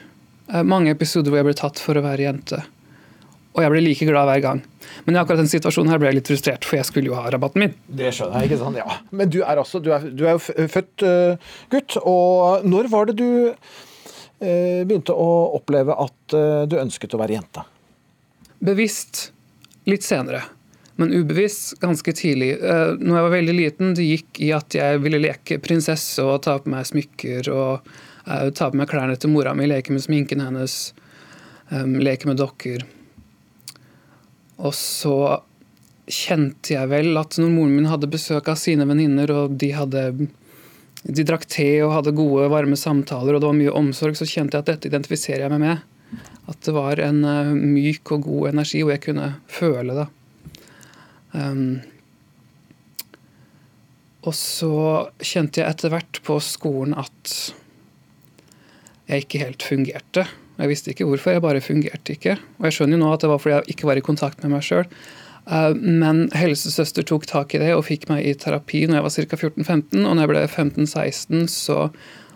Uh, 0.51 0.61
mange 0.67 0.93
episoder 0.93 1.31
hvor 1.31 1.41
jeg 1.41 1.49
ble 1.49 1.57
tatt 1.63 1.81
for 1.81 1.97
å 1.97 2.05
være 2.05 2.27
jente. 2.27 2.61
Og 3.51 3.65
jeg 3.65 3.71
ble 3.73 3.81
like 3.83 4.05
glad 4.07 4.29
hver 4.29 4.43
gang. 4.45 4.61
Men 5.05 5.15
i 5.15 5.19
akkurat 5.19 5.41
den 5.41 5.49
situasjonen 5.51 5.91
her 5.91 5.99
ble 5.99 6.11
jeg 6.11 6.19
litt 6.19 6.29
frustrert, 6.31 6.67
for 6.67 6.79
jeg 6.79 6.87
skulle 6.87 7.11
jo 7.11 7.17
ha 7.17 7.27
rabatten 7.33 7.65
min. 7.65 7.73
Det 7.99 8.13
skjønner 8.15 8.39
jeg, 8.43 8.51
ikke 8.51 8.59
sant? 8.61 8.79
Ja. 8.79 8.97
Men 9.11 9.31
du 9.33 9.41
er 9.41 9.59
altså, 9.59 9.81
du 9.83 9.91
er, 9.95 10.05
du 10.07 10.23
er 10.27 10.37
jo 10.37 10.67
født 10.71 11.03
uh, 11.03 11.51
gutt, 11.73 11.97
og 12.07 12.63
når 12.67 12.87
var 12.93 13.09
det 13.09 13.17
du 13.19 13.27
uh, 13.51 14.81
begynte 14.87 15.15
å 15.15 15.29
oppleve 15.57 15.97
at 16.05 16.37
uh, 16.37 16.63
du 16.69 16.77
ønsket 16.79 17.17
å 17.17 17.19
være 17.19 17.35
jente? 17.39 17.65
Bevisst 18.63 19.25
litt 19.89 20.05
senere, 20.05 20.45
men 21.01 21.11
ubevisst 21.11 21.79
ganske 21.81 22.13
tidlig. 22.13 22.51
Når 22.61 23.15
jeg 23.15 23.25
var 23.25 23.33
veldig 23.33 23.55
liten, 23.57 23.93
det 23.97 24.05
gikk 24.05 24.41
i 24.45 24.51
at 24.53 24.75
jeg 24.77 24.99
ville 25.01 25.17
leke 25.23 25.57
prinsesse 25.63 26.21
og 26.21 26.43
ta 26.45 26.59
på 26.61 26.69
meg 26.69 26.85
smykker 26.85 27.49
og 27.49 27.89
ta 28.53 28.67
på 28.69 28.77
meg 28.77 28.91
klærne 28.91 29.15
til 29.17 29.33
mora 29.33 29.55
mi, 29.57 29.65
leke 29.65 29.95
med 29.95 30.03
sminken 30.05 30.43
hennes, 30.45 30.75
um, 31.73 31.97
leke 31.97 32.29
med 32.29 32.37
dokker. 32.37 32.85
Og 34.61 34.75
så 34.77 35.15
kjente 36.11 36.75
jeg 36.75 36.89
vel 36.91 37.15
at 37.19 37.37
når 37.39 37.51
moren 37.53 37.75
min 37.77 37.89
hadde 37.89 38.09
besøk 38.11 38.49
av 38.51 38.59
sine 38.59 38.85
venninner, 38.89 39.31
og 39.33 39.57
de 39.61 39.71
hadde 39.75 40.05
de 41.01 41.23
drakk 41.25 41.47
te 41.49 41.69
og 41.81 41.95
hadde 41.95 42.13
gode, 42.13 42.49
varme 42.53 42.77
samtaler, 42.77 43.33
og 43.33 43.41
det 43.41 43.49
var 43.49 43.57
mye 43.57 43.77
omsorg, 43.77 44.17
så 44.17 44.27
kjente 44.29 44.57
jeg 44.57 44.65
at 44.65 44.69
dette 44.69 44.91
identifiserer 44.91 45.47
jeg 45.47 45.53
meg 45.53 45.63
med. 45.63 46.19
At 46.51 46.59
det 46.65 46.73
var 46.75 47.01
en 47.01 47.23
eh, 47.25 47.53
myk 47.55 48.11
og 48.13 48.27
god 48.27 48.51
energi, 48.51 48.83
og 48.85 48.91
jeg 48.93 49.03
kunne 49.07 49.31
føle 49.49 49.95
det. 49.97 50.07
Um, 51.31 51.79
og 54.27 54.35
så 54.37 54.75
kjente 55.23 55.61
jeg 55.61 55.73
etter 55.73 55.93
hvert 55.93 56.19
på 56.27 56.35
skolen 56.43 56.93
at 56.99 57.35
jeg 59.09 59.25
ikke 59.25 59.41
helt 59.41 59.65
fungerte. 59.65 60.27
Jeg 60.61 60.69
visste 60.69 60.93
ikke 60.93 61.07
hvorfor, 61.09 61.33
jeg 61.33 61.41
bare 61.41 61.63
fungerte 61.63 62.13
ikke. 62.13 62.37
Og 62.59 62.67
jeg 62.67 62.77
skjønner 62.77 62.99
jo 62.99 63.01
nå 63.01 63.11
at 63.15 63.23
det 63.23 63.31
var 63.31 63.41
fordi 63.41 63.55
jeg 63.57 63.75
ikke 63.75 63.89
var 63.89 63.97
i 63.97 64.05
kontakt 64.05 64.43
med 64.43 64.53
meg 64.53 64.65
sjøl. 64.65 64.85
Men 65.81 66.27
helsesøster 66.37 67.05
tok 67.07 67.25
tak 67.29 67.55
i 67.57 67.61
det 67.63 67.71
og 67.73 67.87
fikk 67.87 68.05
meg 68.11 68.27
i 68.29 68.35
terapi 68.37 68.83
når 68.85 68.99
jeg 68.99 69.05
var 69.07 69.15
ca. 69.15 69.39
14-15. 69.41 70.03
Og 70.05 70.11
når 70.13 70.21
jeg 70.21 70.31
ble 70.33 70.43
15-16, 70.45 71.47
så 71.49 71.79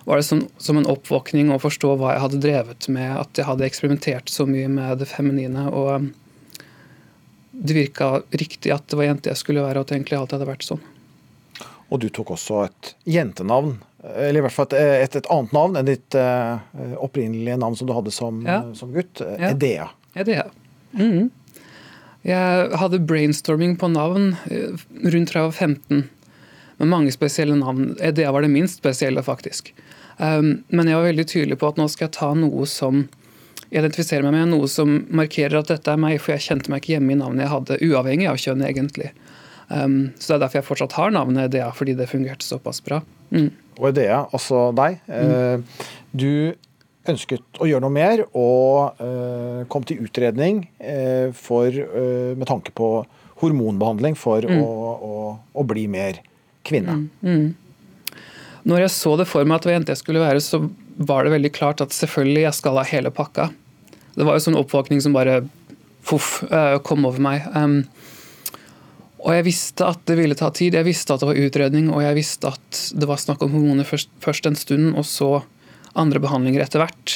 var 0.05 0.21
det 0.21 0.25
som, 0.25 0.41
en 0.77 0.89
oppvåkning 0.89 1.51
å 1.53 1.61
forstå 1.61 1.95
hva 2.01 2.15
jeg 2.15 2.23
hadde 2.25 2.41
drevet 2.41 2.89
med. 2.93 3.13
At 3.21 3.37
jeg 3.37 3.49
hadde 3.49 3.69
eksperimentert 3.69 4.33
så 4.33 4.47
mye 4.49 4.69
med 4.73 5.01
det 5.01 5.09
feminine. 5.09 5.67
Og 5.69 6.09
det 7.55 7.77
virka 7.77 8.09
riktig 8.33 8.73
at 8.73 8.89
det 8.89 8.99
var 8.99 9.09
jente 9.11 9.31
jeg 9.31 9.41
skulle 9.41 9.65
være, 9.65 9.81
og 9.81 9.87
at 9.87 9.95
egentlig 9.95 10.17
alltid 10.17 10.39
hadde 10.39 10.49
vært 10.49 10.67
sånn. 10.67 10.83
Og 11.93 12.01
du 12.01 12.07
tok 12.09 12.31
også 12.35 12.63
et 12.65 12.91
jentenavn, 13.05 13.75
eller 14.15 14.39
i 14.39 14.43
hvert 14.45 14.53
fall 14.55 14.67
et, 14.71 15.03
et, 15.05 15.15
et 15.21 15.27
annet 15.33 15.53
navn 15.53 15.77
enn 15.79 15.87
ditt 15.89 16.17
uh, 16.17 16.57
opprinnelige 17.01 17.57
navn 17.61 17.75
som 17.77 17.89
du 17.89 17.93
hadde 17.95 18.13
som, 18.13 18.41
Ja. 18.45 18.61
som 18.77 18.93
gutt. 18.93 19.21
Ja. 19.21 19.51
Edea. 19.53 19.89
Edea. 20.15 20.47
Mhm. 20.97 21.29
Jeg 22.25 22.77
hadde 22.81 22.97
brainstorming 23.05 23.75
på 23.77 23.85
navn 23.93 24.31
eh, 24.49 24.73
rundt 25.13 25.29
fra 25.29 25.43
jeg 25.43 25.51
var 25.51 25.57
15, 25.67 25.99
med 26.81 26.89
mange 26.89 27.11
spesielle 27.13 27.53
navn. 27.59 27.91
Edea 28.01 28.31
var 28.33 28.41
det 28.41 28.49
minst 28.49 28.79
spesielle, 28.81 29.21
faktisk. 29.21 29.69
Um, 30.17 30.63
men 30.73 30.89
jeg 30.89 30.97
var 30.97 31.05
veldig 31.05 31.25
tydelig 31.29 31.59
på 31.61 31.69
at 31.69 31.77
nå 31.77 31.85
skal 31.91 32.07
jeg 32.07 32.15
ta 32.17 32.31
noe 32.33 32.65
som 32.65 33.03
identifiserer 33.69 34.25
meg 34.25 34.33
med, 34.39 34.55
noe 34.55 34.67
som 34.71 35.03
markerer 35.13 35.59
at 35.59 35.69
dette 35.69 35.91
er 35.93 36.01
meg, 36.01 36.17
for 36.23 36.33
jeg 36.33 36.47
kjente 36.47 36.71
meg 36.73 36.81
ikke 36.81 36.95
hjemme 36.95 37.13
i 37.13 37.19
navnet 37.19 37.45
jeg 37.45 37.53
hadde, 37.53 37.77
uavhengig 37.91 38.29
av 38.31 38.41
kjønn, 38.41 38.65
egentlig. 38.65 39.11
Um, 39.69 40.11
så 40.19 40.33
det 40.33 40.35
er 40.35 40.43
derfor 40.45 40.59
jeg 40.61 40.67
fortsatt 40.67 40.93
har 40.99 41.11
navnet 41.15 41.47
Edea, 41.49 41.71
fordi 41.73 41.95
det 41.97 42.09
fungerte 42.11 42.45
såpass 42.45 42.83
bra. 42.85 42.99
Mm. 43.31 43.49
Og 43.79 43.87
Edea, 43.89 44.23
altså 44.31 44.67
deg. 44.77 44.99
eh, 45.09 45.57
Du 46.15 46.53
ønsket 47.07 47.41
å 47.61 47.67
gjøre 47.69 47.81
noe 47.85 47.93
mer, 47.93 48.23
og 48.33 49.01
eh, 49.01 49.65
kom 49.69 49.83
til 49.85 49.99
utredning 50.05 50.63
eh, 50.79 51.31
for, 51.37 51.67
eh, 51.69 52.31
med 52.37 52.47
tanke 52.49 52.71
på 52.73 53.05
hormonbehandling 53.41 54.15
for 54.17 54.41
Mm. 54.47 54.61
å, 54.63 54.69
å, 54.95 55.39
å 55.53 55.63
bli 55.67 55.87
mer 55.91 56.21
kvinne. 56.65 57.09
Mm. 57.21 57.53
Når 58.65 58.79
jeg 58.85 58.93
så 58.95 59.17
det 59.19 59.27
for 59.29 59.45
meg 59.45 59.57
at 59.59 59.65
det 59.65 59.69
var 59.69 59.75
jente 59.79 59.93
jeg 59.93 60.01
skulle 60.01 60.23
være, 60.23 60.41
så 60.41 60.61
var 60.97 61.25
det 61.27 61.33
veldig 61.35 61.51
klart 61.53 61.81
at 61.83 61.93
selvfølgelig 61.93 62.45
jeg 62.47 62.57
skal 62.57 62.79
ha 62.79 62.85
hele 62.89 63.11
pakka. 63.13 63.49
Det 64.15 64.25
var 64.25 64.37
jo 64.39 64.45
sånn 64.47 64.57
oppvåkning 64.57 65.01
som 65.03 65.13
bare 65.13 65.41
poff, 66.07 66.43
eh, 66.49 66.77
kom 66.85 67.05
over 67.05 67.19
meg. 67.21 67.43
Um, 67.53 67.83
og 69.25 69.33
jeg 69.33 69.45
visste 69.47 69.87
at 69.89 70.01
det 70.05 70.15
ville 70.19 70.37
ta 70.37 70.51
tid, 70.53 70.75
jeg 70.77 70.85
visste 70.85 71.15
at 71.15 71.23
det 71.23 71.29
var 71.31 71.39
utredning, 71.41 71.87
og 71.89 72.03
jeg 72.05 72.17
visste 72.19 72.51
at 72.53 72.81
det 72.93 73.07
var 73.09 73.17
snakk 73.21 73.41
om 73.41 73.55
hormoner 73.55 73.87
først, 73.87 74.11
først 74.21 74.45
en 74.45 74.57
stund, 74.59 74.91
og 74.93 75.05
så 75.09 75.29
andre 75.97 76.21
behandlinger 76.21 76.61
etter 76.61 76.83
hvert. 76.83 77.15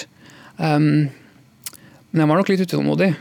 Um, 0.58 1.10
men 2.10 2.24
jeg 2.24 2.32
var 2.32 2.40
nok 2.40 2.50
litt 2.50 2.64
utålmodig. 2.66 3.12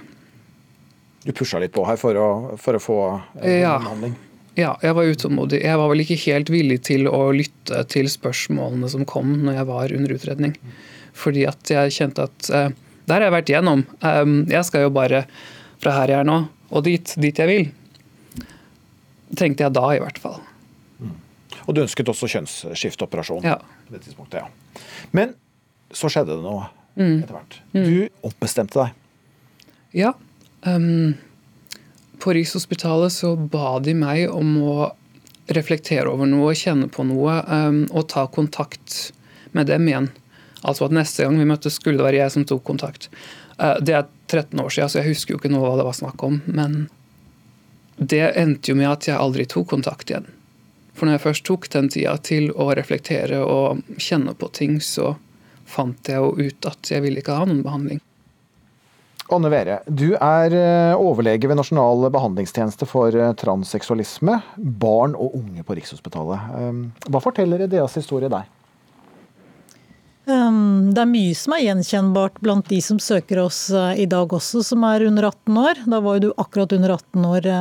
Du 1.27 1.35
pusha 1.37 1.61
litt 1.61 1.74
på 1.74 1.85
her 1.85 1.98
for 2.01 2.16
å, 2.16 2.29
for 2.57 2.79
å 2.79 2.81
få 2.81 2.98
eh, 3.42 3.61
Ja. 3.61 3.77
behandling. 3.83 4.14
Ja, 4.59 4.72
jeg 4.83 4.96
var 4.96 5.07
utålmodig. 5.07 5.61
Jeg 5.62 5.79
var 5.79 5.90
vel 5.92 6.03
ikke 6.03 6.16
helt 6.24 6.48
villig 6.51 6.81
til 6.88 7.07
å 7.12 7.29
lytte 7.37 7.85
til 7.92 8.09
spørsmålene 8.11 8.88
som 8.90 9.05
kom 9.07 9.37
når 9.44 9.61
jeg 9.61 9.68
var 9.68 9.92
under 9.94 10.14
utredning. 10.16 10.57
Fordi 11.14 11.44
at 11.46 11.70
jeg 11.70 11.92
kjente 11.94 12.24
at 12.27 12.48
uh, 12.51 12.70
Der 13.09 13.20
har 13.20 13.29
jeg 13.29 13.37
vært 13.37 13.53
igjennom. 13.53 13.85
Um, 14.03 14.40
jeg 14.51 14.64
skal 14.66 14.87
jo 14.87 14.94
bare 14.96 15.27
fra 15.79 15.94
her 16.01 16.11
jeg 16.11 16.22
er 16.24 16.27
nå, 16.27 16.40
og 16.74 16.83
dit, 16.88 17.12
dit 17.22 17.38
jeg 17.38 17.48
vil. 17.53 17.68
Tenkte 19.37 19.67
jeg 19.67 19.75
da, 19.77 19.85
i 19.97 20.01
hvert 20.01 20.19
fall. 20.23 20.41
Og 21.69 21.75
du 21.77 21.83
ønsket 21.83 22.09
også 22.09 22.29
kjønnsskifteoperasjon. 22.33 23.45
Ja. 23.45 23.59
på 23.88 23.93
det 23.95 24.03
tidspunktet, 24.07 24.41
ja. 24.41 24.83
Men 25.12 25.35
så 25.93 26.09
skjedde 26.12 26.37
det 26.38 26.45
noe 26.45 26.69
Mm. 26.99 27.23
etter 27.23 27.35
hvert. 27.37 27.57
Du 27.73 28.09
ombestemte 28.27 28.75
deg. 28.75 28.95
Ja. 29.95 30.14
Um, 30.67 31.14
på 32.19 32.33
Rikshospitalet 32.35 33.12
så 33.14 33.37
ba 33.38 33.79
de 33.79 33.95
meg 33.95 34.25
om 34.35 34.57
å 34.59 34.88
reflektere 35.55 36.11
over 36.11 36.27
noe, 36.27 36.57
kjenne 36.59 36.88
på 36.91 37.07
noe 37.07 37.37
um, 37.47 37.85
og 37.95 38.09
ta 38.11 38.27
kontakt 38.27 39.12
med 39.55 39.67
dem 39.71 39.87
igjen. 39.87 40.11
Altså 40.67 40.88
at 40.88 40.97
neste 40.97 41.23
gang 41.23 41.38
vi 41.38 41.47
møttes, 41.47 41.79
skulle 41.79 42.01
det 42.01 42.09
være 42.09 42.19
jeg 42.25 42.35
som 42.35 42.45
tok 42.45 42.64
kontakt. 42.67 43.07
Uh, 43.61 43.79
det 43.81 43.95
er 43.95 44.09
13 44.27 44.59
år 44.59 44.69
siden, 44.75 44.91
så 44.91 44.99
jeg 44.99 45.12
husker 45.14 45.37
jo 45.37 45.38
ikke 45.38 45.53
nå 45.55 45.62
hva 45.62 45.77
det 45.79 45.87
var 45.87 45.95
snakk 45.97 46.23
om. 46.27 46.43
Men 46.51 46.88
det 47.98 48.24
endte 48.38 48.72
jo 48.72 48.78
med 48.78 48.90
at 48.90 49.08
jeg 49.11 49.18
aldri 49.18 49.46
tok 49.50 49.68
kontakt 49.74 50.11
igjen. 50.11 50.28
For 50.98 51.06
når 51.06 51.18
jeg 51.18 51.24
først 51.26 51.46
tok 51.46 51.70
den 51.70 51.88
tida 51.92 52.16
til 52.26 52.50
å 52.54 52.72
reflektere 52.74 53.40
og 53.44 53.84
kjenne 54.02 54.34
på 54.38 54.50
ting, 54.54 54.78
så 54.82 55.14
fant 55.68 56.11
jeg 56.11 56.18
jo 56.18 56.48
ut 56.48 56.68
at 56.70 56.90
jeg 56.90 57.04
ville 57.04 57.22
ikke 57.22 57.37
ha 57.38 57.46
noen 57.46 57.64
behandling. 57.66 58.02
Anne 59.28 59.50
Vere, 59.52 59.80
du 59.84 60.14
er 60.16 60.54
eh, 60.56 60.96
overlege 60.96 61.50
ved 61.50 61.58
Nasjonal 61.58 62.06
behandlingstjeneste 62.14 62.87
for 62.88 63.12
eh, 63.12 63.34
transseksualisme, 63.37 64.38
barn 64.56 65.16
og 65.18 65.34
unge 65.37 65.64
på 65.66 65.76
Rikshospitalet. 65.76 66.46
Um, 66.56 66.78
Hva 67.12 67.20
forteller 67.20 67.66
deres 67.68 67.98
historie 68.00 68.30
deg? 68.32 68.48
Um, 70.28 70.94
det 70.96 71.04
er 71.04 71.11
mye 71.12 71.37
som 71.37 71.54
er 71.56 71.66
gjenkjennbart 71.66 72.40
blant 72.44 72.72
de 72.72 72.80
som 72.84 73.00
søker 73.00 73.42
oss 73.44 73.66
eh, 73.68 74.00
i 74.00 74.08
dag 74.08 74.32
også, 74.32 74.64
som 74.64 74.88
er 74.88 75.04
under 75.11 75.28
18 75.28 75.61
år. 75.61 75.84
Da 75.92 76.00
var 76.04 76.16
jo 76.16 76.30
du 76.30 76.40
akkurat 76.40 76.72
under 76.78 76.96
18 76.96 77.28
år 77.28 77.52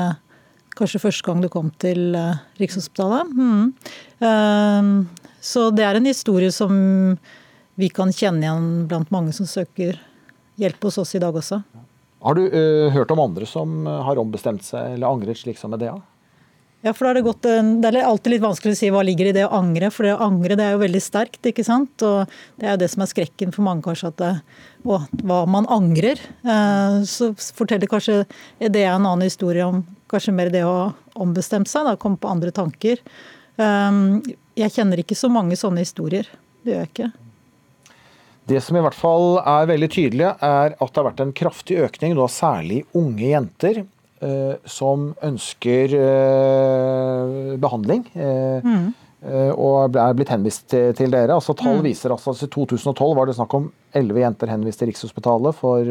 kanskje 0.78 1.02
første 1.02 1.26
gang 1.28 1.42
du 1.44 1.50
kom 1.52 1.72
til 1.82 2.16
eh, 2.18 2.44
Rikshospitalet. 2.62 3.34
Mm. 3.34 3.74
Um, 4.22 4.92
så 5.44 5.70
det 5.74 5.86
er 5.88 6.00
en 6.00 6.10
historie 6.10 6.52
som 6.54 6.74
vi 7.78 7.90
kan 7.94 8.13
kjenne 8.13 8.46
igjen 8.46 8.70
blant 8.90 9.12
mange 9.13 9.34
som 9.38 9.50
søker 9.50 10.00
hjelp 10.58 10.88
hos 10.90 10.98
oss 11.04 11.16
i 11.18 11.22
dag 11.22 11.36
også. 11.38 11.62
Har 12.26 12.38
du 12.38 12.46
eh, 12.48 12.92
hørt 12.94 13.12
om 13.13 13.22
andre 13.22 13.48
som 13.50 13.84
eh, 13.86 14.04
har 14.08 14.22
ombestemt 14.22 14.66
seg 14.66 14.96
eller 14.96 15.10
angret 15.10 15.40
slik 15.40 15.60
som 15.62 15.74
Medea? 15.76 15.98
Ja, 16.86 16.94
for 16.94 17.08
da 17.08 17.12
er 17.12 17.18
Det 17.18 17.26
godt, 17.26 17.46
det 17.82 17.90
er 17.90 18.06
alltid 18.06 18.36
litt 18.36 18.44
vanskelig 18.44 18.76
å 18.76 18.78
si 18.78 18.90
hva 18.94 19.02
ligger 19.04 19.30
i 19.30 19.34
det 19.36 19.48
å 19.48 19.56
angre, 19.58 19.90
for 19.92 20.06
det 20.06 20.13
å 20.13 20.22
angre 20.28 20.56
det 20.56 20.66
er 20.66 20.76
jo 20.76 20.84
veldig 20.84 21.02
sterkt. 21.02 21.42
ikke 21.50 21.66
sant? 21.66 22.06
Og 22.06 22.30
Det 22.56 22.68
er 22.68 22.76
jo 22.76 22.82
det 22.84 22.90
som 22.94 23.02
er 23.02 23.10
skrekken 23.10 23.54
for 23.54 23.66
mange, 23.66 23.82
kanskje, 23.86 24.12
at 24.13 24.20
det, 24.22 24.30
å, 24.86 25.00
hva 25.25 25.40
man 25.50 25.65
angrer. 25.73 26.21
Så 27.10 27.32
forteller 27.58 27.90
kanskje 27.90 28.19
det 28.62 28.86
er 28.86 28.94
en 28.94 29.10
annen 29.10 29.25
historie 29.25 29.65
om 29.65 29.82
kanskje 30.10 30.34
mer 30.34 30.50
det 30.54 30.64
å 30.64 30.94
ombestemme 31.16 31.68
seg, 31.68 31.86
da, 31.86 31.96
komme 32.00 32.18
på 32.18 32.30
andre 32.32 32.52
tanker. 32.52 32.98
Eh, 33.58 34.02
Jeg 34.58 34.72
kjenner 34.74 34.98
ikke 35.04 35.16
så 35.16 35.30
mange 35.30 35.54
sånne 35.60 35.84
historier. 35.84 36.26
Det 36.66 36.74
gjør 36.74 36.86
jeg 36.86 36.90
ikke. 36.94 37.12
Det 38.48 38.62
som 38.64 38.78
i 38.78 38.82
hvert 38.82 38.96
fall 38.96 39.38
er 39.44 39.68
veldig 39.68 39.90
tydelig, 39.92 40.30
er 40.42 40.74
at 40.80 40.94
det 40.94 40.96
har 41.02 41.10
vært 41.12 41.20
en 41.26 41.34
kraftig 41.36 41.78
økning, 41.84 42.16
da 42.16 42.26
særlig 42.32 42.86
unge 42.96 43.28
jenter, 43.28 43.82
eh, 44.22 44.56
som 44.66 45.14
ønsker 45.22 45.94
eh, 45.98 47.58
behandling. 47.62 48.06
Eh, 48.16 48.62
Mm. 48.64 48.94
og 49.58 49.96
er 49.98 50.14
blitt 50.14 50.30
henvist 50.30 50.68
til, 50.70 51.10
dere. 51.12 51.34
Altså 51.34 51.56
Tall 51.58 51.78
Mm. 51.82 51.84
viser 51.84 52.12
altså 52.14 52.32
i 52.44 52.48
2012 52.48 53.16
var 53.16 53.26
det 53.26 53.36
snakk 53.36 53.54
om 53.56 53.72
11 53.94 54.20
jenter 54.22 54.48
henvist 54.48 54.78
til 54.80 54.88
Rikshospitalet 54.90 55.56
for 55.56 55.84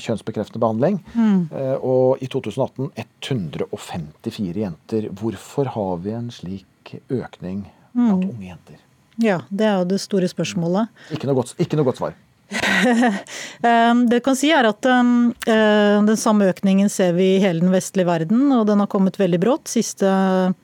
kjønnsbekreftende 0.00 0.60
behandling. 0.62 1.00
Mm. 1.14 1.48
Eh, 1.52 1.76
og 1.80 2.22
i 2.22 2.28
2018 2.30 2.90
154 2.96 4.64
jenter. 4.64 5.08
Hvorfor 5.20 5.70
har 5.74 6.00
vi 6.04 6.14
en 6.16 6.30
slik 6.34 6.96
økning 7.08 7.64
blant 7.92 8.24
Mm. 8.24 8.30
unge 8.30 8.46
jenter? 8.46 8.76
Ja, 9.18 9.40
det 9.50 9.66
er 9.66 9.78
jo 9.80 9.84
det 9.84 10.00
store 10.00 10.28
spørsmålet. 10.30 10.88
Ikke 11.12 11.26
noe 11.26 11.34
godt, 11.34 11.54
ikke 11.58 11.76
noe 11.76 11.84
godt 11.84 11.98
svar. 11.98 12.14
det 12.50 14.08
Det 14.10 14.22
kan 14.24 14.36
si 14.36 14.50
er 14.50 14.66
at 14.66 14.86
um, 14.86 15.30
eh, 15.46 15.98
den 16.06 16.16
samme 16.16 16.48
økningen 16.50 16.88
ser 16.90 17.12
vi 17.12 17.36
i 17.36 17.42
hele 17.42 17.60
den 17.60 17.70
vestlige 17.70 18.06
verden, 18.06 18.50
og 18.52 18.66
den 18.66 18.80
har 18.82 18.88
kommet 18.90 19.18
veldig 19.20 19.40
brått 19.42 19.64
de 19.68 19.74
siste 19.82 20.06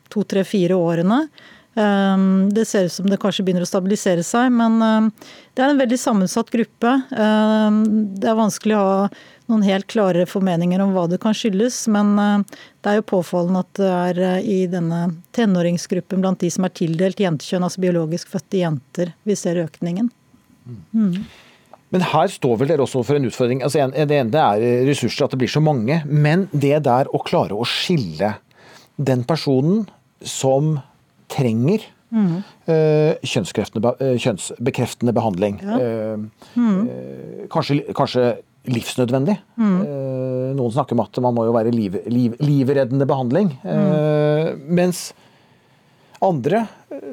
to, 0.09 0.23
tre, 0.23 0.45
fire 0.45 0.75
årene. 0.75 1.27
Um, 1.77 2.49
Det 2.57 2.65
ser 2.65 2.87
ut 2.89 2.93
som 2.93 3.09
det 3.11 3.19
kanskje 3.21 3.45
begynner 3.45 3.67
å 3.67 3.69
stabilisere 3.69 4.23
seg, 4.25 4.49
men 4.49 4.79
um, 4.81 5.09
det 5.53 5.61
er 5.61 5.75
en 5.75 5.81
veldig 5.83 5.99
sammensatt 6.01 6.49
gruppe. 6.49 6.93
Um, 7.13 7.83
Det 8.17 8.31
er 8.31 8.39
vanskelig 8.39 8.79
å 8.79 8.85
ha 8.87 9.03
noen 9.53 9.67
helt 9.67 9.87
klare 9.93 10.25
formeninger 10.27 10.81
om 10.81 10.95
hva 10.97 11.05
det 11.13 11.21
kan 11.21 11.37
skyldes, 11.37 11.83
men 11.93 12.17
det 12.17 12.91
er 12.91 12.97
jo 12.99 13.05
påfallende 13.13 13.61
at 13.63 13.77
det 13.77 13.91
er 13.93 14.23
uh, 14.25 14.39
i 14.41 14.63
denne 14.73 15.03
tenåringsgruppen 15.37 16.25
blant 16.25 16.41
de 16.41 16.51
som 16.51 16.65
er 16.65 16.75
tildelt 16.81 17.21
jentekjønn, 17.21 17.69
altså 17.69 17.85
biologisk 17.85 18.33
fødte 18.33 18.63
jenter, 18.65 19.13
vi 19.29 19.37
ser 19.37 19.61
økningen. 19.67 20.09
Mm. 20.97 21.21
Men 21.93 22.09
her 22.09 22.33
står 22.33 22.59
vel 22.59 22.73
dere 22.73 22.89
også 22.89 23.05
for 23.07 23.21
en 23.21 23.29
utfordring. 23.29 23.61
Altså, 23.63 23.85
det 23.93 24.17
ene 24.17 24.49
er 24.49 24.89
ressurser, 24.89 25.29
at 25.29 25.37
det 25.37 25.45
blir 25.45 25.53
så 25.53 25.63
mange. 25.63 26.01
Men 26.09 26.49
det 26.51 26.81
der 26.89 27.07
å 27.15 27.21
klare 27.23 27.55
å 27.55 27.69
skille 27.69 28.35
den 28.97 29.23
personen 29.29 29.85
som 30.25 30.79
trenger 31.29 31.81
Mm. 32.13 32.37
eh, 32.69 33.17
eh, 33.19 34.17
kjønnsbekreftende 34.17 35.13
behandling. 35.13 35.57
Ja. 35.61 36.17
Mm. 36.57 36.89
eh, 36.89 37.47
kanskje, 37.51 37.81
kanskje 37.93 38.37
livsnødvendig. 38.67 39.37
Mm. 39.59 39.81
Noen 40.57 40.73
snakker 40.73 40.93
om 40.95 41.01
at 41.01 41.19
man 41.21 41.35
må 41.35 41.45
jo 41.47 41.53
være 41.53 41.73
liv, 41.75 41.99
liv, 42.07 42.37
livreddende 42.41 43.07
behandling. 43.07 43.51
Eh, 43.65 44.55
mens 44.69 45.13
andre, 46.23 46.69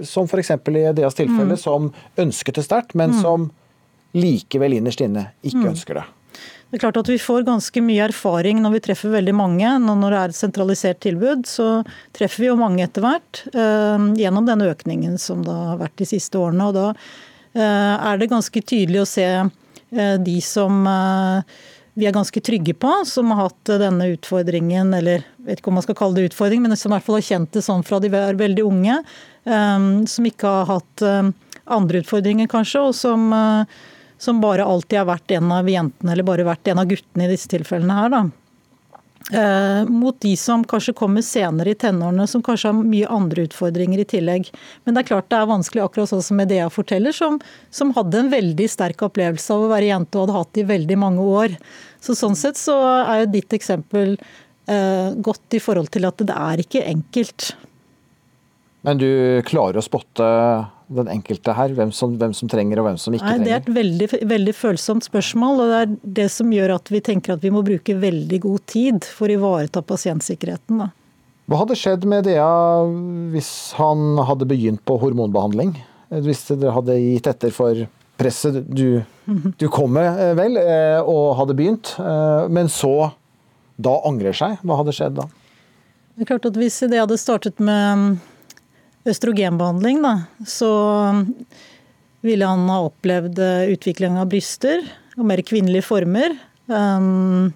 som 0.06 0.26
f.eks. 0.30 0.52
i 0.52 0.94
Deas 0.94 1.14
tilfelle, 1.18 1.54
Mm. 1.58 1.60
som 1.60 1.92
ønsket 2.18 2.54
det 2.56 2.64
sterkt, 2.66 2.96
men 2.96 3.12
Mm. 3.12 3.22
som 3.22 3.52
likevel 4.14 4.74
innerst 4.78 5.02
inne 5.02 5.32
ikke 5.44 5.64
Mm. 5.64 5.70
ønsker 5.74 5.94
det. 5.96 6.04
Det 6.74 6.80
er 6.80 6.88
klart 6.88 6.98
at 7.04 7.10
Vi 7.12 7.20
får 7.22 7.44
ganske 7.46 7.82
mye 7.86 8.08
erfaring 8.08 8.58
når 8.64 8.72
vi 8.74 8.80
treffer 8.88 9.12
veldig 9.14 9.34
mange. 9.38 9.76
Når 9.78 10.00
det 10.10 10.18
er 10.18 10.32
et 10.32 10.38
sentralisert 10.40 11.04
tilbud, 11.06 11.44
så 11.46 11.68
treffer 12.18 12.42
vi 12.42 12.48
jo 12.48 12.56
mange 12.58 12.82
etter 12.82 13.06
hvert. 13.06 13.42
eh, 13.54 14.08
gjennom 14.18 14.48
den 14.48 14.66
økningen 14.66 15.20
som 15.22 15.44
det 15.46 15.54
har 15.54 15.78
vært 15.78 16.02
de 16.02 16.08
siste 16.10 16.34
årene. 16.34 16.66
og 16.66 16.74
Da 16.74 16.88
eh, 17.54 18.10
er 18.10 18.18
det 18.18 18.32
ganske 18.32 18.58
tydelig 18.58 19.04
å 19.04 19.06
se 19.06 19.28
eh, 19.30 20.18
de 20.18 20.36
som 20.42 20.82
vi 21.94 22.10
er 22.10 22.18
ganske 22.18 22.42
trygge 22.42 22.74
på, 22.74 23.06
som 23.06 23.30
har 23.30 23.52
hatt 23.52 23.78
denne 23.78 24.10
utfordringen, 24.16 24.98
eller 24.98 25.30
vet 25.46 25.62
ikke 25.62 25.70
om 25.70 25.78
man 25.78 25.86
skal 25.86 26.00
kalle 26.02 26.18
det 26.18 26.32
utfordring, 26.32 26.66
men 26.66 26.74
som 26.74 26.90
i 26.90 26.98
hvert 26.98 27.06
fall 27.06 27.22
har 27.22 27.30
kjent 27.30 27.54
det 27.54 27.62
sånn 27.62 27.86
fra 27.86 28.02
de 28.02 28.10
er 28.10 28.34
veldig 28.34 28.66
unge. 28.66 28.98
som 29.46 30.26
ikke 30.26 30.48
har 30.48 30.66
hatt 30.74 31.04
andre 31.70 32.02
utfordringer, 32.02 32.50
kanskje, 32.50 32.82
og 32.82 32.96
som 32.98 33.30
som 34.24 34.40
bare 34.44 34.64
alltid 34.64 35.02
har 35.02 35.10
vært 35.12 35.36
en 35.36 35.52
av 35.52 35.68
jentene, 35.68 36.14
eller 36.14 36.28
bare 36.28 36.48
vært 36.48 36.72
en 36.72 36.82
av 36.84 36.88
guttene 36.90 37.28
i 37.28 37.34
disse 37.34 37.52
tilfellene 37.52 38.00
her, 38.00 38.14
da. 38.14 38.24
Eh, 39.32 39.90
mot 39.90 40.20
de 40.20 40.34
som 40.38 40.66
kanskje 40.68 40.94
kommer 41.00 41.24
senere 41.24 41.72
i 41.72 41.78
tenårene, 41.80 42.26
som 42.28 42.44
kanskje 42.44 42.70
har 42.70 42.80
mye 42.84 43.08
andre 43.08 43.46
utfordringer 43.48 44.02
i 44.04 44.08
tillegg. 44.16 44.50
Men 44.84 44.96
det 44.96 45.04
er 45.04 45.10
klart 45.14 45.30
det 45.32 45.40
er 45.40 45.48
vanskelig, 45.48 45.84
akkurat 45.86 46.12
sånn 46.12 46.26
som 46.26 46.40
Medea 46.42 46.68
forteller, 46.74 47.16
som, 47.16 47.40
som 47.72 47.94
hadde 47.96 48.20
en 48.20 48.32
veldig 48.34 48.68
sterk 48.72 49.06
opplevelse 49.08 49.56
av 49.56 49.64
å 49.64 49.72
være 49.72 49.92
jente 49.94 50.20
og 50.20 50.26
hadde 50.26 50.40
hatt 50.40 50.54
det 50.58 50.66
i 50.66 50.72
veldig 50.74 51.00
mange 51.00 51.28
år. 51.44 51.56
Så 52.04 52.18
sånn 52.20 52.36
sett 52.40 52.60
så 52.60 52.76
er 53.00 53.24
jo 53.24 53.32
ditt 53.38 53.56
eksempel 53.56 54.18
eh, 54.18 55.16
godt 55.16 55.56
i 55.56 55.64
forhold 55.64 55.94
til 55.96 56.10
at 56.10 56.20
det 56.20 56.36
er 56.36 56.66
ikke 56.66 56.84
enkelt. 56.92 57.54
Men 58.84 59.00
du 59.00 59.08
klarer 59.48 59.80
å 59.80 59.86
spotte 59.86 60.28
den 60.98 61.12
enkelte 61.12 61.56
her? 61.58 61.74
Hvem 61.78 61.92
som, 61.96 62.16
hvem 62.20 62.34
som 62.38 62.50
trenger 62.52 62.82
og 62.82 62.88
hvem 62.88 63.00
som 63.02 63.16
ikke 63.16 63.30
Nei, 63.30 63.46
Det 63.46 63.54
er 63.54 63.62
et 63.62 63.72
veldig, 63.76 64.10
veldig 64.32 64.56
følsomt 64.58 65.08
spørsmål, 65.08 65.64
og 65.64 65.72
det 65.72 65.80
er 65.80 65.96
det 66.22 66.28
som 66.34 66.52
gjør 66.54 66.76
at 66.78 66.92
vi 66.94 67.02
tenker 67.06 67.36
at 67.36 67.46
vi 67.46 67.54
må 67.54 67.64
bruke 67.66 67.96
veldig 68.00 68.40
god 68.44 68.68
tid 68.70 69.08
for 69.08 69.32
å 69.32 69.38
ivareta 69.40 69.84
pasientsikkerheten. 69.86 70.84
Da. 70.84 70.92
Hva 71.50 71.60
hadde 71.64 71.76
skjedd 71.80 72.06
med 72.08 72.28
Dea 72.30 72.52
hvis 73.34 73.52
han 73.80 74.22
hadde 74.30 74.48
begynt 74.48 74.84
på 74.88 74.96
hormonbehandling? 75.02 75.76
Hvis 76.24 76.46
dere 76.52 76.76
hadde 76.76 76.96
gitt 77.02 77.28
etter 77.28 77.52
for 77.56 77.86
presset 78.20 78.62
du, 78.70 79.02
du 79.58 79.68
kom 79.74 79.96
med, 79.98 80.08
eh, 80.22 80.34
vel, 80.38 80.60
eh, 80.62 81.00
og 81.02 81.34
hadde 81.40 81.56
begynt, 81.58 81.96
eh, 82.00 82.46
men 82.54 82.70
så 82.72 83.12
da 83.82 83.98
angrer 84.08 84.36
seg? 84.38 84.60
Hva 84.62 84.78
hadde 84.80 84.94
skjedd 84.96 85.18
da? 85.18 85.28
Det 86.14 86.26
er 86.28 86.30
klart 86.30 86.46
at 86.46 86.60
Hvis 86.60 86.78
det 86.86 87.00
hadde 87.00 87.18
startet 87.18 87.60
med 87.60 88.22
østrogenbehandling, 89.10 90.02
da, 90.04 90.14
så 90.48 90.72
ville 92.24 92.48
han 92.48 92.70
ha 92.72 92.80
opplevd 92.88 93.40
eh, 93.44 93.70
utvikling 93.76 94.18
av 94.20 94.30
bryster 94.32 94.84
og 95.18 95.28
mer 95.28 95.44
kvinnelige 95.46 95.86
former. 95.86 96.36
Um, 96.72 97.52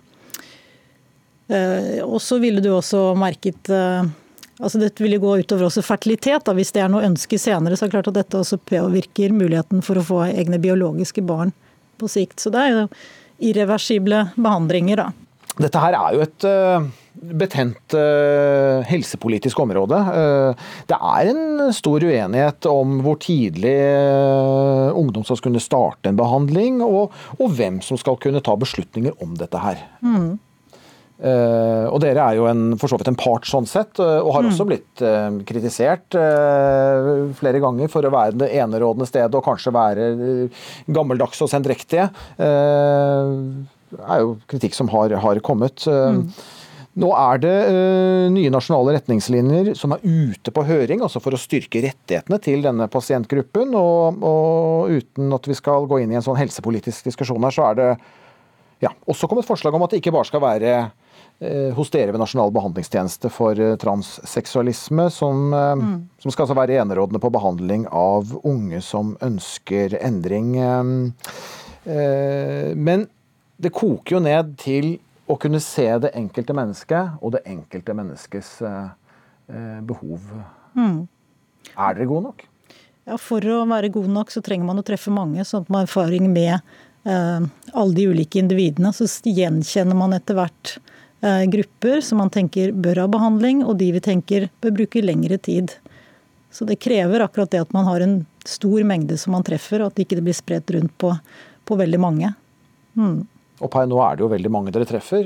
eh, 1.47 2.03
og 2.03 2.19
så 2.21 2.39
ville 2.43 2.61
du 2.63 2.73
også 2.73 3.13
merket 3.17 3.71
eh, 3.71 4.09
altså 4.57 4.81
Dette 4.81 5.05
ville 5.05 5.21
gå 5.23 5.37
utover 5.39 5.69
også 5.69 5.85
fertilitet. 5.85 6.43
Da. 6.43 6.55
Hvis 6.57 6.73
det 6.75 6.83
er 6.83 6.91
noe 6.91 7.07
ønske 7.07 7.39
senere, 7.39 7.77
så 7.77 7.85
er 7.85 7.91
det 7.91 7.95
klart 7.95 8.11
at 8.11 8.19
dette 8.19 8.41
også 8.41 8.59
påvirker 8.59 9.35
muligheten 9.35 9.85
for 9.85 9.99
å 9.99 10.05
få 10.05 10.21
egne 10.27 10.59
biologiske 10.59 11.23
barn 11.23 11.55
på 11.97 12.11
sikt. 12.11 12.41
Så 12.43 12.51
det 12.53 12.65
er 12.65 12.73
jo 12.73 12.85
irreversible 13.47 14.25
behandlinger, 14.35 15.05
da. 15.05 15.09
Dette 15.57 15.81
her 15.81 15.95
er 15.97 16.17
jo 16.17 16.25
et 16.25 16.45
betent 17.17 17.93
eh, 17.97 18.83
helsepolitisk 18.87 19.59
område. 19.63 19.97
Eh, 19.97 20.65
det 20.89 20.97
er 20.97 21.29
en 21.31 21.73
stor 21.75 22.03
uenighet 22.05 22.67
om 22.69 22.99
hvor 23.05 23.17
tidlig 23.23 23.73
eh, 23.73 24.97
ungdom 24.97 25.25
skal 25.27 25.41
kunne 25.47 25.61
starte 25.63 26.11
en 26.11 26.19
behandling, 26.19 26.81
og, 26.85 27.15
og 27.39 27.55
hvem 27.57 27.81
som 27.85 27.99
skal 27.99 28.19
kunne 28.21 28.43
ta 28.45 28.55
beslutninger 28.59 29.15
om 29.23 29.33
dette 29.39 29.61
her. 29.63 29.81
Mm. 30.05 30.35
Og 31.17 31.95
dere 32.03 32.21
er 32.21 32.35
jo 32.37 32.43
en, 32.45 32.75
for 32.77 32.91
så 32.91 32.99
vidt 32.99 33.07
en 33.09 33.15
part 33.17 33.47
sånn 33.49 33.65
sett, 33.65 33.97
og 33.97 34.27
har 34.35 34.43
Mm. 34.45 34.49
også 34.51 34.67
blitt 34.69 35.01
kritisert 35.49 36.13
flere 37.39 37.61
ganger 37.63 37.89
for 37.89 38.05
å 38.05 38.11
være 38.13 38.37
det 38.37 38.51
enerådende 38.53 39.07
stedet 39.09 39.33
og 39.33 39.41
kanskje 39.47 39.73
være 39.73 40.11
gammeldagse 40.93 41.41
og 41.47 41.49
sendrektige. 41.49 42.05
Det 42.37 44.03
er 44.03 44.21
jo 44.23 44.35
kritikk 44.51 44.75
som 44.75 44.89
har, 44.91 45.13
har 45.23 45.39
kommet. 45.45 45.85
Eh, 45.87 46.21
Nå 46.97 47.09
er 47.13 47.41
det 47.43 47.55
uh, 47.69 48.27
nye 48.33 48.51
nasjonale 48.53 48.95
retningslinjer 48.97 49.73
som 49.77 49.93
er 49.93 50.01
ute 50.01 50.53
på 50.53 50.63
høring, 50.65 51.03
altså 51.05 51.21
for 51.21 51.35
å 51.35 51.39
styrke 51.39 51.83
rettighetene 51.85 52.39
til 52.41 52.63
denne 52.65 52.87
pasientgruppen. 52.89 53.75
Og, 53.77 54.23
og 54.25 54.95
uten 54.97 55.35
at 55.37 55.49
vi 55.49 55.57
skal 55.57 55.85
gå 55.89 56.01
inn 56.01 56.15
i 56.15 56.17
en 56.17 56.25
sånn 56.25 56.39
helsepolitisk 56.39 57.11
diskusjon 57.11 57.45
her, 57.45 57.53
så 57.53 57.67
er 57.69 57.77
det 57.77 57.89
ja, 58.81 58.93
også 59.09 59.29
kommet 59.29 59.45
forslag 59.45 59.77
om 59.77 59.85
at 59.85 59.93
det 59.93 60.01
ikke 60.01 60.15
bare 60.15 60.29
skal 60.29 60.41
være 60.41 60.73
uh, 60.87 61.69
hos 61.77 61.93
dere 61.93 62.15
ved 62.15 62.21
Nasjonal 62.23 62.53
behandlingstjeneste 62.57 63.29
for 63.33 63.61
uh, 63.61 63.75
transseksualisme, 63.81 65.09
som, 65.13 65.51
mm. 65.53 65.95
som 66.25 66.33
skal 66.33 66.47
altså 66.47 66.57
være 66.57 66.81
enerådende 66.81 67.21
på 67.21 67.33
behandling 67.37 67.85
av 67.93 68.33
unge 68.41 68.81
som 68.85 69.13
ønsker 69.25 69.99
endring. 70.01 70.55
Men 71.87 73.05
det 73.57 73.71
koker 73.71 74.17
jo 74.17 74.19
ned 74.25 74.57
til 74.59 74.97
å 75.27 75.35
kunne 75.39 75.59
se 75.63 75.87
det 76.03 76.13
enkelte 76.15 76.55
mennesket 76.55 77.19
og 77.21 77.35
det 77.35 77.43
enkelte 77.49 77.95
menneskets 77.97 78.51
eh, 78.63 78.89
eh, 79.51 79.79
behov. 79.87 80.27
Mm. 80.77 81.01
Er 81.75 81.97
dere 81.97 82.07
gode 82.07 82.29
nok? 82.29 82.45
Ja, 83.07 83.17
For 83.19 83.43
å 83.43 83.61
være 83.67 83.91
god 83.93 84.11
nok 84.11 84.31
så 84.33 84.43
trenger 84.43 84.67
man 84.67 84.79
å 84.81 84.85
treffe 84.87 85.11
mange, 85.13 85.43
sånn 85.47 85.65
at 85.65 85.71
man 85.71 85.83
har 85.83 85.89
erfaring 85.89 86.29
med 86.31 86.55
eh, 86.57 87.47
alle 87.71 87.97
de 87.97 88.07
ulike 88.11 88.39
individene. 88.39 88.93
Så 88.95 89.07
gjenkjenner 89.27 89.99
man 89.99 90.15
etter 90.15 90.37
hvert 90.39 90.77
eh, 91.23 91.43
grupper 91.51 92.03
som 92.03 92.23
man 92.23 92.31
tenker 92.33 92.73
bør 92.75 93.03
ha 93.03 93.11
behandling, 93.11 93.63
og 93.67 93.79
de 93.81 93.91
vi 93.95 94.03
tenker 94.03 94.49
bør 94.63 94.75
bruke 94.81 95.03
lengre 95.03 95.39
tid. 95.39 95.75
Så 96.51 96.67
det 96.67 96.79
krever 96.83 97.23
akkurat 97.23 97.51
det 97.51 97.63
at 97.63 97.73
man 97.75 97.87
har 97.87 98.03
en 98.03 98.21
stor 98.47 98.83
mengde 98.87 99.17
som 99.19 99.35
man 99.35 99.45
treffer, 99.47 99.83
og 99.83 99.91
at 99.91 99.99
det 99.99 100.07
ikke 100.07 100.23
blir 100.23 100.35
spredt 100.35 100.71
rundt 100.75 100.95
på, 100.99 101.11
på 101.67 101.79
veldig 101.79 101.99
mange. 101.99 102.31
Mm. 102.95 103.25
Og 103.59 103.71
per 103.73 103.87
nå 103.89 103.97
er 104.05 104.15
det 104.15 104.21
jo 104.21 104.29
veldig 104.29 104.51
mange 104.53 104.71
dere 104.71 104.85
treffer, 104.85 105.25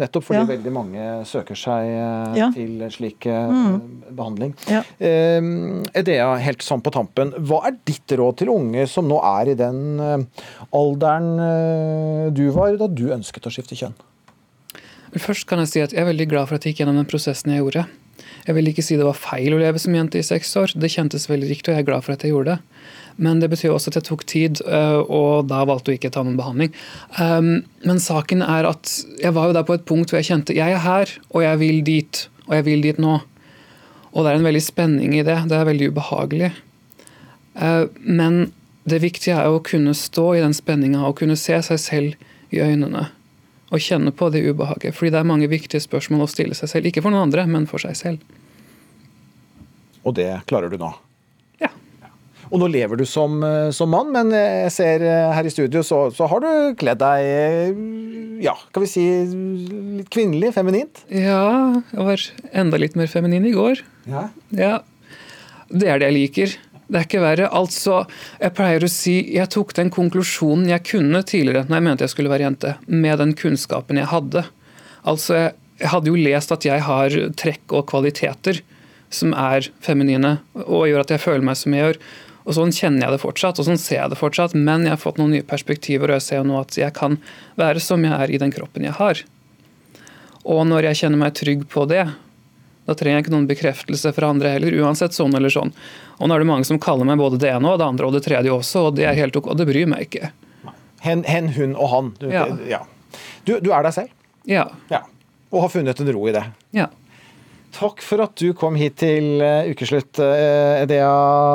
nettopp 0.00 0.24
fordi 0.24 0.38
Ja. 0.38 0.44
veldig 0.48 0.72
mange 0.72 1.06
søker 1.28 1.54
seg 1.60 1.88
eh, 1.92 2.36
Ja. 2.38 2.50
til 2.54 2.80
slik 2.90 3.26
eh, 3.26 3.48
Mm. 3.52 4.02
behandling. 4.16 4.54
Ja. 4.66 4.80
Eh, 4.98 5.40
Edea, 5.94 6.36
helt 6.38 6.62
sånn 6.64 6.80
på 6.82 6.90
tampen, 6.90 7.32
hva 7.36 7.66
er 7.66 7.76
ditt 7.84 8.06
råd 8.16 8.36
til 8.38 8.48
unge 8.48 8.86
som 8.88 9.06
nå 9.08 9.20
er 9.22 9.50
i 9.50 9.54
den 9.54 10.00
eh, 10.00 10.24
alderen 10.72 11.38
eh, 11.38 12.30
du 12.32 12.50
var 12.50 12.76
da 12.80 12.86
du 12.88 13.08
ønsket 13.12 13.44
å 13.44 13.52
skifte 13.52 13.76
kjønn? 13.76 13.94
Først 15.18 15.46
kan 15.46 15.58
jeg 15.60 15.68
si 15.68 15.80
at 15.80 15.92
jeg 15.92 16.00
er 16.04 16.12
veldig 16.12 16.28
glad 16.28 16.48
for 16.48 16.54
at 16.56 16.64
jeg 16.64 16.74
gikk 16.74 16.84
gjennom 16.86 16.96
den 17.00 17.06
prosessen 17.08 17.52
jeg 17.52 17.60
gjorde. 17.62 17.86
Jeg 18.46 18.54
vil 18.56 18.66
ikke 18.72 18.82
si 18.84 18.96
det 18.96 19.04
var 19.04 19.16
feil 19.16 19.52
å 19.52 19.58
leve 19.60 19.78
som 19.80 19.92
jente 19.92 20.16
i 20.20 20.24
seks 20.24 20.54
år. 20.56 20.72
Det 20.78 20.88
kjentes 20.92 21.26
veldig 21.28 21.48
riktig, 21.48 21.68
og 21.72 21.76
jeg 21.76 21.84
er 21.84 21.88
glad 21.90 22.04
for 22.04 22.12
at 22.12 22.22
jeg 22.24 22.32
gjorde 22.32 22.56
det. 22.56 22.58
Men 23.18 23.40
det 23.42 23.50
betyr 23.50 23.74
også 23.74 23.90
at 23.90 23.98
jeg 23.98 24.06
tok 24.06 24.22
tid, 24.30 24.60
øh, 24.62 25.00
og 25.02 25.48
da 25.50 25.64
valgte 25.66 25.90
hun 25.90 25.98
ikke 25.98 26.12
å 26.12 26.14
ta 26.14 26.22
noen 26.22 26.38
behandling. 26.38 26.74
Um, 27.18 27.64
men 27.82 28.02
saken 28.02 28.44
er 28.46 28.68
at 28.68 28.92
jeg 29.18 29.34
var 29.34 29.48
jo 29.48 29.56
der 29.56 29.66
på 29.66 29.74
et 29.74 29.86
punkt 29.88 30.12
hvor 30.12 30.20
jeg 30.20 30.28
kjente 30.30 30.54
jeg 30.54 30.76
er 30.76 30.84
her, 30.84 31.10
og 31.34 31.42
jeg 31.42 31.58
vil 31.64 31.80
dit. 31.86 32.22
Og 32.46 32.54
jeg 32.60 32.66
vil 32.68 32.86
dit 32.86 33.00
nå. 33.02 33.16
Og 34.14 34.22
det 34.22 34.30
er 34.30 34.38
en 34.38 34.46
veldig 34.46 34.62
spenning 34.62 35.16
i 35.18 35.24
det. 35.26 35.36
Det 35.50 35.58
er 35.58 35.66
veldig 35.66 35.90
ubehagelig. 35.90 36.52
Uh, 37.58 37.90
men 38.06 38.52
det 38.88 39.02
viktige 39.02 39.34
er 39.36 39.50
å 39.50 39.64
kunne 39.66 39.96
stå 39.98 40.30
i 40.36 40.44
den 40.44 40.54
spenninga 40.56 41.02
og 41.08 41.18
kunne 41.18 41.36
se 41.36 41.58
seg 41.66 41.82
selv 41.82 42.54
i 42.54 42.62
øynene. 42.62 43.08
Og 43.74 43.82
kjenne 43.82 44.14
på 44.14 44.30
det 44.32 44.46
ubehaget. 44.46 44.94
Fordi 44.94 45.10
det 45.12 45.18
er 45.20 45.28
mange 45.28 45.50
viktige 45.50 45.82
spørsmål 45.82 46.24
å 46.24 46.30
stille 46.30 46.56
seg 46.56 46.70
selv. 46.70 46.88
Ikke 46.88 47.02
for 47.02 47.12
noen 47.12 47.26
andre, 47.26 47.44
men 47.50 47.66
for 47.68 47.82
seg 47.82 47.98
selv. 47.98 48.22
Og 50.06 50.14
det 50.16 50.30
klarer 50.48 50.70
du 50.72 50.78
nå? 50.80 50.94
Og 52.48 52.60
nå 52.62 52.68
lever 52.72 53.00
du 53.00 53.04
som, 53.08 53.38
eh, 53.44 53.70
som 53.74 53.90
mann, 53.92 54.12
men 54.14 54.32
jeg 54.34 54.72
ser 54.74 55.04
eh, 55.04 55.32
her 55.34 55.46
i 55.46 55.52
studio 55.52 55.82
så, 55.86 56.06
så 56.14 56.28
har 56.30 56.44
du 56.44 56.50
kledd 56.80 57.00
deg 57.02 57.26
eh, 57.28 57.82
ja, 58.44 58.54
kan 58.72 58.84
vi 58.84 58.90
si 58.90 59.04
litt 59.98 60.08
kvinnelig, 60.14 60.52
feminint? 60.56 61.02
Ja, 61.10 61.80
jeg 61.90 62.06
var 62.06 62.24
enda 62.62 62.80
litt 62.80 62.96
mer 62.98 63.10
feminin 63.10 63.48
i 63.48 63.54
går. 63.56 63.82
Ja. 64.08 64.28
ja. 64.54 64.72
Det 65.68 65.90
er 65.90 66.00
det 66.00 66.10
jeg 66.10 66.16
liker. 66.16 66.56
Det 66.88 67.00
er 67.00 67.04
ikke 67.08 67.20
verre. 67.20 67.48
Altså, 67.52 68.02
jeg 68.40 68.54
pleier 68.56 68.84
å 68.84 68.92
si 68.92 69.16
jeg 69.34 69.50
tok 69.52 69.74
den 69.76 69.90
konklusjonen 69.92 70.70
jeg 70.70 70.86
kunne 70.88 71.20
tidligere 71.26 71.66
når 71.68 71.76
jeg 71.76 71.86
mente 71.88 72.06
jeg 72.06 72.14
skulle 72.14 72.32
være 72.32 72.46
jente, 72.46 72.76
med 72.86 73.20
den 73.20 73.34
kunnskapen 73.36 74.00
jeg 74.00 74.08
hadde. 74.14 74.46
Altså, 75.02 75.36
jeg, 75.36 75.52
jeg 75.82 75.92
hadde 75.92 76.12
jo 76.12 76.24
lest 76.30 76.54
at 76.54 76.64
jeg 76.66 76.86
har 76.86 77.18
trekk 77.38 77.76
og 77.76 77.88
kvaliteter 77.90 78.62
som 79.14 79.32
er 79.36 79.68
feminine, 79.84 80.36
og 80.66 80.88
gjør 80.88 81.04
at 81.04 81.12
jeg 81.14 81.22
føler 81.22 81.44
meg 81.44 81.58
som 81.58 81.74
jeg 81.74 81.84
gjør. 81.84 82.00
Og 82.48 82.56
Sånn 82.56 82.72
kjenner 82.72 83.04
jeg 83.04 83.12
det 83.12 83.20
fortsatt, 83.20 83.58
og 83.60 83.66
sånn 83.66 83.80
ser 83.80 83.98
jeg 84.00 84.12
det 84.14 84.16
fortsatt, 84.16 84.54
men 84.56 84.86
jeg 84.86 84.94
har 84.94 85.02
fått 85.02 85.18
noen 85.20 85.34
nye 85.36 85.44
perspektiver, 85.44 86.08
og 86.08 86.16
jeg 86.16 86.24
ser 86.24 86.40
jo 86.40 86.46
nå 86.48 86.62
at 86.62 86.78
jeg 86.80 86.94
kan 86.96 87.18
være 87.60 87.82
som 87.84 88.06
jeg 88.06 88.14
er 88.16 88.32
i 88.32 88.40
den 88.40 88.54
kroppen 88.54 88.86
jeg 88.88 88.96
har. 88.96 89.20
Og 90.48 90.62
når 90.64 90.88
jeg 90.88 91.02
kjenner 91.02 91.20
meg 91.20 91.36
trygg 91.36 91.66
på 91.68 91.84
det, 91.90 92.06
da 92.88 92.94
trenger 92.96 93.18
jeg 93.18 93.26
ikke 93.26 93.34
noen 93.34 93.48
bekreftelse 93.50 94.14
fra 94.16 94.30
andre 94.32 94.54
heller, 94.54 94.72
uansett 94.80 95.12
sånn 95.12 95.36
eller 95.36 95.52
sånn. 95.52 95.74
Og 96.16 96.24
nå 96.30 96.34
er 96.34 96.40
det 96.40 96.48
mange 96.48 96.64
som 96.64 96.80
kaller 96.80 97.04
meg 97.04 97.20
både 97.20 97.36
det 97.42 97.50
ene 97.52 97.74
og 97.74 97.82
det 97.82 97.84
andre 97.84 98.08
og 98.08 98.16
det 98.16 98.22
tredje 98.24 98.54
også, 98.54 98.86
og 98.88 98.96
det 98.96 99.04
er 99.10 99.18
helt 99.18 99.36
ok, 99.36 99.50
og 99.52 99.60
det 99.60 99.68
bryr 99.68 99.90
meg 99.92 100.06
ikke. 100.08 100.30
Hen, 101.04 101.26
hen 101.28 101.52
hun 101.52 101.76
og 101.76 101.92
han. 101.92 102.14
Du, 102.16 102.30
Ja. 102.32 102.46
ja. 102.64 102.80
Du, 103.44 103.58
du 103.60 103.70
er 103.72 103.84
deg 103.84 103.92
selv? 103.96 104.16
Ja. 104.48 104.64
ja. 104.88 105.02
Og 105.52 105.66
har 105.66 105.70
funnet 105.72 106.00
en 106.00 106.10
ro 106.16 106.24
i 106.28 106.32
det? 106.32 106.46
Ja. 106.76 106.88
Takk 107.74 108.00
for 108.02 108.22
at 108.24 108.34
du 108.40 108.52
kom 108.56 108.76
hit 108.78 108.96
til 109.02 109.42
eh, 109.44 109.68
ukeslutt, 109.70 110.18
eh, 110.24 110.82
Edea 110.82 111.10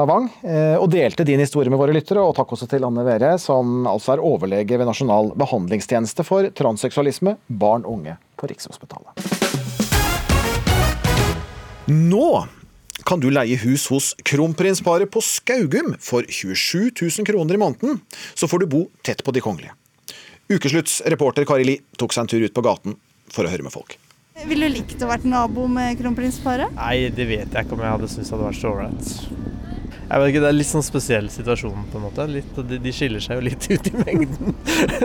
Wang, 0.07 0.29
eh, 0.45 0.75
og 0.77 0.87
delte 0.93 1.25
din 1.27 1.41
historie 1.41 1.73
med 1.73 1.81
våre 1.81 1.95
lyttere. 1.95 2.21
Og 2.21 2.35
takk 2.37 2.53
også 2.55 2.67
til 2.69 2.85
Anne 2.87 3.03
Vere, 3.07 3.33
som 3.41 3.87
altså 3.89 4.13
er 4.13 4.23
overlege 4.23 4.77
ved 4.79 4.87
Nasjonal 4.87 5.33
behandlingstjeneste 5.39 6.25
for 6.27 6.47
transseksualisme, 6.55 7.35
barn 7.47 7.87
og 7.87 7.97
unge 7.97 8.17
på 8.39 8.51
Rikshospitalet. 8.51 9.25
Nå 11.91 12.27
kan 13.03 13.19
du 13.19 13.27
leie 13.33 13.57
hus 13.65 13.89
hos 13.91 14.13
kronprinsparet 14.23 15.11
på 15.11 15.23
Skaugum 15.25 15.97
for 15.99 16.23
27 16.29 16.93
000 16.93 17.27
kroner 17.27 17.57
i 17.57 17.63
måneden. 17.65 17.99
Så 18.33 18.47
får 18.47 18.63
du 18.63 18.69
bo 18.71 18.85
tett 19.03 19.25
på 19.25 19.35
de 19.35 19.43
kongelige. 19.43 19.75
Ukeslutts 20.51 21.01
reporter 21.11 21.47
Kari 21.47 21.67
Li 21.67 21.77
tok 21.99 22.15
seg 22.15 22.23
en 22.23 22.31
tur 22.31 22.47
ut 22.47 22.55
på 22.55 22.63
gaten 22.63 22.95
for 23.33 23.43
å 23.43 23.51
høre 23.51 23.65
med 23.65 23.75
folk. 23.75 23.97
Ville 24.33 24.65
du 24.65 24.73
likt 24.73 25.01
å 25.05 25.07
vært 25.07 25.25
nabo 25.29 25.67
med 25.69 25.93
kronprinsparet? 25.99 26.73
Nei, 26.73 27.09
det 27.13 27.25
vet 27.29 27.53
jeg 27.53 27.65
ikke 27.67 27.75
om 27.75 27.83
jeg 27.83 27.93
hadde 27.93 28.07
syntes 28.09 28.31
hadde 28.33 28.47
vært 28.47 28.57
så 28.57 28.71
ålreit. 28.71 29.11
Jeg 30.03 30.21
vet 30.21 30.31
ikke, 30.31 30.41
Det 30.41 30.49
er 30.49 30.55
litt 30.57 30.69
sånn 30.69 30.85
spesiell 30.85 31.29
situasjon, 31.31 31.85
på 31.91 31.99
en 31.99 32.05
måte. 32.07 32.25
Litt, 32.29 32.57
de, 32.69 32.79
de 32.81 32.93
skiller 32.93 33.21
seg 33.23 33.37
jo 33.37 33.45
litt 33.45 33.67
ut 33.73 33.89
i 33.91 33.93
mengden. 33.99 34.55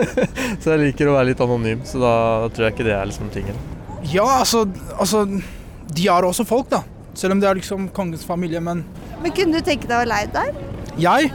så 0.61 0.73
jeg 0.73 0.81
liker 0.81 1.11
å 1.11 1.15
være 1.19 1.29
litt 1.29 1.45
anonym, 1.45 1.85
så 1.85 2.01
da 2.01 2.13
tror 2.49 2.67
jeg 2.67 2.75
ikke 2.75 2.89
det 2.89 2.95
er 2.97 3.09
liksom 3.11 3.29
tingen. 3.35 3.61
Ja, 4.09 4.25
altså, 4.39 4.63
altså 4.97 5.23
De 5.27 6.05
har 6.07 6.25
også 6.25 6.45
folk, 6.49 6.69
da. 6.73 6.81
Selv 7.17 7.35
om 7.37 7.41
det 7.41 7.49
er 7.49 7.57
liksom 7.61 7.89
kongens 7.93 8.25
familie, 8.25 8.61
men 8.63 8.83
Men 9.21 9.33
Kunne 9.35 9.59
du 9.59 9.65
tenke 9.65 9.89
deg 9.89 10.05
å 10.05 10.09
leie 10.09 10.29
der? 10.33 10.53
jeg 10.99 11.31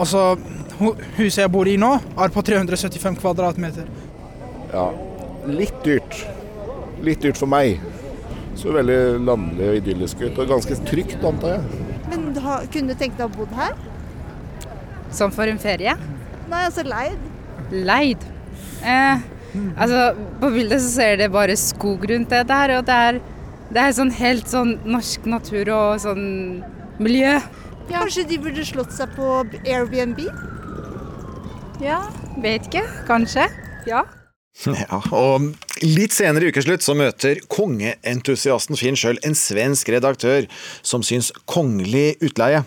Altså, 0.00 0.38
huset 1.18 1.42
jeg 1.42 1.50
bor 1.52 1.68
i 1.68 1.76
nå, 1.76 1.90
er 2.16 2.30
på 2.32 2.42
375 2.42 3.18
kvadratmeter. 3.20 3.84
Ja, 4.72 4.86
litt 5.46 5.76
dyrt. 5.84 6.16
Litt 7.02 7.22
dyrt 7.24 7.40
for 7.40 7.50
meg. 7.50 7.80
Så 8.58 8.72
veldig 8.74 8.98
landlig 9.26 9.68
og 9.70 9.78
idyllisk 9.80 10.20
ut, 10.22 10.36
og 10.38 10.50
ganske 10.52 10.76
trygt, 10.86 11.22
antar 11.26 11.56
jeg. 11.56 11.88
Men 12.12 12.28
du 12.36 12.40
kunne 12.42 12.92
du 12.92 12.98
tenke 12.98 13.16
deg 13.18 13.26
å 13.26 13.32
bo 13.32 13.46
her? 13.56 13.74
Som 15.12 15.32
for 15.34 15.48
en 15.48 15.60
ferie? 15.60 15.96
Nei, 16.50 16.62
altså 16.68 16.84
leid. 16.86 17.18
Leid. 17.72 18.24
Eh, 18.84 19.24
altså, 19.76 20.12
på 20.40 20.52
bildet 20.54 20.84
så 20.84 20.92
ser 20.94 21.18
det 21.20 21.32
bare 21.32 21.56
skog 21.56 22.06
rundt 22.10 22.32
det 22.32 22.44
der, 22.52 22.76
og 22.78 22.86
det 22.88 23.00
er, 23.08 23.20
det 23.72 23.82
er 23.82 23.98
sånn 23.98 24.14
helt 24.20 24.52
sånn 24.52 24.76
norsk 24.84 25.28
natur 25.32 25.72
og 25.74 26.00
sånn 26.04 26.24
miljø. 27.02 27.38
Kanskje 27.90 28.28
de 28.30 28.40
burde 28.40 28.64
slått 28.68 28.94
seg 28.94 29.12
på 29.16 29.42
Airbnb? 29.64 30.22
Ja, 31.82 32.04
vet 32.44 32.68
ikke. 32.68 32.84
Kanskje. 33.08 33.48
Ja. 33.88 34.04
Ja, 34.66 35.00
og 35.16 35.48
litt 35.82 36.14
senere 36.14 36.46
i 36.46 36.52
ukeslutt 36.52 36.84
så 36.84 36.94
møter 36.98 37.40
kongeentusiasten 37.50 38.78
Finn 38.78 38.98
sjøl 38.98 39.18
en 39.26 39.36
svensk 39.38 39.90
redaktør 39.94 40.46
som 40.86 41.04
syns 41.06 41.32
kongelig 41.50 42.18
utleie 42.22 42.62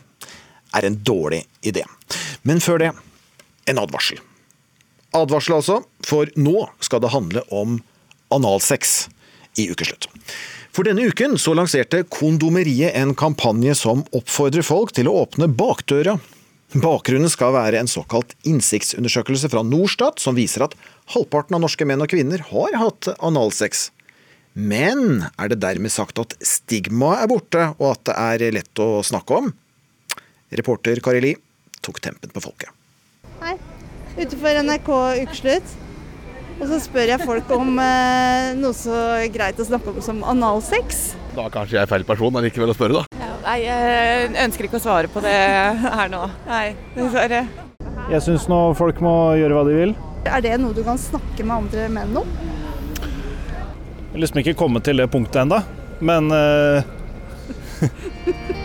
er 0.75 0.87
en 0.87 0.97
dårlig 1.07 1.45
idé. 1.63 1.85
Men 2.43 2.59
før 2.59 2.81
det, 2.81 2.91
en 3.69 3.79
advarsel. 3.81 4.19
Advarsel 5.15 5.59
altså, 5.59 5.79
for 6.03 6.29
nå 6.35 6.65
skal 6.83 7.01
det 7.05 7.13
handle 7.13 7.45
om 7.53 7.79
analsex 8.33 9.05
i 9.61 9.69
ukeslutt. 9.71 10.09
For 10.75 10.83
denne 10.83 11.05
uken 11.07 11.37
så 11.39 11.53
lanserte 11.55 12.03
Kondomeriet 12.11 12.97
en 12.99 13.13
kampanje 13.15 13.77
som 13.79 14.03
oppfordrer 14.15 14.65
folk 14.65 14.91
til 14.97 15.07
å 15.07 15.21
åpne 15.21 15.47
bakdøra. 15.47 16.17
Bakgrunnen 16.73 17.29
skal 17.29 17.53
være 17.53 17.77
en 17.79 17.89
såkalt 17.89 18.33
innsiktsundersøkelse 18.47 19.51
fra 19.53 19.61
Norstat, 19.63 20.17
som 20.19 20.35
viser 20.35 20.65
at 20.65 20.73
halvparten 21.13 21.55
av 21.55 21.61
norske 21.63 21.85
menn 21.85 22.01
og 22.01 22.09
kvinner 22.11 22.41
har 22.49 22.79
hatt 22.81 23.11
analsex. 23.23 23.91
Men 24.55 25.27
er 25.37 25.51
det 25.51 25.59
dermed 25.61 25.93
sagt 25.93 26.19
at 26.19 26.33
stigmaet 26.43 27.25
er 27.25 27.31
borte, 27.31 27.69
og 27.77 27.91
at 27.93 28.03
det 28.09 28.17
er 28.17 28.57
lett 28.57 28.81
å 28.81 29.03
snakke 29.05 29.39
om? 29.43 29.51
Reporter 30.55 30.99
Kari 31.05 31.21
Li 31.23 31.33
tok 31.85 32.01
tempen 32.03 32.33
på 32.33 32.43
folket. 32.43 32.71
Hei. 33.43 33.57
Utenfor 34.15 34.61
NRK 34.63 34.89
Ukeslutt. 35.25 35.75
Og 36.55 36.69
så 36.71 36.79
spør 36.79 37.11
jeg 37.11 37.27
folk 37.27 37.49
om 37.51 37.75
eh, 37.83 38.53
noe 38.55 38.71
så 38.75 38.95
greit 39.33 39.59
å 39.59 39.67
snakke 39.67 39.91
om 39.91 39.99
som 40.03 40.23
analsex. 40.23 41.09
Da 41.35 41.49
kanskje 41.51 41.75
jeg 41.75 41.83
er 41.83 41.89
feil 41.91 42.05
person 42.07 42.37
allikevel 42.39 42.71
å 42.71 42.75
spørre, 42.77 43.01
da. 43.01 43.29
Nei, 43.43 43.57
jeg 43.65 44.29
ønsker 44.45 44.67
ikke 44.69 44.79
å 44.79 44.83
svare 44.85 45.09
på 45.11 45.21
det 45.21 45.35
her 45.83 46.11
nå. 46.11 46.21
Nei, 46.47 46.65
dessverre. 46.95 47.41
Jeg 48.09 48.23
syns 48.23 48.47
nå 48.49 48.59
folk 48.77 49.01
må 49.03 49.13
gjøre 49.39 49.57
hva 49.57 49.65
de 49.67 49.75
vil. 49.75 49.95
Er 50.25 50.41
det 50.45 50.55
noe 50.61 50.73
du 50.73 50.81
kan 50.85 50.97
snakke 51.01 51.43
med 51.43 51.55
andre 51.57 51.89
menn 51.91 52.15
om? 52.21 52.29
Jeg 52.95 54.13
har 54.15 54.23
liksom 54.23 54.41
ikke 54.41 54.55
kommet 54.57 54.85
til 54.87 55.01
det 55.01 55.09
punktet 55.11 55.41
ennå, 55.43 55.59
men 56.07 56.31
eh, 56.31 56.87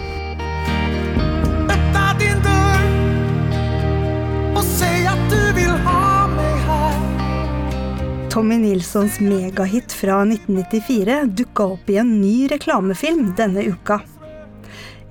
Tommy 8.30 8.58
Nilssons 8.58 9.20
megahit 9.20 9.92
fra 9.92 10.22
1994 10.22 11.24
dukka 11.24 11.64
opp 11.64 11.90
i 11.90 11.96
en 11.98 12.20
ny 12.20 12.46
reklamefilm 12.48 13.32
denne 13.36 13.64
uka. 13.66 14.00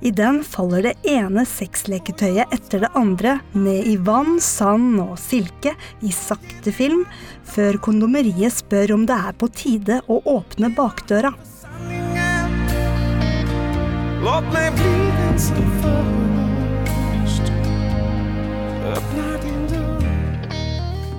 I 0.02 0.12
den 0.16 0.40
faller 0.44 0.86
det 0.88 0.94
ene 1.04 1.44
sexleketøyet 1.44 2.54
etter 2.56 2.86
det 2.86 2.92
andre 2.96 3.36
ned 3.52 3.90
i 3.92 3.98
vann, 4.00 4.40
sand 4.40 5.02
og 5.04 5.18
silke 5.20 5.76
i 6.00 6.14
sakte 6.16 6.72
film, 6.72 7.04
før 7.44 7.82
kondomeriet 7.84 8.56
spør 8.62 8.96
om 8.96 9.06
det 9.10 9.20
er 9.20 9.36
på 9.36 9.52
tide 9.52 10.00
å 10.08 10.22
åpne 10.38 10.72
bakdøra. 10.80 11.36
Låt 14.24 14.54
meg 14.56 14.76
bli 14.80 14.98
den 15.20 15.40
som 15.40 15.72
först 15.84 16.39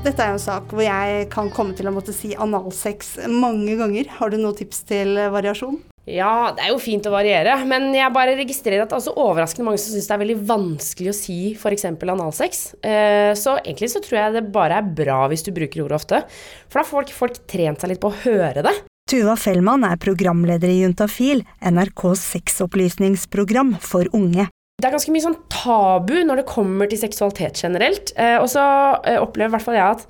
Dette 0.01 0.25
er 0.25 0.31
jo 0.33 0.39
en 0.39 0.41
sak 0.41 0.71
hvor 0.73 0.81
jeg 0.81 1.27
kan 1.29 1.51
komme 1.53 1.75
til 1.77 1.91
å 1.91 1.93
måtte 1.93 2.15
si 2.17 2.31
analsex 2.33 3.19
mange 3.29 3.75
ganger. 3.77 4.09
Har 4.17 4.33
du 4.33 4.39
noen 4.41 4.57
tips 4.57 4.81
til 4.89 5.19
variasjon? 5.29 5.77
Ja, 6.09 6.51
det 6.57 6.65
er 6.65 6.71
jo 6.73 6.79
fint 6.81 7.05
å 7.05 7.13
variere, 7.13 7.59
men 7.69 7.91
jeg 7.93 8.15
bare 8.15 8.33
registrerer 8.39 8.83
at 8.83 8.89
det 8.89 8.97
er 8.97 9.03
også 9.03 9.13
overraskende 9.21 9.67
mange 9.69 9.83
som 9.83 9.93
syns 9.93 10.09
det 10.09 10.15
er 10.17 10.23
veldig 10.23 10.37
vanskelig 10.49 11.13
å 11.13 11.17
si 11.19 11.37
f.eks. 11.53 11.85
analsex. 11.93 12.63
Eh, 12.81 13.33
så 13.37 13.59
egentlig 13.61 13.91
så 13.93 14.01
tror 14.01 14.19
jeg 14.23 14.39
det 14.39 14.45
bare 14.55 14.81
er 14.81 14.89
bra 15.03 15.21
hvis 15.29 15.45
du 15.45 15.53
bruker 15.55 15.85
ordet 15.85 16.01
ofte, 16.01 16.23
for 16.71 16.81
da 16.81 16.87
får 16.89 16.95
folk, 16.95 17.13
folk 17.19 17.43
trent 17.53 17.85
seg 17.85 17.93
litt 17.93 18.01
på 18.01 18.09
å 18.09 18.19
høre 18.25 18.65
det. 18.65 18.73
Tuva 19.11 19.37
Fellmann 19.37 19.85
er 19.85 20.01
programleder 20.01 20.73
i 20.73 20.81
Juntafil, 20.81 21.45
NRKs 21.61 22.25
sexopplysningsprogram 22.39 23.77
for 23.85 24.09
unge. 24.17 24.49
Det 24.81 24.89
er 24.89 24.95
ganske 24.95 25.13
mye 25.13 25.27
sånn 25.27 25.41
tabu 25.53 26.15
når 26.25 26.41
det 26.41 26.49
kommer 26.49 26.89
til 26.89 27.01
seksualitet 27.03 27.61
generelt. 27.61 28.15
Eh, 28.17 28.39
og 28.41 28.49
så 28.49 28.65
eh, 29.05 29.21
opplever 29.21 29.53
i 29.53 29.57
hvert 29.59 29.67
fall 29.67 29.77
jeg 29.77 29.97
at 29.99 30.05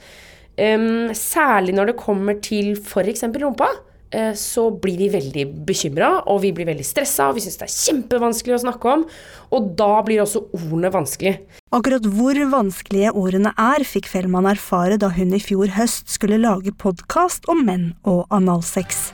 um, 0.78 1.08
særlig 1.16 1.74
når 1.74 1.90
det 1.90 1.96
kommer 1.98 2.38
til 2.44 2.76
f.eks. 2.78 3.24
rumpa, 3.42 3.66
eh, 4.14 4.30
så 4.38 4.68
blir 4.70 5.00
vi 5.00 5.08
veldig 5.10 5.46
bekymra, 5.66 6.12
og 6.30 6.44
vi 6.44 6.52
blir 6.54 6.68
veldig 6.70 6.86
stressa, 6.86 7.26
og 7.30 7.40
vi 7.40 7.42
syns 7.42 7.58
det 7.58 7.66
er 7.66 7.74
kjempevanskelig 7.74 8.58
å 8.60 8.62
snakke 8.68 8.94
om. 8.94 9.02
Og 9.58 9.72
da 9.80 9.90
blir 10.06 10.22
også 10.22 10.44
ordene 10.54 10.92
vanskelig. 10.94 11.34
Akkurat 11.74 12.06
hvor 12.06 12.38
vanskelige 12.54 13.10
ordene 13.18 13.54
er, 13.58 13.86
fikk 13.86 14.06
Fellmann 14.12 14.46
erfare 14.52 15.00
da 15.02 15.10
hun 15.18 15.34
i 15.34 15.42
fjor 15.42 15.74
høst 15.80 16.14
skulle 16.14 16.38
lage 16.38 16.76
podkast 16.78 17.50
om 17.50 17.66
menn 17.66 17.90
og 18.06 18.22
analsex. 18.30 19.08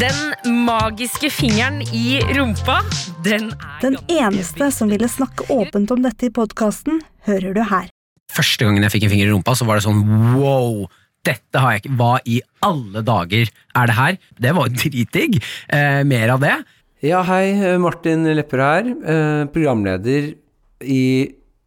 Den 0.00 0.18
magiske 0.64 1.30
fingeren 1.32 1.80
i 1.94 2.20
rumpa, 2.36 2.80
den 3.24 3.50
er 3.52 3.80
Den 3.82 3.96
eneste 4.10 4.70
som 4.74 4.90
ville 4.92 5.08
snakke 5.10 5.46
åpent 5.52 5.90
om 5.94 6.02
dette 6.04 6.28
i 6.28 6.32
podkasten, 6.34 7.00
hører 7.28 7.54
du 7.56 7.62
her. 7.70 7.88
Første 8.34 8.66
gangen 8.66 8.82
jeg 8.86 8.94
fikk 8.94 9.06
en 9.06 9.12
finger 9.14 9.28
i 9.28 9.32
rumpa, 9.34 9.54
så 9.54 9.66
var 9.68 9.78
det 9.78 9.86
sånn 9.86 10.02
wow! 10.38 10.86
Dette 11.24 11.56
har 11.60 11.72
jeg 11.72 11.84
ikke 11.84 11.94
Hva 11.96 12.14
i 12.28 12.40
alle 12.66 13.00
dager 13.06 13.48
er 13.48 13.88
det 13.88 13.96
her? 13.98 14.18
Det 14.46 14.54
var 14.56 14.68
jo 14.68 14.76
dritdigg. 14.82 15.38
Eh, 15.72 16.00
mer 16.08 16.34
av 16.34 16.42
det. 16.44 16.56
Ja, 17.04 17.22
hei. 17.28 17.76
Martin 17.80 18.26
Lepperød 18.36 18.66
her. 18.68 18.90
Eh, 19.14 19.44
programleder 19.52 20.34
i 20.84 21.04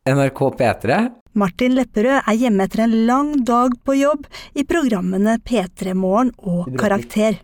NRK 0.07 0.43
P3. 0.59 0.99
Martin 1.37 1.75
Lepperød 1.77 2.21
er 2.23 2.37
hjemme 2.37 2.65
etter 2.65 2.85
en 2.85 2.95
lang 3.09 3.33
dag 3.45 3.73
på 3.85 3.97
jobb 3.97 4.25
i 4.57 4.63
programmene 4.65 5.37
P3 5.45 5.93
Morgen 5.97 6.31
og 6.37 6.71
Karakter. 6.79 7.37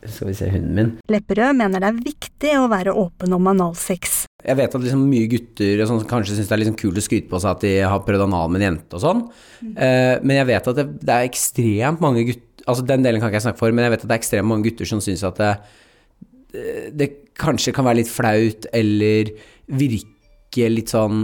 Skal 0.00 0.30
vi 0.30 0.34
se 0.38 0.48
hunden 0.48 0.76
min. 0.76 0.90
Lepperød 1.12 1.58
mener 1.58 1.82
det 1.82 1.90
er 1.90 2.04
viktig 2.04 2.52
å 2.56 2.68
være 2.72 2.94
åpen 2.96 3.34
om 3.36 3.48
analsex. 3.52 4.22
Jeg 4.40 4.56
vet 4.56 4.74
at 4.76 4.84
liksom 4.84 5.02
mye 5.04 5.28
gutter 5.28 5.82
sånn, 5.88 6.04
kanskje 6.08 6.38
syns 6.38 6.48
det 6.48 6.56
er 6.56 6.62
liksom 6.62 6.78
kult 6.80 7.00
å 7.00 7.04
skryte 7.04 7.28
på 7.28 7.40
seg 7.42 7.50
at 7.50 7.64
de 7.66 7.72
har 7.84 8.04
prøvd 8.06 8.24
anal 8.24 8.48
med 8.48 8.62
en 8.62 8.66
jente 8.70 8.96
og 8.96 9.02
sånn, 9.02 9.20
eh, 9.74 10.14
men 10.24 10.38
jeg 10.38 10.48
vet 10.48 10.70
at 10.72 10.78
det, 10.78 10.86
det 11.02 11.16
er 11.16 11.28
ekstremt 11.28 12.04
mange 12.04 12.24
gutter 12.28 12.46
Altså 12.68 12.84
den 12.84 13.00
delen 13.02 13.18
kan 13.18 13.30
ikke 13.30 13.38
jeg 13.38 13.44
snakke 13.46 13.58
for, 13.58 13.72
men 13.72 13.86
jeg 13.86 13.90
vet 13.94 14.02
at 14.04 14.10
det 14.10 14.14
er 14.14 14.20
ekstremt 14.20 14.46
mange 14.46 14.66
gutter 14.68 14.86
som 14.86 15.00
syns 15.02 15.22
at 15.26 15.38
det, 15.40 15.48
det 16.92 17.06
kanskje 17.40 17.72
kan 17.74 17.86
være 17.88 18.02
litt 18.02 18.10
flaut 18.12 18.66
eller 18.76 19.30
virke 19.80 20.68
litt 20.70 20.92
sånn 20.92 21.22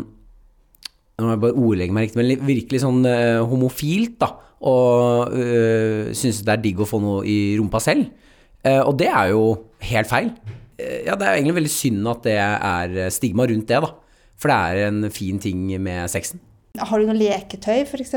Nå 1.16 1.24
må 1.24 1.34
jeg 1.34 1.42
bare 1.44 1.60
ordlegge 1.60 1.94
meg 1.96 2.06
riktig, 2.06 2.18
men 2.18 2.48
virkelig 2.48 2.80
sånn 2.82 3.06
eh, 3.08 3.38
homofilt, 3.48 4.18
da. 4.20 4.26
Og 4.68 5.32
øh, 5.32 6.10
synes 6.12 6.42
det 6.44 6.52
er 6.52 6.60
digg 6.60 6.82
å 6.84 6.88
få 6.88 7.00
noe 7.00 7.22
i 7.24 7.54
rumpa 7.56 7.80
selv. 7.80 8.10
Eh, 8.66 8.82
og 8.82 8.96
det 9.00 9.08
er 9.12 9.30
jo 9.32 9.44
helt 9.86 10.10
feil. 10.10 10.32
Eh, 10.76 11.06
ja, 11.06 11.14
det 11.14 11.26
er 11.28 11.38
egentlig 11.38 11.58
veldig 11.60 11.72
synd 11.72 12.10
at 12.10 12.26
det 12.26 12.36
er 12.42 12.96
stigma 13.14 13.46
rundt 13.48 13.70
det, 13.70 13.80
da. 13.84 13.92
For 14.36 14.52
det 14.52 14.56
er 14.56 14.88
en 14.90 15.10
fin 15.14 15.38
ting 15.40 15.68
med 15.80 16.10
sexen. 16.12 16.42
Har 16.76 17.00
du 17.00 17.08
noe 17.08 17.16
leketøy, 17.16 17.86
f.eks.? 17.86 18.16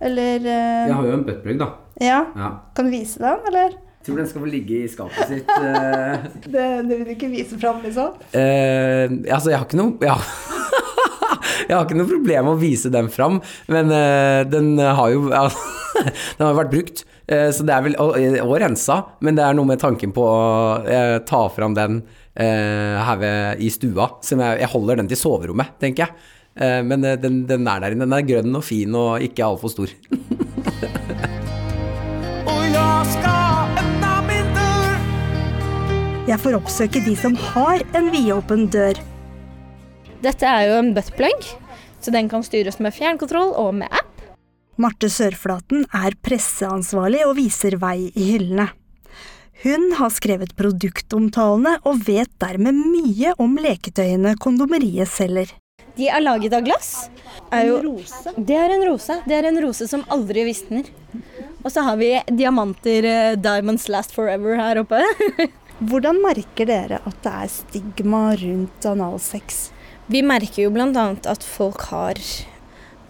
Eller 0.00 0.44
uh... 0.44 0.84
Jeg 0.86 0.96
har 0.96 1.06
jo 1.08 1.14
en 1.16 1.24
buttplug, 1.26 1.56
da. 1.60 1.70
Ja. 2.00 2.20
Ja. 2.36 2.50
Kan 2.76 2.86
du 2.88 2.94
vise 2.94 3.20
den, 3.20 3.40
eller? 3.50 3.74
Jeg 4.00 4.06
tror 4.06 4.20
den 4.22 4.28
skal 4.30 4.44
få 4.44 4.48
ligge 4.48 4.78
i 4.78 4.88
skapet 4.88 5.32
sitt. 5.32 5.50
eh. 5.50 6.28
Det, 6.54 6.68
det 6.86 6.94
vil 6.94 7.02
du 7.08 7.12
ikke 7.16 7.32
vise 7.32 7.58
fram, 7.60 7.82
liksom? 7.84 8.14
Uh, 8.32 9.18
altså, 9.34 9.50
jeg 9.50 9.58
har 9.58 9.66
ikke 9.66 9.80
noe 9.80 10.08
har, 10.14 10.30
jeg 11.66 11.74
har 11.74 11.84
ikke 11.84 11.98
noe 11.98 12.12
problem 12.12 12.48
med 12.48 12.54
å 12.54 12.62
vise 12.62 12.92
den 12.94 13.10
fram, 13.12 13.42
men 13.68 13.92
den 14.52 14.72
har 14.80 15.12
jo 15.12 15.26
ja, 15.34 15.44
Den 16.36 16.44
har 16.44 16.52
jo 16.52 16.58
vært 16.60 16.72
brukt, 16.72 17.04
eh, 17.30 17.48
så 17.54 17.66
det 17.66 17.76
er 17.76 17.86
vel 17.86 17.96
og, 18.02 18.16
og 18.44 18.56
rensa, 18.62 18.98
men 19.24 19.38
det 19.38 19.46
er 19.46 19.56
noe 19.58 19.68
med 19.70 19.82
tanken 19.82 20.14
på 20.16 20.24
å 20.24 20.40
eh, 20.84 21.16
ta 21.28 21.44
fram 21.52 21.76
den 21.78 22.02
eh, 22.34 22.98
her 23.00 23.20
ved, 23.20 23.64
i 23.64 23.70
stua. 23.72 24.12
Som 24.26 24.42
jeg, 24.44 24.60
jeg 24.64 24.72
holder 24.74 25.02
den 25.02 25.10
til 25.10 25.20
soverommet, 25.20 25.76
tenker 25.82 26.06
jeg. 26.06 26.30
Eh, 26.60 26.80
men 26.86 27.04
den, 27.22 27.44
den 27.48 27.68
er 27.68 27.84
der 27.84 27.96
inne. 27.96 28.08
Den 28.08 28.18
er 28.18 28.28
grønn 28.34 28.58
og 28.58 28.66
fin 28.66 28.96
og 28.98 29.24
ikke 29.24 29.46
altfor 29.46 29.76
stor. 29.76 29.94
Jeg 36.30 36.38
får 36.38 36.54
oppsøke 36.60 37.00
de 37.02 37.16
som 37.18 37.32
har 37.34 37.80
en 37.98 38.10
vidåpen 38.12 38.68
dør. 38.70 38.94
Dette 40.22 40.46
er 40.46 40.68
jo 40.68 40.76
en 40.78 40.92
buttplug, 40.94 41.48
så 41.98 42.12
den 42.14 42.28
kan 42.30 42.44
styres 42.46 42.78
med 42.78 42.94
fjernkontroll 42.94 43.50
og 43.58 43.72
med 43.80 43.90
app. 43.90 44.09
Marte 44.80 45.10
Sørflaten 45.12 45.82
er 45.92 46.14
presseansvarlig 46.24 47.20
og 47.26 47.34
viser 47.36 47.74
vei 47.82 48.08
i 48.16 48.30
hyllene. 48.30 48.70
Hun 49.60 49.90
har 49.98 50.12
skrevet 50.14 50.54
produktomtalene 50.56 51.74
og 51.84 51.98
vet 52.06 52.30
dermed 52.40 52.78
mye 52.78 53.34
om 53.44 53.58
leketøyene 53.60 54.38
kondomeriet 54.40 55.10
selger. 55.12 55.50
De 55.98 56.06
er 56.08 56.22
laget 56.24 56.54
av 56.56 56.64
glass. 56.64 57.10
Er 57.52 57.66
jo, 57.68 57.98
Det 58.38 58.56
er 58.56 58.72
en 58.72 58.86
rose. 58.88 59.18
Det 59.26 59.36
er 59.36 59.48
en 59.50 59.60
rose 59.60 59.88
som 59.90 60.04
aldri 60.08 60.46
visner. 60.48 60.88
Og 61.60 61.68
så 61.74 61.84
har 61.84 61.98
vi 62.00 62.14
diamanter, 62.30 63.04
eh, 63.04 63.36
diamonds 63.36 63.88
last 63.92 64.14
forever 64.16 64.56
her 64.56 64.80
oppe. 64.80 65.02
Hvordan 65.90 66.22
merker 66.24 66.70
dere 66.70 67.02
at 67.04 67.20
det 67.20 67.34
er 67.42 67.52
stigma 67.52 68.30
rundt 68.32 68.88
analsex? 68.88 69.66
Vi 70.08 70.24
merker 70.24 70.64
jo 70.64 70.72
bl.a. 70.72 70.88
at 71.28 71.44
folk 71.44 71.84
har 71.92 72.16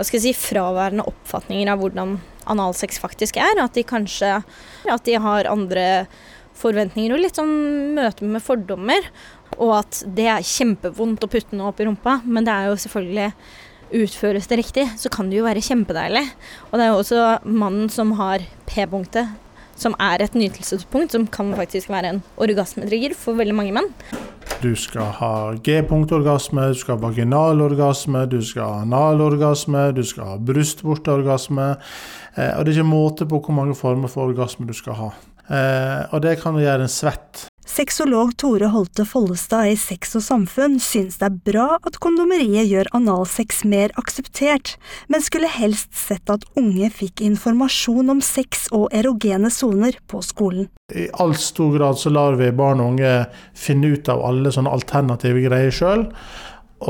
hva 0.00 0.06
skal 0.08 0.16
jeg 0.16 0.30
si, 0.30 0.48
fraværende 0.48 1.04
oppfatninger 1.04 1.68
av 1.68 1.82
hvordan 1.82 2.14
analsex 2.48 2.96
faktisk 3.02 3.36
er. 3.36 3.58
At 3.60 3.74
de 3.76 3.84
kanskje 3.84 4.38
at 4.88 5.02
de 5.04 5.18
har 5.20 5.48
andre 5.50 6.06
forventninger 6.56 7.12
og 7.12 7.20
litt 7.20 7.36
sånn 7.36 7.52
møte 7.98 8.24
med 8.24 8.40
fordommer. 8.40 9.10
Og 9.58 9.74
at 9.82 10.00
det 10.16 10.24
er 10.32 10.46
kjempevondt 10.46 11.26
å 11.26 11.28
putte 11.28 11.58
noe 11.58 11.74
opp 11.74 11.82
i 11.84 11.88
rumpa, 11.90 12.22
men 12.24 12.48
det 12.48 12.54
er 12.54 12.70
jo 12.70 12.78
selvfølgelig 12.86 13.34
Utføres 13.90 14.46
det 14.46 14.60
riktig, 14.60 14.84
så 15.02 15.10
kan 15.10 15.26
det 15.26 15.40
jo 15.40 15.46
være 15.48 15.64
kjempedeilig. 15.66 16.22
Og 16.68 16.78
det 16.78 16.84
er 16.84 16.92
jo 16.92 16.98
også 17.00 17.22
mannen 17.42 17.88
som 17.90 18.12
har 18.20 18.44
P-punktet, 18.68 19.32
som 19.80 19.96
er 20.00 20.22
et 20.24 20.36
nytelsespunkt, 20.36 21.14
som 21.14 21.26
kan 21.26 21.52
faktisk 21.56 21.90
være 21.92 22.14
en 22.14 22.22
orgasmetrigger 22.40 23.16
for 23.18 23.38
veldig 23.40 23.56
mange 23.56 23.74
menn. 23.76 23.90
Du 24.60 24.74
skal 24.76 25.12
ha 25.16 25.32
G-punktorgasme, 25.64 26.66
du 26.72 26.76
skal 26.76 26.98
ha 26.98 27.04
vaginalorgasme, 27.06 28.26
du 28.28 28.40
skal 28.44 28.66
ha 28.66 28.82
analorgasme, 28.84 29.86
du 29.96 30.02
skal 30.04 30.34
ha 30.34 30.40
brystvorteorgasme. 30.50 31.70
Eh, 32.36 32.52
og 32.58 32.64
det 32.64 32.74
er 32.74 32.80
ikke 32.80 32.90
måte 32.90 33.28
på 33.28 33.40
hvor 33.40 33.56
mange 33.56 33.78
former 33.78 34.12
for 34.12 34.28
orgasme 34.28 34.68
du 34.68 34.76
skal 34.76 34.98
ha. 34.98 35.12
Eh, 35.48 36.02
og 36.12 36.20
det 36.26 36.38
kan 36.42 36.60
gjøre 36.60 36.86
en 36.86 36.92
svett. 36.92 37.49
Sexolog 37.70 38.32
Tore 38.36 38.66
Holte 38.66 39.04
Follestad 39.06 39.68
i 39.70 39.76
Sex 39.78 40.16
og 40.18 40.24
samfunn 40.26 40.80
syns 40.82 41.20
det 41.20 41.28
er 41.28 41.36
bra 41.46 41.66
at 41.86 42.00
kondomeriet 42.02 42.66
gjør 42.66 42.88
analsex 42.98 43.60
mer 43.62 43.94
akseptert, 44.00 44.72
men 45.06 45.22
skulle 45.22 45.46
helst 45.54 45.94
sett 45.94 46.32
at 46.34 46.48
unge 46.58 46.90
fikk 46.90 47.22
informasjon 47.22 48.10
om 48.10 48.22
sex 48.24 48.66
og 48.74 48.88
erogene 48.90 49.52
soner 49.54 50.00
på 50.10 50.18
skolen. 50.26 50.66
I 50.90 51.06
all 51.22 51.36
stor 51.38 51.70
grad 51.76 52.00
så 52.02 52.10
lar 52.10 52.40
vi 52.40 52.50
barn 52.50 52.82
og 52.82 52.96
unge 52.96 53.14
finne 53.54 53.94
ut 53.94 54.10
av 54.10 54.24
alle 54.26 54.50
sånne 54.50 54.74
alternative 54.74 55.46
greier 55.46 55.70
sjøl. 55.70 56.08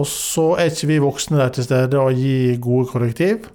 Og 0.00 0.06
så 0.06 0.52
er 0.62 0.70
ikke 0.70 0.88
vi 0.94 1.00
voksne 1.02 1.42
der 1.42 1.52
til 1.52 1.66
stede 1.66 2.00
og 2.00 2.16
gi 2.16 2.56
gode 2.62 2.88
korrektiv. 2.92 3.50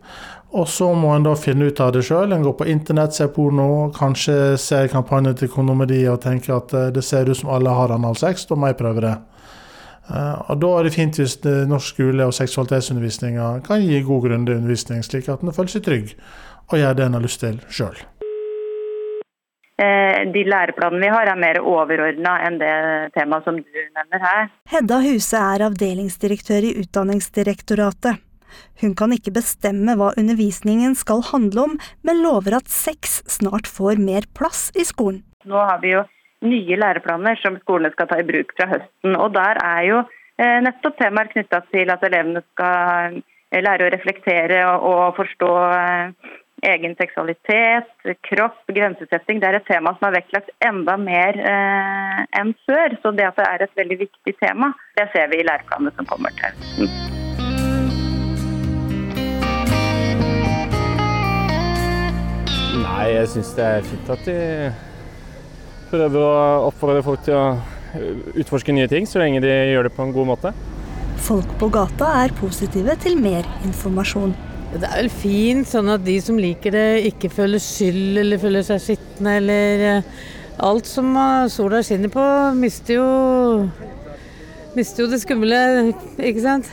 Og 0.55 0.67
så 0.71 0.87
må 0.95 1.09
en 1.11 1.25
da 1.25 1.33
finne 1.35 1.67
ut 1.67 1.79
av 1.83 1.91
det 1.91 2.05
sjøl. 2.07 2.31
En 2.31 2.43
går 2.45 2.53
på 2.55 2.67
internett, 2.71 3.15
ser 3.17 3.27
porno, 3.35 3.89
kanskje 3.95 4.55
ser 4.61 4.87
kampanjen 4.87 5.35
til 5.35 5.51
kondomeriet 5.51 6.13
og 6.13 6.21
tenker 6.23 6.55
at 6.55 6.73
eh, 6.73 6.91
det 6.95 7.03
ser 7.03 7.27
ut 7.27 7.39
som 7.41 7.51
alle 7.51 7.73
har 7.75 7.91
analsex, 7.91 8.47
da 8.47 8.55
må 8.55 8.71
jeg 8.71 8.79
prøve 8.79 9.03
det. 9.03 9.15
Eh, 10.07 10.33
Og 10.47 10.59
da 10.63 10.71
er 10.79 10.87
det 10.87 10.95
fint 10.95 11.19
hvis 11.19 11.37
norsk 11.67 11.95
skole 11.97 12.27
og 12.29 12.35
seksualitetsundervisninga 12.37 13.51
kan 13.67 13.83
gi 13.83 13.99
god 14.07 14.27
grundig 14.29 14.55
undervisning, 14.55 15.03
slik 15.03 15.27
at 15.27 15.43
en 15.43 15.55
føler 15.55 15.75
seg 15.75 15.87
trygg 15.87 16.13
og 16.71 16.77
gjør 16.79 16.93
det 16.97 17.05
en 17.05 17.17
har 17.17 17.25
lyst 17.25 17.43
til 17.43 17.57
sjøl. 17.69 17.97
Eh, 19.83 20.21
De 20.31 20.43
læreplanene 20.47 21.03
vi 21.03 21.09
har 21.11 21.33
er 21.33 21.41
mer 21.41 21.59
overordna 21.59 22.37
enn 22.47 22.61
det 22.61 22.75
temaet 23.17 23.43
som 23.43 23.59
du 23.59 23.81
nevner 23.97 24.23
her. 24.23 24.47
Hedda 24.71 25.01
Huse 25.03 25.35
er 25.35 25.65
avdelingsdirektør 25.67 26.69
i 26.69 26.77
Utdanningsdirektoratet. 26.79 28.23
Hun 28.81 28.95
kan 28.97 29.13
ikke 29.15 29.35
bestemme 29.35 29.97
hva 29.99 30.13
undervisningen 30.19 30.97
skal 30.99 31.23
handle 31.31 31.69
om, 31.69 31.77
men 32.05 32.23
lover 32.23 32.59
at 32.59 32.71
sex 32.71 33.21
snart 33.37 33.69
får 33.69 34.01
mer 34.01 34.27
plass 34.37 34.67
i 34.75 34.85
skolen. 34.87 35.23
Nå 35.45 35.61
har 35.61 35.81
vi 35.83 35.93
jo 35.93 36.03
nye 36.45 36.79
læreplaner 36.79 37.39
som 37.41 37.57
skolene 37.61 37.93
skal 37.93 38.09
ta 38.09 38.19
i 38.19 38.27
bruk 38.27 38.53
fra 38.57 38.69
høsten. 38.73 39.15
og 39.15 39.33
Der 39.35 39.59
er 39.63 39.83
jo 39.87 39.99
eh, 40.01 40.59
nettopp 40.65 40.97
temaer 40.99 41.31
knytta 41.33 41.61
til 41.71 41.91
at 41.93 42.03
elevene 42.07 42.43
skal 42.51 43.19
eh, 43.19 43.61
lære 43.63 43.87
å 43.87 43.93
reflektere 43.93 44.63
og, 44.75 45.15
forstå 45.19 45.51
eh, 45.77 46.33
egen 46.65 46.95
seksualitet, 46.97 47.91
kropp, 48.25 48.61
grensesetting. 48.73 49.41
Det 49.41 49.49
er 49.49 49.59
et 49.59 49.67
tema 49.69 49.93
som 49.97 50.07
er 50.09 50.15
vektlagt 50.15 50.49
enda 50.65 50.95
mer 50.97 51.37
enn 52.39 52.55
før. 52.65 52.95
Så 53.03 53.11
det 53.13 53.27
at 53.27 53.37
det 53.37 53.49
er 53.51 53.67
et 53.67 53.77
veldig 53.83 53.99
viktig 54.07 54.37
tema, 54.39 54.71
det 54.97 55.11
ser 55.13 55.29
vi 55.29 55.43
i 55.43 55.45
læreplanene 55.45 55.93
som 55.99 56.09
kommer 56.09 56.33
til 56.39 56.55
høsten. 56.55 57.24
Nei, 62.75 63.05
jeg 63.13 63.29
syns 63.31 63.53
det 63.55 63.65
er 63.65 63.85
fint 63.87 64.09
at 64.11 64.25
de 64.27 64.37
prøver 65.91 66.19
å 66.19 66.67
oppfordre 66.67 67.03
folk 67.05 67.23
til 67.23 67.37
å 67.37 67.45
utforske 68.35 68.73
nye 68.75 68.89
ting, 68.91 69.07
så 69.07 69.21
lenge 69.21 69.39
de 69.43 69.51
gjør 69.71 69.87
det 69.87 69.93
på 69.95 70.03
en 70.03 70.11
god 70.15 70.29
måte. 70.33 70.51
Folk 71.25 71.55
på 71.61 71.69
gata 71.73 72.09
er 72.25 72.35
positive 72.35 72.97
til 73.01 73.15
mer 73.21 73.47
informasjon. 73.65 74.35
Det 74.75 74.83
er 74.89 74.97
vel 75.05 75.11
fint 75.13 75.69
sånn 75.69 75.93
at 75.93 76.03
de 76.03 76.17
som 76.19 76.39
liker 76.41 76.75
det, 76.75 76.87
ikke 77.13 77.31
føler 77.31 77.63
skyld 77.63 78.19
eller 78.25 78.41
føler 78.41 78.65
seg 78.67 78.81
skitne 78.83 79.37
eller 79.39 79.85
eh, 79.91 80.15
Alt 80.65 80.87
som 80.87 81.09
eh, 81.19 81.47
sola 81.51 81.81
skinner 81.83 82.11
på, 82.11 82.23
mister 82.55 82.95
jo 82.95 83.07
Mister 84.75 85.05
jo 85.05 85.11
det 85.11 85.21
skumle, 85.21 85.57
ikke 86.19 86.41
sant? 86.43 86.67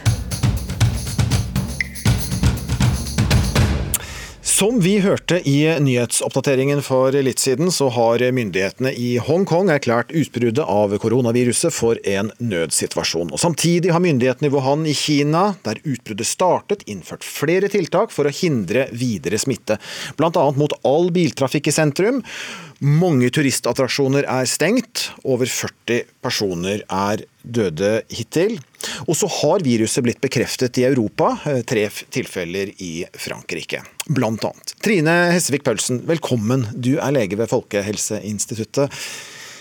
Som 4.62 4.80
vi 4.80 5.00
hørte 5.02 5.40
i 5.48 5.56
nyhetsoppdateringen 5.82 6.84
for 6.86 7.16
litt 7.26 7.40
siden, 7.42 7.72
så 7.74 7.88
har 7.90 8.22
myndighetene 8.30 8.92
i 8.94 9.16
Hongkong 9.18 9.72
erklært 9.74 10.12
utbruddet 10.14 10.62
av 10.62 10.94
koronaviruset 11.02 11.74
for 11.74 11.98
en 12.06 12.30
nødsituasjon. 12.38 13.32
Og 13.34 13.42
Samtidig 13.42 13.90
har 13.90 14.04
myndighetene 14.04 14.46
i 14.46 14.54
Wuhan 14.54 14.86
i 14.86 14.94
Kina, 14.94 15.56
der 15.66 15.82
utbruddet 15.82 16.30
startet, 16.30 16.86
innført 16.86 17.26
flere 17.26 17.72
tiltak 17.74 18.14
for 18.14 18.30
å 18.30 18.36
hindre 18.38 18.86
videre 18.94 19.42
smitte, 19.42 19.80
bl.a. 20.14 20.46
mot 20.54 20.78
all 20.86 21.10
biltrafikk 21.10 21.72
i 21.72 21.74
sentrum. 21.74 22.22
Mange 22.82 23.28
turistattraksjoner 23.30 24.26
er 24.26 24.46
stengt, 24.50 25.12
over 25.22 25.46
40 25.46 26.00
personer 26.18 26.80
er 26.82 27.20
døde 27.46 27.92
hittil. 28.10 28.56
Og 29.06 29.14
så 29.14 29.28
har 29.30 29.62
viruset 29.62 30.02
blitt 30.02 30.18
bekreftet 30.22 30.80
i 30.82 30.86
Europa, 30.88 31.36
eh, 31.46 31.60
tre 31.62 31.84
tilfeller 32.10 32.72
i 32.82 33.04
Frankrike, 33.14 33.84
annet. 34.10 34.74
Trine 34.82 35.14
Hessevik 35.30 35.62
Pølsen, 35.62 36.02
velkommen. 36.02 36.66
Du 36.74 36.98
er 36.98 37.14
lege 37.14 37.38
ved 37.38 37.52
Folkehelseinstituttet. 37.54 38.90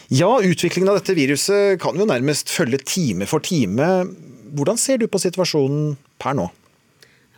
Ja, 0.09 0.41
utviklingen 0.41 0.89
av 0.89 0.97
dette 0.97 1.13
viruset 1.13 1.79
kan 1.79 1.95
jo 1.95 2.09
nærmest 2.09 2.49
følge 2.49 2.81
time 2.83 3.27
for 3.27 3.39
time. 3.39 4.09
Hvordan 4.51 4.81
ser 4.81 4.97
du 4.97 5.05
på 5.05 5.21
situasjonen 5.21 5.95
per 6.17 6.33
nå? 6.33 6.49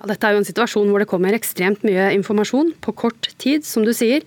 Dette 0.04 0.28
er 0.28 0.36
jo 0.36 0.42
en 0.42 0.48
situasjon 0.48 0.90
hvor 0.92 1.00
det 1.00 1.08
kommer 1.08 1.36
ekstremt 1.36 1.86
mye 1.88 2.10
informasjon 2.18 2.74
på 2.84 2.94
kort 3.06 3.30
tid, 3.40 3.64
som 3.64 3.86
du 3.88 3.94
sier. 3.96 4.26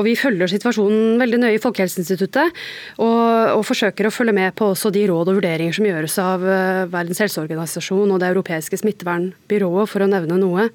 Og 0.00 0.06
vi 0.06 0.14
følger 0.16 0.48
situasjonen 0.48 1.20
veldig 1.20 1.42
nøye 1.42 1.58
i 1.58 1.60
Folkehelseinstituttet, 1.60 2.56
og, 3.04 3.20
og 3.58 3.66
forsøker 3.68 4.08
å 4.08 4.14
følge 4.14 4.36
med 4.38 4.56
på 4.56 4.70
også 4.72 4.92
de 4.94 5.04
råd 5.10 5.32
og 5.32 5.40
vurderinger 5.40 5.76
som 5.76 5.88
gjøres 5.88 6.16
av 6.22 6.46
uh, 6.46 6.88
Verdens 6.88 7.20
helseorganisasjon 7.26 8.14
og 8.14 8.22
Det 8.22 8.32
europeiske 8.32 8.80
smittevernbyrået, 8.80 9.92
for 9.92 10.06
å 10.06 10.10
nevne 10.10 10.40
noe. 10.40 10.70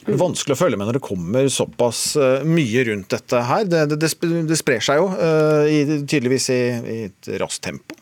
Det 0.00 0.12
er 0.12 0.20
vanskelig 0.20 0.56
å 0.56 0.60
følge 0.60 0.80
med 0.80 0.88
når 0.88 1.00
det 1.00 1.06
kommer 1.06 1.48
såpass 1.52 2.04
uh, 2.20 2.44
mye 2.44 2.84
rundt 2.90 3.16
dette 3.16 3.42
her. 3.48 3.64
Det, 3.64 3.86
det, 3.96 4.12
det 4.48 4.60
sprer 4.60 4.84
seg 4.84 5.00
jo 5.00 5.08
uh, 5.16 5.64
tydeligvis 6.04 6.52
i, 6.52 6.60
i 6.60 7.00
et 7.08 7.34
raskt 7.40 7.64
tempo. 7.64 7.96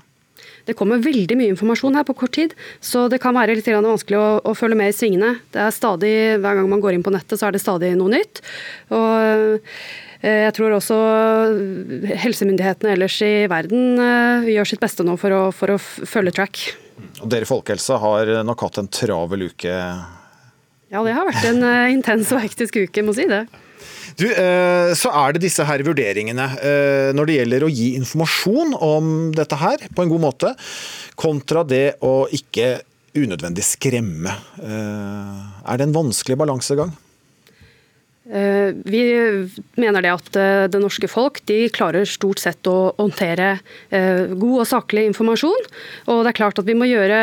Det 0.68 0.74
kommer 0.76 1.00
veldig 1.00 1.38
mye 1.40 1.52
informasjon 1.54 1.96
her 1.96 2.04
på 2.04 2.16
kort 2.18 2.34
tid, 2.36 2.52
så 2.84 3.06
det 3.08 3.22
kan 3.22 3.36
være 3.36 3.54
litt 3.56 3.70
vanskelig 3.72 4.18
å, 4.20 4.26
å, 4.44 4.52
følge 4.58 4.76
med 4.76 4.92
i 4.92 4.96
svingene. 4.96 5.38
Det 5.54 5.62
er 5.64 5.72
stadig, 5.72 6.12
Hver 6.42 6.58
gang 6.58 6.68
man 6.68 6.82
går 6.84 6.98
inn 6.98 7.06
på 7.06 7.14
nettet, 7.14 7.38
så 7.40 7.48
er 7.48 7.56
det 7.56 7.62
stadig 7.62 7.94
noe 7.96 8.12
nytt. 8.12 8.42
Og 8.92 9.56
eh, 10.20 10.44
jeg 10.44 10.52
tror 10.58 10.76
også 10.76 10.98
helsemyndighetene 12.20 12.92
ellers 12.98 13.16
i 13.24 13.32
verden 13.48 13.96
eh, 14.02 14.52
gjør 14.52 14.68
sitt 14.74 14.82
beste 14.82 15.06
nå 15.08 15.16
for 15.16 15.32
å, 15.32 15.42
for 15.56 15.72
å 15.72 15.78
følge 15.80 16.36
track. 16.36 16.60
Og 17.22 17.32
Dere 17.32 17.46
i 17.46 17.48
Folkehelsa 17.48 17.96
har 18.02 18.34
nok 18.44 18.66
hatt 18.66 18.82
en 18.82 18.92
travel 18.92 19.48
uke? 19.48 19.72
Ja, 20.92 21.00
det 21.04 21.16
har 21.16 21.28
vært 21.28 21.48
en 21.48 21.64
eh, 21.64 21.94
intens 21.94 22.28
og 22.36 22.44
hektisk 22.44 22.76
uke, 22.84 23.06
må 23.08 23.16
si 23.16 23.24
det. 23.30 23.46
Du, 24.16 24.26
eh, 24.30 24.92
så 24.96 25.12
er 25.20 25.34
det 25.34 25.44
disse 25.44 25.66
her 25.68 25.82
vurderingene 25.86 26.46
eh, 26.64 27.10
når 27.16 27.28
det 27.28 27.38
gjelder 27.38 27.66
å 27.66 27.72
gi 27.72 27.88
informasjon 27.98 28.76
om 28.78 29.10
dette 29.36 29.58
her 29.60 29.84
på 29.92 30.04
en 30.04 30.12
god 30.12 30.24
måte, 30.24 30.54
kontra 31.18 31.64
det 31.66 31.98
å 32.04 32.22
ikke 32.32 32.78
unødvendig 33.18 33.64
skremme. 33.66 34.32
Eh, 34.62 35.44
er 35.68 35.80
det 35.80 35.88
en 35.88 35.96
vanskelig 35.96 36.38
balansegang? 36.40 36.94
Eh, 38.28 38.74
vi 38.84 39.02
mener 39.80 40.04
det 40.04 40.10
at 40.12 40.36
eh, 40.36 40.66
det 40.68 40.80
norske 40.82 41.08
folk 41.08 41.40
de 41.48 41.62
klarer 41.72 42.04
stort 42.08 42.42
sett 42.42 42.68
å 42.68 42.92
håndtere 42.98 43.54
eh, 43.88 44.28
god 44.34 44.64
og 44.64 44.68
saklig 44.68 45.06
informasjon. 45.08 45.68
Og 46.12 46.20
det 46.20 46.32
er 46.32 46.36
klart 46.36 46.60
at 46.60 46.68
vi 46.68 46.76
må, 46.76 46.84
gjøre, 46.90 47.20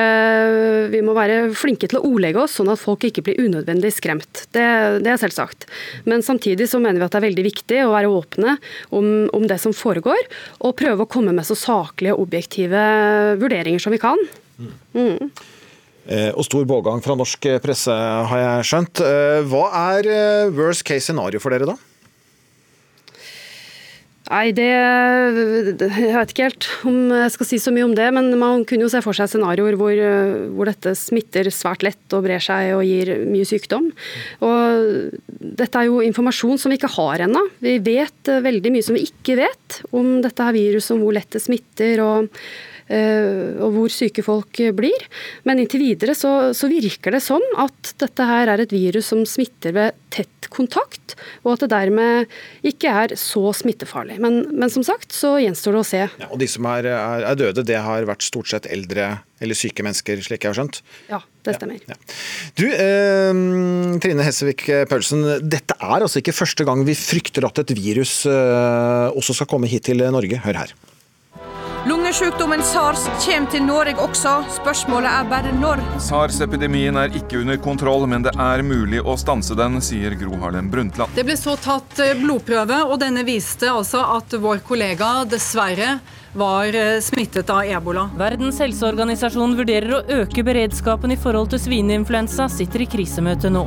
vi 0.94 1.04
må 1.06 1.14
være 1.18 1.52
flinke 1.58 1.90
til 1.92 2.00
å 2.00 2.06
ordlegge 2.10 2.42
oss, 2.42 2.58
sånn 2.58 2.72
at 2.74 2.82
folk 2.82 3.06
ikke 3.06 3.26
blir 3.28 3.44
unødvendig 3.46 3.94
skremt. 3.94 4.48
Det, 4.56 4.66
det, 5.06 5.12
er 5.14 5.22
selvsagt. 5.22 5.68
Men 6.10 6.26
samtidig 6.26 6.72
så 6.72 6.82
mener 6.82 6.98
vi 6.98 7.08
at 7.08 7.14
det 7.14 7.22
er 7.22 7.28
veldig 7.30 7.48
viktig 7.52 7.84
å 7.86 7.94
være 7.94 8.10
åpne 8.10 8.58
om, 8.90 9.12
om 9.36 9.46
det 9.50 9.60
som 9.62 9.76
foregår, 9.78 10.26
og 10.66 10.78
prøve 10.80 11.06
å 11.06 11.12
komme 11.12 11.36
med 11.36 11.46
så 11.46 11.58
saklige 11.60 12.16
og 12.16 12.26
objektive 12.26 12.82
vurderinger 13.42 13.84
som 13.84 13.94
vi 13.94 14.02
kan. 14.02 14.26
Mm. 14.96 15.30
Eh, 16.06 16.30
og 16.38 16.46
stor 16.46 16.68
pågang 16.70 17.02
fra 17.02 17.18
norsk 17.18 17.50
presse, 17.64 17.90
har 18.30 18.44
jeg 18.44 18.70
skjønt. 18.70 19.02
Eh, 19.02 19.42
hva 19.50 19.66
er 19.98 20.10
eh, 20.12 20.54
worst 20.54 20.86
case 20.86 21.08
scenario 21.08 21.42
for 21.42 21.54
dere, 21.54 21.74
da? 21.74 21.78
Nei, 24.26 24.50
det 24.58 24.66
Jeg 24.66 26.14
vet 26.16 26.32
ikke 26.34 26.46
helt 26.48 26.68
om 26.90 26.96
jeg 27.14 27.34
skal 27.36 27.46
si 27.46 27.60
så 27.62 27.70
mye 27.74 27.86
om 27.86 27.94
det, 27.94 28.08
men 28.14 28.32
man 28.42 28.64
kunne 28.66 28.88
jo 28.88 28.90
se 28.90 29.02
for 29.06 29.14
seg 29.14 29.30
scenarioer 29.30 29.78
hvor, 29.78 30.02
hvor 30.58 30.66
dette 30.66 30.96
smitter 30.98 31.52
svært 31.54 31.86
lett 31.86 32.16
og 32.18 32.26
brer 32.26 32.42
seg 32.42 32.72
og 32.74 32.82
gir 32.90 33.12
mye 33.30 33.46
sykdom. 33.46 33.92
Og 34.42 35.20
dette 35.62 35.78
er 35.78 35.92
jo 35.92 36.02
informasjon 36.02 36.58
som 36.58 36.74
vi 36.74 36.80
ikke 36.82 36.96
har 36.98 37.28
ennå. 37.28 37.44
Vi 37.62 37.78
vet 37.86 38.34
veldig 38.50 38.74
mye 38.74 38.88
som 38.88 38.98
vi 38.98 39.06
ikke 39.06 39.38
vet 39.44 39.82
om 39.94 40.16
dette 40.26 40.50
her 40.50 40.58
viruset, 40.58 40.96
om 40.98 41.06
hvor 41.06 41.14
lett 41.14 41.30
det 41.38 41.46
smitter. 41.46 42.02
og 42.02 42.34
Eh, 42.36 42.75
og 42.86 43.72
hvor 43.74 43.90
syke 43.90 44.22
folk 44.26 44.60
blir. 44.78 45.08
Men 45.48 45.62
inntil 45.62 45.82
videre 45.82 46.14
så, 46.18 46.54
så, 46.54 46.70
virker 46.70 47.16
det 47.16 47.24
som 47.26 47.42
at 47.62 47.96
dette 48.02 48.28
her 48.30 48.52
er 48.54 48.62
et 48.62 48.74
virus 48.76 49.10
som 49.10 49.24
smitter 49.26 49.74
ved 49.76 49.98
tett 50.14 50.50
kontakt, 50.56 51.16
og 51.44 51.56
at 51.56 51.66
det 51.66 51.72
dermed 51.74 52.36
ikke 52.66 52.92
er 53.04 53.16
så 53.20 53.52
smittefarlig. 53.56 54.18
Men, 54.22 54.42
men 54.56 54.72
som 54.72 54.86
sagt 54.86 55.16
så 55.16 55.36
gjenstår 55.42 55.76
det 55.76 55.82
å 55.82 55.88
se. 55.88 56.04
Ja, 56.22 56.30
og 56.30 56.40
de 56.42 56.50
som 56.50 56.68
er, 56.70 56.90
er, 56.92 57.28
er, 57.32 57.40
døde, 57.40 57.66
det 57.68 57.80
har 57.82 58.08
vært 58.08 58.26
stort 58.26 58.52
sett 58.52 58.70
eldre 58.72 59.16
eller 59.44 59.58
syke 59.58 59.84
mennesker, 59.86 60.22
slik 60.24 60.46
jeg 60.46 60.54
har 60.54 60.58
skjønt? 60.58 60.82
Ja, 61.12 61.20
det 61.46 61.58
stemmer. 61.58 61.82
Ja, 61.84 61.98
ja. 61.98 62.18
Du, 62.56 62.66
eh, 62.72 64.00
Trine 64.04 64.26
Hessevik 64.26 64.68
Paulsen, 64.92 65.26
dette 65.44 65.78
er 65.80 65.98
altså 66.00 66.22
ikke 66.22 66.36
første 66.36 66.68
gang 66.68 66.86
vi 66.88 66.98
frykter 66.98 67.48
at 67.50 67.66
et 67.66 67.76
virus 67.76 68.22
eh, 68.30 69.08
også 69.12 69.42
skal 69.42 69.52
komme 69.52 69.70
hit 69.72 69.90
til 69.90 70.06
Norge. 70.16 70.40
Hør 70.46 70.64
her. 70.64 70.76
Lungesjukdommen 72.06 72.62
sars 72.62 73.08
kommer 73.26 73.50
til 73.50 73.64
Norge 73.66 73.96
også. 73.98 74.32
Spørsmålet 74.60 75.10
er 75.10 75.24
bare 75.26 75.54
når. 75.58 75.80
Sars-epidemien 76.06 77.00
er 77.02 77.16
ikke 77.18 77.40
under 77.40 77.58
kontroll, 77.58 78.06
men 78.06 78.22
det 78.28 78.36
er 78.38 78.62
mulig 78.62 79.00
å 79.02 79.16
stanse 79.18 79.58
den, 79.58 79.80
sier 79.82 80.14
Gro 80.20 80.38
Harlem 80.44 80.70
Brundtland. 80.70 81.10
Det 81.18 81.26
ble 81.26 81.34
så 81.34 81.56
tatt 81.58 81.98
eh, 82.06 82.14
blodprøve, 82.20 82.84
og 82.86 83.00
denne 83.02 83.26
viste 83.26 83.72
altså 83.74 84.04
at 84.20 84.38
vår 84.38 84.62
kollega 84.68 85.10
dessverre 85.32 85.96
var 86.38 86.78
eh, 86.78 87.00
smittet 87.02 87.50
av 87.50 87.66
ebola. 87.66 88.06
Verdens 88.22 88.62
helseorganisasjon 88.62 89.58
vurderer 89.58 89.98
å 89.98 90.04
øke 90.22 90.46
beredskapen 90.46 91.18
i 91.18 91.18
forhold 91.18 91.56
til 91.56 91.66
svineinfluensa, 91.66 92.46
sitter 92.54 92.86
i 92.86 92.92
krisemøte 93.00 93.50
nå. 93.50 93.66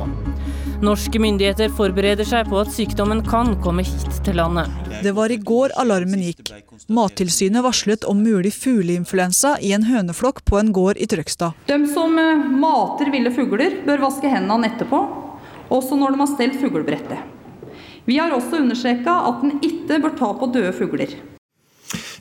Norske 0.79 1.19
myndigheter 1.19 1.67
forbereder 1.75 2.23
seg 2.23 2.47
på 2.47 2.55
at 2.61 2.69
sykdommen 2.71 3.19
kan 3.25 3.49
komme 3.59 3.83
hit 3.83 4.13
til 4.23 4.37
landet. 4.39 4.71
Det 5.03 5.11
var 5.17 5.27
i 5.27 5.35
går 5.35 5.73
alarmen 5.81 6.21
gikk. 6.23 6.53
Mattilsynet 6.87 7.65
varslet 7.65 8.05
om 8.07 8.21
mulig 8.23 8.53
fugleinfluensa 8.55 9.57
i 9.59 9.73
en 9.75 9.83
høneflokk 9.89 10.39
på 10.47 10.55
en 10.61 10.71
gård 10.71 10.95
i 10.95 11.07
Trøgstad. 11.11 11.57
De 11.67 11.79
som 11.91 12.15
eh, 12.15 12.45
mater 12.63 13.11
ville 13.11 13.33
fugler, 13.35 13.75
bør 13.83 14.05
vaske 14.05 14.31
hendene 14.31 14.69
etterpå, 14.71 15.01
også 15.67 15.99
når 15.99 16.15
de 16.15 16.21
har 16.23 16.31
stelt 16.37 16.55
fuglebrettet. 16.63 17.27
Vi 18.07 18.15
har 18.15 18.31
også 18.31 18.63
understreka 18.63 19.17
at 19.33 19.43
en 19.43 19.59
ikke 19.59 19.99
bør 19.99 20.15
ta 20.15 20.31
på 20.39 20.47
døde 20.55 20.71
fugler. 20.79 21.19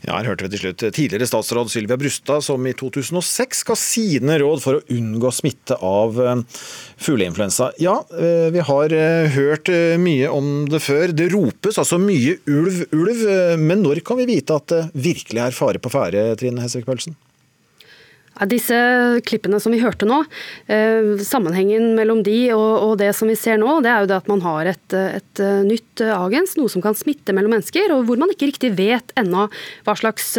Ja, 0.07 0.15
her 0.19 0.29
hørte 0.31 0.47
vi 0.47 0.53
til 0.55 0.63
slutt 0.63 0.83
tidligere 0.95 1.27
statsråd 1.29 1.71
Sylvia 1.73 1.99
Brustad, 1.99 2.45
som 2.47 2.65
i 2.69 2.75
2006 2.79 3.65
ga 3.67 3.77
sine 3.79 4.39
råd 4.43 4.63
for 4.63 4.79
å 4.79 4.85
unngå 4.95 5.33
smitte 5.35 5.79
av 5.85 6.19
eh, 6.23 6.43
fugleinfluensa. 7.03 7.73
Ja, 7.83 7.99
eh, 8.15 8.49
vi 8.55 8.65
har 8.71 8.95
eh, 8.95 9.31
hørt 9.35 9.71
mye 10.01 10.31
om 10.33 10.67
det 10.71 10.83
før. 10.85 11.15
Det 11.17 11.31
ropes 11.35 11.81
altså 11.81 11.99
mye 12.03 12.39
ulv, 12.47 12.85
ulv. 12.95 13.25
Men 13.61 13.83
når 13.83 14.05
kan 14.07 14.21
vi 14.21 14.29
vite 14.31 14.57
at 14.57 14.71
det 14.71 14.85
virkelig 14.95 15.49
er 15.49 15.57
fare 15.57 15.83
på 15.83 15.93
ferde, 15.93 16.31
Trine 16.39 16.63
Hessevik 16.63 16.89
Pølsen? 16.89 17.19
Disse 18.47 18.77
klippene 19.27 19.59
som 19.59 19.75
vi 19.75 19.81
hørte 19.83 20.07
nå, 20.07 20.21
eh, 20.71 21.19
sammenhengen 21.27 21.95
mellom 21.99 22.23
de 22.23 22.53
og, 22.55 22.95
det 23.01 23.11
som 23.17 23.29
vi 23.31 23.37
ser 23.39 23.59
nå, 23.59 23.81
det 23.83 23.91
er 23.91 24.05
jo 24.05 24.11
det 24.11 24.19
at 24.21 24.31
man 24.31 24.43
har 24.45 24.71
et, 24.71 24.95
et 24.95 25.43
nytt 25.67 26.03
agens, 26.07 26.55
noe 26.59 26.71
som 26.71 26.83
kan 26.85 26.97
smitte 26.99 27.35
mellom 27.35 27.57
mennesker, 27.57 27.91
og 27.95 28.07
hvor 28.09 28.21
man 28.21 28.31
ikke 28.33 28.51
riktig 28.53 28.73
vet 28.79 29.13
ennå 29.19 29.49
hva 29.87 29.95
slags 29.99 30.33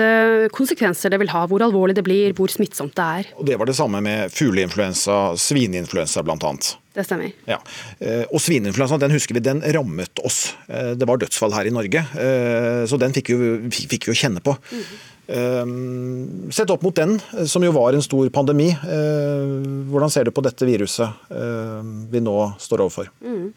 konsekvenser 0.56 1.12
det 1.12 1.20
vil 1.22 1.32
ha, 1.34 1.45
hvor 1.50 1.64
alvorlig 1.66 1.97
det 1.97 2.06
blir, 2.08 2.36
hvor 2.38 2.52
smittsomt 2.52 2.95
det 2.97 3.08
er. 3.20 3.32
Og 3.38 3.47
Det 3.50 3.60
var 3.60 3.70
det 3.70 3.78
samme 3.78 4.02
med 4.06 4.32
fugleinfluensa, 4.34 5.36
svineinfluensa 5.39 6.24
bl.a. 6.24 6.54
Det 6.95 7.06
stemmer. 7.06 7.32
Ja. 7.47 7.60
Og 8.32 8.39
svineinfluensa 8.43 9.00
den 9.02 9.14
husker 9.16 9.38
vi, 9.38 9.43
den 9.45 9.62
rammet 9.76 10.24
oss. 10.26 10.56
Det 10.68 11.08
var 11.08 11.22
dødsfall 11.22 11.56
her 11.56 11.70
i 11.70 11.76
Norge, 11.76 12.04
så 12.89 13.00
den 13.00 13.16
fikk 13.16 13.34
vi, 13.36 13.54
fikk 13.86 14.10
vi 14.10 14.14
jo 14.16 14.20
kjenne 14.24 14.43
på. 14.43 14.56
Mm. 14.74 14.84
Ehm, 15.30 16.50
sett 16.52 16.70
opp 16.70 16.82
mot 16.82 16.96
den, 16.96 17.20
som 17.46 17.64
jo 17.64 17.72
var 17.76 17.94
en 17.94 18.02
stor 18.02 18.30
pandemi, 18.34 18.70
eh, 18.74 19.50
hvordan 19.92 20.10
ser 20.10 20.26
du 20.26 20.32
på 20.34 20.42
dette 20.42 20.66
viruset 20.66 21.30
eh, 21.30 21.82
vi 22.10 22.22
nå 22.24 22.36
står 22.58 22.82
overfor? 22.86 23.12
Mm. 23.22 23.52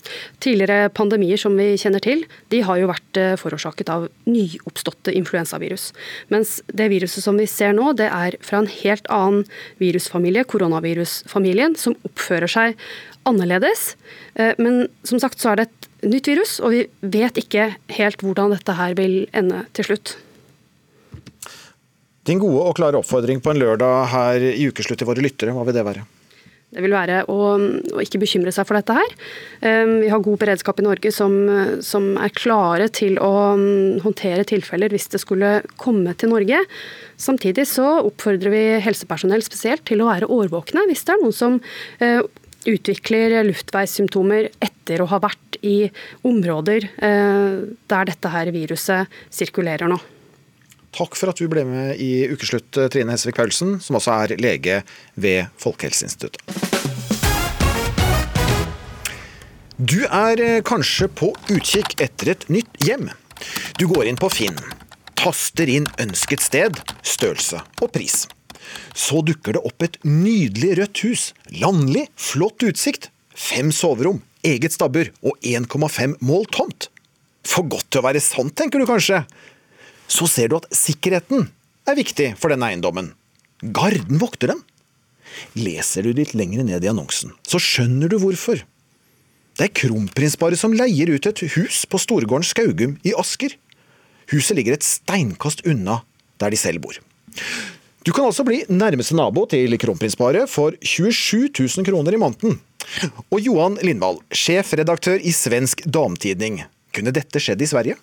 Tidligere 0.44 0.90
pandemier 0.92 1.40
som 1.40 1.56
vi 1.56 1.70
kjenner 1.80 2.04
til, 2.04 2.26
de 2.52 2.60
har 2.66 2.80
jo 2.80 2.90
vært 2.90 3.20
eh, 3.20 3.36
forårsaket 3.40 3.92
av 3.92 4.04
nyoppståtte 4.28 5.14
influensavirus. 5.16 5.90
Mens 6.34 6.58
det 6.68 6.90
viruset 6.92 7.24
som 7.24 7.40
vi 7.40 7.48
ser 7.48 7.72
nå, 7.78 7.94
det 7.96 8.10
er 8.12 8.36
fra 8.44 8.60
en 8.60 8.68
helt 8.68 9.08
annen 9.12 9.46
virusfamilie, 9.80 10.44
koronavirusfamilien, 10.52 11.78
som 11.80 11.96
oppfører 12.04 12.52
seg 12.52 12.76
annerledes. 13.28 13.92
Men 14.58 14.88
som 15.06 15.20
sagt 15.22 15.38
så 15.38 15.52
er 15.52 15.60
det 15.60 15.66
et 15.68 16.10
nytt 16.10 16.26
virus, 16.26 16.56
og 16.58 16.74
vi 16.74 16.82
vet 17.14 17.38
ikke 17.38 17.68
helt 17.94 18.24
hvordan 18.24 18.50
dette 18.56 18.74
her 18.74 18.96
vil 18.98 19.22
ende 19.30 19.62
til 19.78 19.92
slutt. 19.92 20.16
Din 22.28 22.38
gode 22.42 22.64
og 22.68 22.76
klare 22.78 23.00
oppfordring 23.00 23.40
på 23.42 23.50
en 23.50 23.58
lørdag 23.62 24.10
her 24.12 24.50
i 24.52 24.66
ukeslutt 24.70 25.00
til 25.02 25.08
våre 25.08 25.24
lyttere, 25.24 25.54
hva 25.54 25.64
vil 25.66 25.74
det 25.74 25.86
være? 25.86 26.04
Det 26.72 26.80
vil 26.80 26.94
være 26.94 27.18
å, 27.28 27.38
å, 27.58 28.00
ikke 28.00 28.22
bekymre 28.22 28.52
seg 28.54 28.64
for 28.64 28.78
dette 28.78 28.94
her. 28.96 29.10
Vi 29.60 30.08
har 30.08 30.22
god 30.24 30.38
beredskap 30.40 30.78
i 30.80 30.84
Norge 30.86 31.10
som, 31.12 31.34
som, 31.84 32.06
er 32.16 32.32
klare 32.32 32.86
til 32.96 33.18
å 33.20 33.32
mm, 33.58 33.98
håndtere 34.06 34.46
tilfeller 34.48 34.94
hvis 34.94 35.10
det 35.12 35.20
skulle 35.20 35.50
komme 35.76 36.14
til 36.16 36.32
Norge. 36.32 36.62
Samtidig 37.20 37.66
så 37.68 37.98
oppfordrer 38.06 38.54
vi 38.54 38.62
helsepersonell 38.86 39.44
spesielt 39.44 39.84
til 39.90 40.00
å 40.00 40.08
være 40.08 40.30
årvåkne 40.32 40.86
hvis 40.88 41.04
det 41.04 41.12
er 41.12 41.20
noen 41.20 41.36
som 41.36 41.60
uh, 41.60 42.24
utvikler 42.64 43.36
luftveissymptomer 43.50 44.48
etter 44.64 45.04
å 45.04 45.10
ha 45.12 45.20
vært 45.20 45.60
i 45.60 45.76
områder 46.24 46.88
uh, 47.04 47.68
der 47.92 48.08
dette 48.14 48.32
her 48.32 48.48
viruset 48.54 49.22
sirkulerer 49.28 49.92
nå. 49.92 50.00
Takk 50.92 51.16
for 51.16 51.32
at 51.32 51.40
du 51.40 51.48
ble 51.48 51.64
med 51.64 52.00
i 52.04 52.26
Ukeslutt, 52.28 52.76
Trine 52.92 53.14
Hesvik 53.14 53.38
Paulsen, 53.38 53.78
som 53.80 53.96
også 53.96 54.12
er 54.12 54.34
lege 54.42 54.82
ved 55.16 55.48
Folkehelseinstituttet. 55.60 56.42
Du 59.82 60.04
er 60.04 60.38
eh, 60.38 60.60
kanskje 60.62 61.08
på 61.10 61.32
utkikk 61.50 61.96
etter 62.04 62.34
et 62.34 62.44
nytt 62.52 62.84
hjem. 62.84 63.08
Du 63.80 63.88
går 63.90 64.06
inn 64.06 64.20
på 64.20 64.28
Finn, 64.30 64.58
taster 65.18 65.70
inn 65.72 65.88
ønsket 66.02 66.44
sted, 66.44 66.78
størrelse 67.02 67.64
og 67.80 67.90
pris. 67.96 68.26
Så 68.94 69.24
dukker 69.26 69.56
det 69.56 69.64
opp 69.66 69.82
et 69.82 69.96
nydelig 70.04 70.76
rødt 70.78 71.02
hus, 71.06 71.24
landlig, 71.56 72.04
flott 72.14 72.62
utsikt, 72.68 73.08
fem 73.34 73.72
soverom, 73.74 74.20
eget 74.46 74.76
stabbur 74.76 75.08
og 75.24 75.40
1,5 75.40 76.18
mål 76.20 76.46
tomt. 76.52 76.92
For 77.48 77.66
godt 77.66 77.88
til 77.90 78.04
å 78.04 78.06
være 78.06 78.22
sant, 78.22 78.54
tenker 78.54 78.78
du 78.78 78.86
kanskje 78.86 79.24
så 80.12 80.28
ser 80.28 80.52
du 80.52 80.58
at 80.58 80.68
sikkerheten 80.76 81.48
er 81.88 81.98
viktig 81.98 82.32
for 82.40 82.52
denne 82.52 82.68
eiendommen. 82.68 83.12
Garden 83.62 84.20
vokter 84.20 84.52
den. 84.52 84.60
Leser 85.56 86.04
du 86.04 86.12
litt 86.16 86.34
lenger 86.36 86.66
ned 86.66 86.84
i 86.84 86.90
annonsen, 86.90 87.32
så 87.46 87.60
skjønner 87.62 88.12
du 88.12 88.18
hvorfor. 88.20 88.60
Det 89.56 89.68
er 89.68 89.76
kronprinsparet 89.82 90.60
som 90.60 90.74
leier 90.76 91.12
ut 91.12 91.28
et 91.28 91.44
hus 91.56 91.82
på 91.88 92.00
Storgården 92.00 92.44
Skaugum 92.46 92.96
i 93.06 93.12
Asker. 93.20 93.54
Huset 94.32 94.56
ligger 94.56 94.76
et 94.76 94.86
steinkast 94.86 95.64
unna 95.68 96.00
der 96.40 96.52
de 96.52 96.60
selv 96.60 96.82
bor. 96.84 96.96
Du 98.02 98.10
kan 98.10 98.26
altså 98.26 98.44
bli 98.44 98.64
nærmeste 98.72 99.14
nabo 99.14 99.44
til 99.46 99.76
kronprinsparet 99.78 100.50
for 100.50 100.74
27 100.82 101.52
000 101.54 101.86
kroner 101.86 102.16
i 102.16 102.20
måneden. 102.20 102.56
Og 103.30 103.44
Johan 103.44 103.78
Lindvall, 103.84 104.18
sjefredaktør 104.34 105.22
i 105.22 105.32
Svensk 105.36 105.84
Damtidning. 105.86 106.64
Kunne 106.92 107.14
dette 107.14 107.40
skjedd 107.40 107.62
i 107.62 107.68
Sverige? 107.70 108.00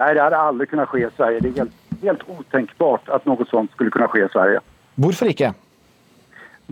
Nej, 0.00 0.14
det 0.14 0.22
hadde 0.22 0.36
aldri 0.40 0.66
kunnet 0.66 0.88
skje 0.88 1.02
i 1.04 1.12
Sverige. 1.16 1.40
Det 1.44 1.48
er 1.50 1.58
helt, 1.60 1.74
helt 2.00 2.22
utenkbart 2.38 3.10
at 3.12 3.26
noe 3.28 3.44
sånt 3.50 3.74
skulle 3.74 3.92
kunne 3.92 4.08
skje 4.08 4.22
i 4.24 4.32
Sverige. 4.32 4.62
Hvorfor 4.96 5.28
ikke? 5.28 5.50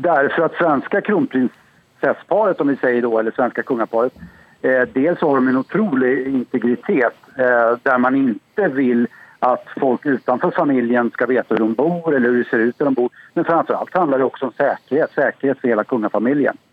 Derfor 0.00 0.46
at 0.46 0.56
svenska 0.56 1.02
kronprinsesseparet, 1.04 2.60
om 2.64 2.72
vi 2.72 2.78
sier 2.80 3.04
da, 3.04 3.10
eller 3.20 3.36
svenska 3.36 3.66
kungaparet, 3.68 4.16
eh, 4.62 4.86
dels 4.94 5.20
har 5.20 5.36
de 5.36 5.52
en 5.52 5.60
utrolig 5.60 6.14
integritet 6.32 7.20
eh, 7.36 7.76
der 7.84 8.00
man 8.00 8.16
ikke 8.16 8.70
vil 8.78 9.04
at 9.44 9.68
folk 9.76 10.06
utenfor 10.08 10.56
familien 10.56 11.12
skal 11.12 11.28
vite 11.30 11.52
hvor 11.52 11.60
de 11.60 11.68
bor 11.76 12.08
eller 12.08 12.32
hvordan 12.32 12.40
det 12.40 12.48
ser 12.48 12.64
ut 12.64 12.80
der 12.80 12.88
de 12.90 12.96
bor. 12.96 13.22
Men 13.36 13.44
framfor 13.44 13.76
alt 13.76 13.94
handler 14.00 14.18
det 14.18 14.30
også 14.32 14.48
om 14.48 14.56
sikkerhet. 14.56 15.12
Sikkerhet 15.12 15.60
for 15.60 15.68
hele 15.68 15.84
kongefamilien. 15.84 16.64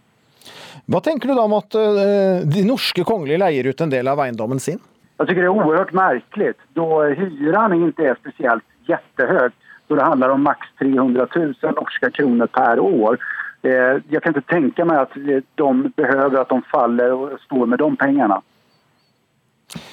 Hva 0.88 1.03
tenker 1.03 1.28
du 1.28 1.36
da 1.36 1.43
om 1.43 1.60
at 1.60 1.76
eh, 1.76 2.47
de 2.47 2.64
norske 2.64 3.03
kongelige 3.03 3.43
leier 3.43 3.68
ut 3.68 3.82
en 3.82 3.91
del 3.91 4.08
av 4.08 4.24
eiendommen 4.24 4.64
sin? 4.64 4.80
Jag 5.18 5.28
tycker 5.28 5.41
det 5.41 5.47
är 5.47 5.49
oerhört 5.49 5.93
märkligt 5.93 6.57
då 6.74 7.03
hyran 7.03 7.74
inte 7.74 8.03
är 8.03 8.16
speciellt 8.16 8.63
jättehög. 8.88 9.51
Då 9.88 9.95
det 9.95 10.03
handlar 10.03 10.30
om 10.30 10.43
max 10.43 10.59
300 10.80 11.28
000 11.36 11.53
norska 11.61 12.11
kronor 12.11 12.47
per 12.47 12.80
år. 12.80 13.18
Eh, 13.61 14.01
jag 14.09 14.24
kan 14.24 14.36
inte 14.36 14.53
tänka 14.53 14.86
mig 14.86 14.97
att 14.97 15.11
de 15.55 15.93
behöver 15.95 16.39
att 16.39 16.49
de 16.49 16.61
faller 16.61 17.11
och 17.11 17.39
står 17.39 17.66
med 17.66 17.80
de 17.80 17.95
pengarna. 17.95 18.41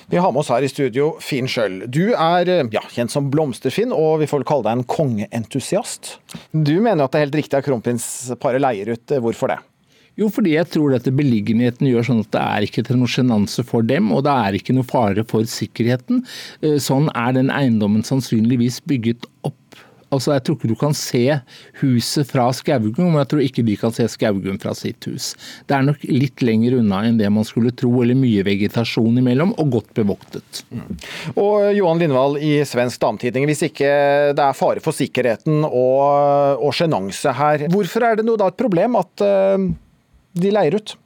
Vi 0.06 0.16
har 0.16 0.32
med 0.32 0.40
oss 0.40 0.48
her 0.48 0.62
i 0.62 0.68
studio 0.68 1.16
Finn 1.20 1.48
Schjøll. 1.48 1.78
Du 1.88 2.12
er 2.12 2.50
ja, 2.74 2.82
kjent 2.92 3.10
som 3.10 3.30
Blomsterfinn, 3.32 3.94
og 3.96 4.20
vi 4.20 4.28
får 4.28 4.44
kalle 4.44 4.66
deg 4.66 4.80
en 4.80 4.84
kongeentusiast. 4.84 6.18
Du 6.52 6.74
mener 6.84 7.06
at 7.06 7.14
det 7.14 7.20
er 7.20 7.26
helt 7.26 7.38
riktig 7.40 7.58
at 7.58 7.66
kronprinsparet 7.66 8.60
leier 8.62 8.92
ut. 8.92 9.14
Hvorfor 9.24 9.54
det? 9.54 9.58
Jo, 10.20 10.28
fordi 10.32 10.56
jeg 10.56 10.68
tror 10.74 10.92
dette 10.92 11.12
beliggenheten 11.14 11.88
gjør 11.88 12.08
sånn 12.08 12.20
at 12.26 12.34
det 12.34 12.42
er 12.42 12.66
ikke 12.66 12.84
til 12.84 13.00
noe 13.00 13.10
sjenanse 13.10 13.64
for 13.64 13.86
dem, 13.86 14.12
og 14.12 14.26
det 14.26 14.36
er 14.44 14.58
ikke 14.58 14.76
noe 14.76 14.88
fare 14.88 15.24
for 15.28 15.48
sikkerheten. 15.48 16.20
Eh, 16.60 16.78
sånn 16.82 17.08
er 17.16 17.32
den 17.38 17.52
eiendommen 17.54 18.04
sannsynligvis 18.06 18.82
bygget 18.88 19.28
opp. 19.48 19.56
Altså, 20.12 20.34
Jeg 20.34 20.42
tror 20.44 20.56
ikke 20.58 20.68
du 20.68 20.76
kan 20.76 20.92
se 20.92 21.22
huset 21.80 22.28
fra 22.28 22.50
Skaugum, 22.52 23.14
og 23.14 23.22
jeg 23.22 23.28
tror 23.30 23.40
ikke 23.40 23.62
de 23.64 23.76
kan 23.80 23.94
se 23.96 24.04
Skaugum 24.12 24.58
fra 24.60 24.74
sitt 24.76 25.06
hus. 25.08 25.30
Det 25.64 25.72
er 25.72 25.86
nok 25.86 26.02
litt 26.04 26.42
lenger 26.44 26.76
unna 26.82 26.98
enn 27.08 27.16
det 27.16 27.30
man 27.32 27.46
skulle 27.48 27.72
tro, 27.72 27.88
eller 28.02 28.18
mye 28.20 28.44
vegetasjon 28.44 29.16
imellom, 29.22 29.54
og 29.56 29.70
godt 29.78 29.94
bevoktet. 29.96 30.60
Mm. 30.68 30.90
Og 31.40 31.70
Johan 31.78 32.02
Lindvall 32.02 32.36
i 32.44 32.58
Svensk 32.68 33.00
Damtidning, 33.00 33.48
hvis 33.48 33.64
ikke 33.70 33.88
det 34.36 34.44
er 34.44 34.58
fare 34.58 34.84
for 34.84 34.92
sikkerheten 34.92 35.64
og 35.64 36.68
sjenanse 36.76 37.32
her, 37.32 37.64
hvorfor 37.72 38.04
er 38.10 38.20
det 38.20 38.28
nå 38.28 38.36
da 38.36 38.52
et 38.52 38.60
problem 38.60 39.00
at 39.00 39.24
uh 39.24 39.72
de 40.32 40.50
leier 40.50 40.74
ut? 40.74 40.96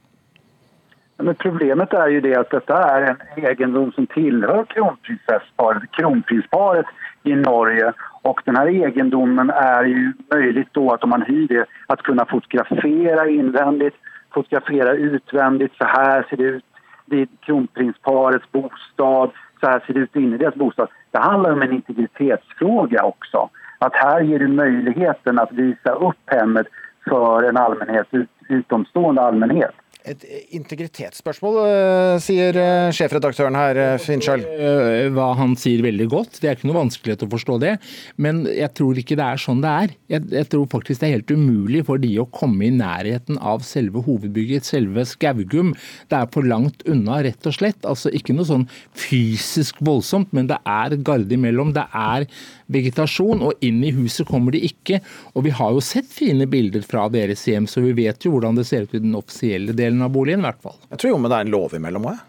Men 1.17 1.35
problemet 1.35 1.93
er 1.97 2.11
jo 2.13 2.19
det 2.21 2.33
at 2.37 2.51
dette 2.53 2.77
er 2.77 3.07
en 3.11 3.21
egendom 3.41 3.89
som 3.95 4.05
tilhører 4.13 4.67
kronprinsparet, 4.69 5.87
kronprinsparet 5.97 6.91
i 7.25 7.33
Norge. 7.39 7.93
Og 8.27 8.43
denne 8.45 8.65
eiendommen 8.69 9.49
egendomen 9.49 9.89
jo 9.89 10.11
mulig 10.33 10.67
da 10.77 10.85
at 10.93 11.03
om 11.03 11.13
man 11.15 11.25
hyr 11.25 11.47
det 11.47 11.65
att 11.87 12.03
kunne 12.05 12.25
fotografera 12.29 13.27
innvendig, 13.27 13.91
fotografera 14.33 14.93
utvendig. 14.93 15.69
Så 15.77 15.85
her 15.85 16.25
ser 16.29 16.37
det 16.37 16.43
ut 16.43 16.63
vid 17.05 17.29
kronprinsparets 17.45 18.51
bostad, 18.51 19.31
så 19.59 19.67
her 19.67 19.83
ser 19.85 19.93
det 19.93 19.99
ut 19.99 20.15
inni 20.15 20.35
i 20.35 20.37
deras 20.37 20.55
bostad. 20.55 20.87
Det 21.11 21.19
handler 21.19 21.51
om 21.51 21.61
en 21.61 21.73
integritetsfråga 21.73 23.03
også. 23.03 23.49
At 23.79 23.95
her 23.95 24.21
gir 24.21 24.39
du 24.39 24.47
muligheten 24.53 25.39
å 25.39 25.47
vise 25.51 25.93
opp 25.93 26.33
hjemmet 26.33 26.69
for 27.09 27.45
en 27.47 27.57
allmänhet, 27.57 28.07
utomstående 28.49 29.21
allmänhet. 29.21 29.75
Et 30.07 30.23
integritetsspørsmål, 30.55 31.57
eh, 31.67 32.17
sier 32.23 32.55
eh, 32.55 32.91
sjefredaktøren 32.95 33.57
her, 33.59 33.77
eh, 33.97 35.09
Hva 35.11 35.27
han 35.35 35.55
sier 35.59 35.83
veldig 35.83 36.07
godt. 36.11 36.39
Det 36.39 36.47
er 36.47 36.55
ikke 36.55 36.69
noe 36.69 36.79
vanskelighet 36.79 37.25
å 37.25 37.31
forstå 37.31 37.57
det. 37.59 37.73
Men 38.15 38.45
jeg 38.45 38.71
tror 38.77 38.95
ikke 38.95 39.17
det 39.19 39.25
er 39.25 39.41
sånn 39.41 39.63
det 39.63 39.73
er. 39.83 39.95
Jeg, 40.15 40.27
jeg 40.31 40.49
tror 40.53 40.67
faktisk 40.71 41.01
det 41.01 41.09
er 41.09 41.17
helt 41.17 41.33
umulig 41.35 41.83
for 41.89 41.99
de 41.99 42.13
å 42.21 42.27
komme 42.31 42.69
i 42.69 42.71
nærheten 42.71 43.39
av 43.39 43.65
selve 43.67 44.03
hovedbygget, 44.05 44.67
selve 44.67 45.03
Skaugum. 45.07 45.73
Det 46.07 46.21
er 46.21 46.31
for 46.31 46.47
langt 46.47 46.85
unna, 46.87 47.19
rett 47.27 47.49
og 47.49 47.57
slett. 47.57 47.83
Altså 47.83 48.13
ikke 48.15 48.35
noe 48.37 48.47
sånn 48.47 48.67
fysisk 48.95 49.81
voldsomt, 49.83 50.31
men 50.31 50.47
det 50.47 50.61
er 50.63 50.95
garde 51.03 51.35
imellom. 51.35 51.75
Det 51.75 51.83
er 51.91 52.29
vegetasjon, 52.71 53.43
og 53.47 53.65
inn 53.65 53.83
i 53.83 53.93
huset 53.95 54.27
kommer 54.27 54.55
de 54.55 54.63
ikke. 54.67 55.01
Og 55.35 55.47
vi 55.47 55.53
har 55.55 55.75
jo 55.75 55.83
sett 55.83 56.07
fine 56.11 56.47
bilder 56.49 56.83
fra 56.87 57.07
deres 57.11 57.45
hjem, 57.47 57.67
så 57.69 57.83
vi 57.83 57.95
vet 57.97 58.23
jo 58.23 58.33
hvordan 58.35 58.59
det 58.59 58.67
ser 58.67 58.87
ut 58.87 58.95
i 58.95 59.03
den 59.03 59.15
offisielle 59.17 59.75
delen 59.75 59.96
boligen, 60.13 60.43
i 60.43 60.47
hvert 60.47 60.61
fall. 60.61 60.75
Jeg 60.91 60.99
tror 61.01 61.09
jo 61.15 61.19
men 61.23 61.31
det 61.33 61.37
er 61.39 61.45
en 61.47 61.53
lov 61.55 61.73
imellom 61.77 62.05
òg, 62.13 62.19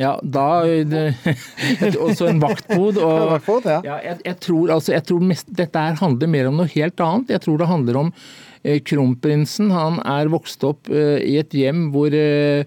Ja, 0.00 0.14
da 0.24 0.44
det- 0.64 1.36
Også 2.06 2.28
en 2.30 2.38
vaktbod. 2.40 2.96
Og, 2.96 3.34
ja, 3.84 3.98
jeg, 4.06 4.16
jeg 4.24 4.38
tror, 4.40 4.70
altså, 4.78 4.94
jeg 4.94 5.04
tror 5.04 5.20
mest, 5.20 5.50
dette 5.52 5.82
handler 6.00 6.30
mer 6.32 6.48
om 6.48 6.56
noe 6.62 6.70
helt 6.72 6.96
annet. 7.04 7.28
Jeg 7.34 7.42
tror 7.44 7.58
det 7.60 7.68
handler 7.68 7.98
om 8.00 8.08
eh, 8.64 8.80
kronprinsen. 8.80 9.68
Han 9.70 10.00
er 10.00 10.32
vokst 10.32 10.64
opp 10.64 10.88
eh, 10.88 11.20
i 11.28 11.36
et 11.42 11.52
hjem 11.52 11.90
hvor 11.92 12.08
eh, 12.16 12.64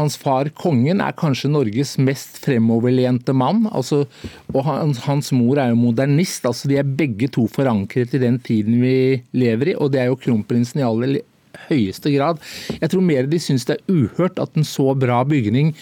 hans 0.00 0.16
far 0.18 0.48
kongen 0.56 1.02
er 1.04 1.12
kanskje 1.20 1.52
Norges 1.52 1.92
mest 2.00 2.40
fremoverlente 2.42 3.36
mann. 3.36 3.68
Altså, 3.70 4.06
og 4.54 4.64
hans, 4.66 5.04
hans 5.04 5.28
mor 5.36 5.60
er 5.60 5.68
jo 5.74 5.76
modernist. 5.84 6.48
altså 6.48 6.72
De 6.72 6.80
er 6.80 6.88
begge 6.96 7.28
to 7.36 7.44
forankret 7.46 8.16
i 8.16 8.22
den 8.24 8.40
tiden 8.40 8.80
vi 8.82 8.96
lever 9.36 9.74
i, 9.74 9.76
og 9.76 9.92
det 9.92 10.00
er 10.00 10.08
jo 10.10 10.16
kronprinsen 10.24 10.80
i 10.80 10.88
aller 10.88 11.20
høyeste 11.68 12.12
grad. 12.14 12.40
Jeg 12.80 12.92
tror 12.92 13.04
mer 13.04 13.28
de 13.30 13.40
syns 13.42 13.66
det 13.68 13.78
er 13.78 13.94
uhørt 13.94 14.40
at 14.42 14.56
en 14.58 14.66
så 14.68 14.92
bra 14.98 15.22
bygning 15.28 15.74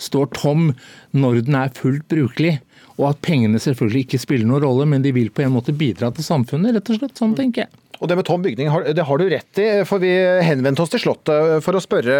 står 0.00 0.30
tom 0.36 0.70
når 1.12 1.42
den 1.46 1.58
er 1.60 1.72
fullt 1.76 2.06
brukelig. 2.12 2.58
Og 3.00 3.06
at 3.14 3.22
pengene 3.24 3.60
selvfølgelig 3.62 4.06
ikke 4.06 4.20
spiller 4.20 4.48
noen 4.48 4.64
rolle, 4.66 4.86
men 4.88 5.04
de 5.04 5.12
vil 5.16 5.30
på 5.32 5.44
en 5.44 5.54
måte 5.54 5.72
bidra 5.76 6.10
til 6.12 6.26
samfunnet. 6.26 6.74
rett 6.76 6.90
og 6.92 7.00
slett, 7.00 7.16
Sånn 7.16 7.36
tenker 7.38 7.64
jeg. 7.64 7.79
Og 8.00 8.08
det 8.08 8.16
med 8.18 8.26
tom 8.28 8.42
bygning, 8.44 8.70
det 8.96 9.04
har 9.06 9.20
du 9.20 9.26
rett 9.30 9.60
i. 9.60 9.68
For 9.88 10.02
vi 10.02 10.12
henvendte 10.44 10.84
oss 10.84 10.92
til 10.92 11.02
Slottet 11.02 11.60
for 11.64 11.76
å 11.76 11.82
spørre 11.82 12.18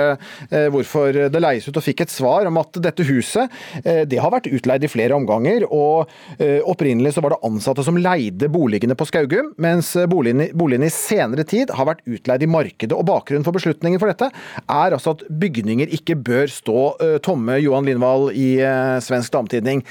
eh, 0.51 0.69
hvorfor 0.73 1.27
det 1.33 1.43
leies 1.43 1.69
ut, 1.69 1.77
og 1.77 1.85
fikk 1.85 2.05
et 2.05 2.13
svar 2.13 2.49
om 2.49 2.61
at 2.61 2.81
dette 2.85 3.07
huset 3.09 3.51
eh, 3.83 4.03
det 4.09 4.21
har 4.21 4.33
vært 4.35 4.51
utleid 4.51 4.85
i 4.85 4.93
flere 4.93 5.17
omganger. 5.17 5.67
og 5.69 6.11
eh, 6.39 6.61
Opprinnelig 6.71 7.15
så 7.17 7.25
var 7.25 7.35
det 7.35 7.43
ansatte 7.49 7.85
som 7.87 7.99
leide 8.01 8.51
boligene 8.53 8.97
på 8.99 9.09
Skaugum, 9.09 9.53
mens 9.61 9.93
boligene, 10.11 10.51
i 10.87 10.93
senere 10.93 11.45
tid 11.49 11.73
har 11.77 11.89
vært 11.89 12.05
utleid 12.09 12.45
i 12.45 12.51
markedet. 12.51 12.97
og 12.97 13.07
Bakgrunnen 13.09 13.47
for 13.47 13.57
beslutningen 13.57 14.01
for 14.01 14.13
dette 14.13 14.31
er 14.31 14.97
altså 14.97 15.17
at 15.17 15.25
bygninger 15.29 15.93
ikke 15.97 16.19
bør 16.21 16.51
stå 16.53 16.81
eh, 17.01 17.19
tomme. 17.25 17.59
Johan 17.61 17.89
Lindvall 17.89 18.31
i 18.37 18.51
eh, 18.65 18.97
Svensk 19.05 19.33
Damtidning. 19.35 19.85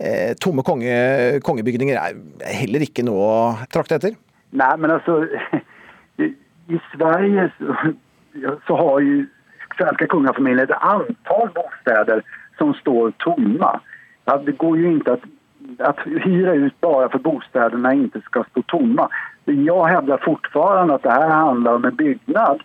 Eh, 0.00 0.32
Tomme 0.40 0.64
konge, 0.64 1.40
kongebygninger 1.44 1.98
er 2.00 2.18
heller 2.60 2.84
ikke 2.86 3.04
noe 3.06 3.30
å 3.30 3.40
trakte 3.72 3.98
etter. 4.00 4.18
Nej, 4.50 4.78
men 4.78 4.90
alltså 4.90 5.26
i, 6.66 6.80
Sverige 6.96 7.50
så, 7.58 7.74
så 8.66 8.76
har 8.76 9.00
ju 9.00 9.26
svenska 9.76 10.06
kungafamiljen 10.06 10.64
ett 10.64 10.82
antal 10.82 11.48
bostäder 11.54 12.22
som 12.58 12.74
står 12.74 13.10
tomma. 13.10 13.80
Ja, 14.24 14.36
det 14.36 14.52
går 14.52 14.78
ju 14.78 14.86
inte 14.86 15.12
att, 15.12 15.22
att 15.78 15.98
hyra 16.06 16.54
ut 16.54 16.80
bara 16.80 17.08
för 17.08 17.18
bostäderna 17.18 17.94
inte 17.94 18.20
ska 18.20 18.44
stå 18.50 18.62
tomma. 18.62 19.08
Jag 19.44 19.86
hävdar 19.86 20.18
fortfarande 20.18 20.94
att 20.94 21.02
det 21.02 21.10
här 21.10 21.28
handlar 21.28 21.74
om 21.74 21.84
en 21.84 21.96
byggnad. 21.96 22.62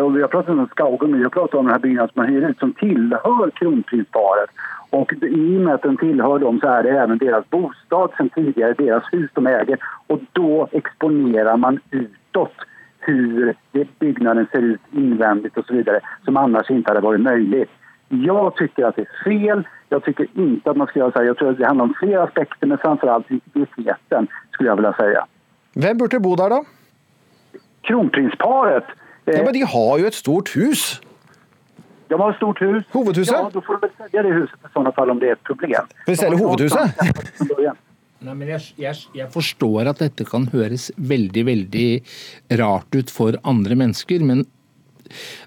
Och 0.00 0.16
Vi 0.16 0.20
har 0.20 0.28
pratat 0.28 0.50
om 0.50 0.68
Skaugum, 0.70 1.18
vi 1.18 1.22
har 1.22 1.30
pratat 1.30 1.54
om 1.54 1.64
den 1.64 1.72
här 1.72 1.80
byggnaden 1.80 2.10
som 2.14 2.22
man 2.22 2.32
hyr 2.32 2.48
ut 2.50 2.58
som 2.58 2.72
tillhör 2.72 3.50
kronprinsparet. 3.50 4.50
Och 4.90 5.12
i 5.12 5.56
och 5.56 5.60
med 5.60 5.74
att 5.74 5.82
den 5.82 5.96
tillhör 5.96 6.38
dem 6.38 6.60
så 6.60 6.68
är 6.68 6.82
det 6.82 6.90
även 6.90 7.18
deras 7.18 7.50
bostad 7.50 8.10
sen 8.16 8.28
tidigare, 8.28 8.72
deras 8.72 9.04
hus 9.12 9.30
de 9.34 9.46
äger. 9.46 9.78
Och 10.06 10.20
då 10.32 10.68
exponerar 10.72 11.56
man 11.56 11.80
utåt 11.90 12.54
hur 12.98 13.54
det, 13.72 13.98
byggnaden 13.98 14.46
ser 14.52 14.62
ut 14.62 14.80
invändigt 14.92 15.56
och 15.56 15.64
så 15.64 15.74
vidare 15.74 16.00
som 16.24 16.36
annars 16.36 16.70
inte 16.70 16.90
hade 16.90 17.00
varit 17.00 17.20
möjligt. 17.20 17.70
Jag 18.08 18.56
tycker 18.56 18.84
att 18.84 18.96
det 18.96 19.02
är 19.02 19.24
fel. 19.24 19.68
Jag 19.88 20.04
tycker 20.04 20.26
inte 20.34 20.70
att 20.70 20.76
man 20.76 20.86
ska 20.86 20.98
göra 20.98 21.12
så 21.12 21.18
här. 21.18 21.26
Jag 21.26 21.36
tror 21.36 21.50
att 21.50 21.58
det 21.58 21.66
handlar 21.66 21.84
om 21.84 21.94
flera 22.00 22.22
aspekter 22.22 22.66
men 22.66 22.78
framförallt 22.78 23.30
integriteten 23.30 24.26
skulle 24.50 24.68
jag 24.68 24.76
vilja 24.76 24.92
säga. 24.92 25.26
Hvem 25.74 25.98
burde 25.98 26.20
bo 26.20 26.36
der, 26.36 26.50
da? 26.50 26.64
Kronprinsparet. 27.80 28.84
Ja, 29.26 29.42
Men 29.42 29.52
de 29.56 29.64
har 29.66 29.98
jo 29.98 30.06
et 30.06 30.14
stort 30.14 30.52
hus. 30.54 31.00
De 32.06 32.14
har 32.14 32.30
et 32.30 32.38
stort 32.38 32.60
hus. 32.62 32.84
Hovedhuset? 32.92 33.34
Ja, 33.34 33.48
Da 33.50 33.60
får 33.66 33.80
de 33.82 33.90
sälja 33.96 34.22
det 34.22 34.34
huset 34.36 34.68
i 34.68 34.72
sånne 34.74 34.92
fall 34.94 35.10
om 35.10 35.18
det 35.22 35.32
er 35.32 35.38
et 35.38 35.44
problem. 35.48 35.88
Skal 36.04 36.12
vi 36.14 36.18
selge 36.20 36.38
hovedhuset? 36.38 37.82
Nei, 38.26 38.32
men 38.32 38.48
jeg, 38.48 38.62
jeg, 38.80 39.00
jeg 39.14 39.28
forstår 39.34 39.90
at 39.90 39.98
dette 40.00 40.24
kan 40.26 40.46
høres 40.54 40.88
veldig, 40.96 41.42
veldig 41.46 41.88
rart 42.58 42.96
ut 42.96 43.10
for 43.12 43.36
andre 43.44 43.76
mennesker, 43.78 44.22
men 44.24 44.46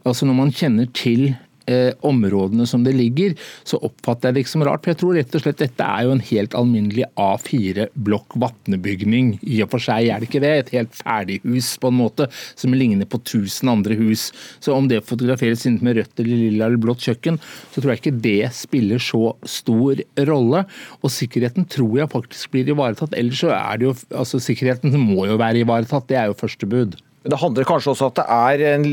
altså 0.08 0.28
når 0.30 0.38
man 0.38 0.52
kjenner 0.56 0.92
til 0.96 1.32
eh, 1.70 1.92
områdene 2.06 2.66
som 2.70 2.84
det 2.86 2.96
ligger, 2.98 3.36
så 3.68 3.80
oppfatter 3.86 4.30
jeg 4.30 4.38
det 4.38 4.44
ikke 4.46 4.54
som 4.56 4.66
rart. 4.68 4.84
For 4.84 4.94
jeg 4.94 5.00
tror 5.02 5.18
rett 5.20 5.38
og 5.38 5.44
slett 5.44 5.62
dette 5.62 5.86
er 5.86 6.06
jo 6.06 6.16
en 6.16 6.24
helt 6.32 6.58
alminnelig 6.58 7.08
A4-blokk 7.20 8.38
vatnebygning. 8.44 9.36
I 9.44 9.62
og 9.66 9.74
for 9.74 9.86
seg 9.86 10.10
er 10.10 10.22
det 10.22 10.30
ikke 10.30 10.44
det. 10.44 10.54
Et 10.60 10.74
helt 10.78 10.96
ferdighus 10.98 11.72
på 11.82 11.92
en 11.92 12.00
måte, 12.00 12.30
som 12.60 12.76
ligner 12.76 13.10
på 13.10 13.22
tusen 13.28 13.72
andre 13.72 13.98
hus. 14.00 14.30
Så 14.64 14.76
om 14.76 14.90
det 14.92 15.04
fotograferes 15.08 15.66
inn 15.70 15.80
med 15.86 16.00
rødt 16.00 16.24
eller 16.24 16.44
lilla 16.46 16.70
eller 16.70 16.82
blått 16.82 17.06
kjøkken, 17.08 17.40
så 17.74 17.82
tror 17.82 17.94
jeg 17.94 18.04
ikke 18.04 18.18
det 18.26 18.54
spiller 18.58 19.04
så 19.04 19.34
stor 19.48 20.02
rolle. 20.30 20.66
Og 21.04 21.14
sikkerheten 21.14 21.68
tror 21.70 22.02
jeg 22.02 22.14
faktisk 22.14 22.56
blir 22.56 22.74
ivaretatt. 22.74 23.16
Ellers 23.18 23.44
så 23.44 23.54
er 23.56 23.80
det 23.80 23.90
jo 23.90 23.96
Altså, 24.20 24.40
sikkerheten 24.42 24.94
må 25.00 25.26
jo 25.28 25.38
være 25.40 25.64
ivaretatt. 25.64 26.08
Det 26.10 26.18
er 26.18 26.30
jo 26.30 26.38
første 26.38 26.68
bud. 26.70 26.98
Det 27.30 27.40
handler 27.42 27.68
kanskje 27.68 27.92
også 27.94 28.10
at 28.10 28.20
det 28.20 28.26
er 28.36 28.64
en 28.76 28.86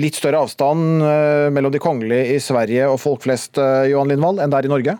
litt 0.00 0.16
større 0.16 0.44
avstand 0.44 1.02
eh, 1.04 1.48
mellom 1.54 1.72
de 1.74 1.82
kongelige 1.82 2.36
i 2.36 2.38
Sverige 2.42 2.88
og 2.90 3.00
folk 3.02 3.24
flest, 3.26 3.58
eh, 3.60 3.90
Johan 3.92 4.12
Lindvall, 4.12 4.40
enn 4.40 4.52
det 4.52 4.60
er 4.60 4.68
i 4.68 4.72
Norge? 4.72 4.96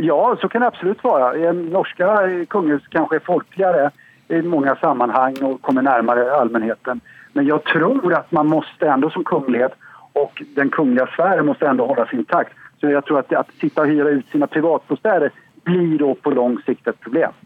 Ja, 0.00 0.20
så 0.40 0.48
kan 0.48 0.62
det 0.62 0.70
absolutt 0.70 1.02
være. 1.04 1.52
Norske 1.52 2.04
Norska 2.04 2.46
kungahus 2.52 2.86
kanskje 2.92 3.16
är 3.16 3.26
folkligare 3.26 3.90
i 4.28 4.42
mange 4.42 4.74
sammanhang 4.80 5.36
og 5.42 5.60
kommer 5.62 5.82
nærmere 5.82 6.30
allmennheten. 6.36 7.00
Men 7.32 7.46
jeg 7.46 7.64
tror 7.72 8.14
at 8.14 8.32
man 8.32 8.46
måste 8.46 8.88
ändå 8.88 9.10
som 9.10 9.24
kunglighet 9.24 9.74
og 10.12 10.42
den 10.56 10.70
kungliga 10.70 11.06
sfären 11.06 11.46
måste 11.46 11.66
ändå 11.66 11.86
hållas 11.86 12.12
intakt. 12.12 12.52
Så 12.80 12.90
jag 12.90 13.04
tror 13.04 13.18
att, 13.18 13.32
att 13.32 13.50
sitta 13.60 13.80
och 13.80 13.86
hyra 13.86 14.08
ut 14.08 14.28
sina 14.28 14.46
privatbostäder 14.46 15.30
blir 15.64 15.98
då 15.98 16.14
på 16.14 16.32
lang 16.34 16.56
sikt 16.66 16.88
et 16.88 16.98
problem. 17.04 17.36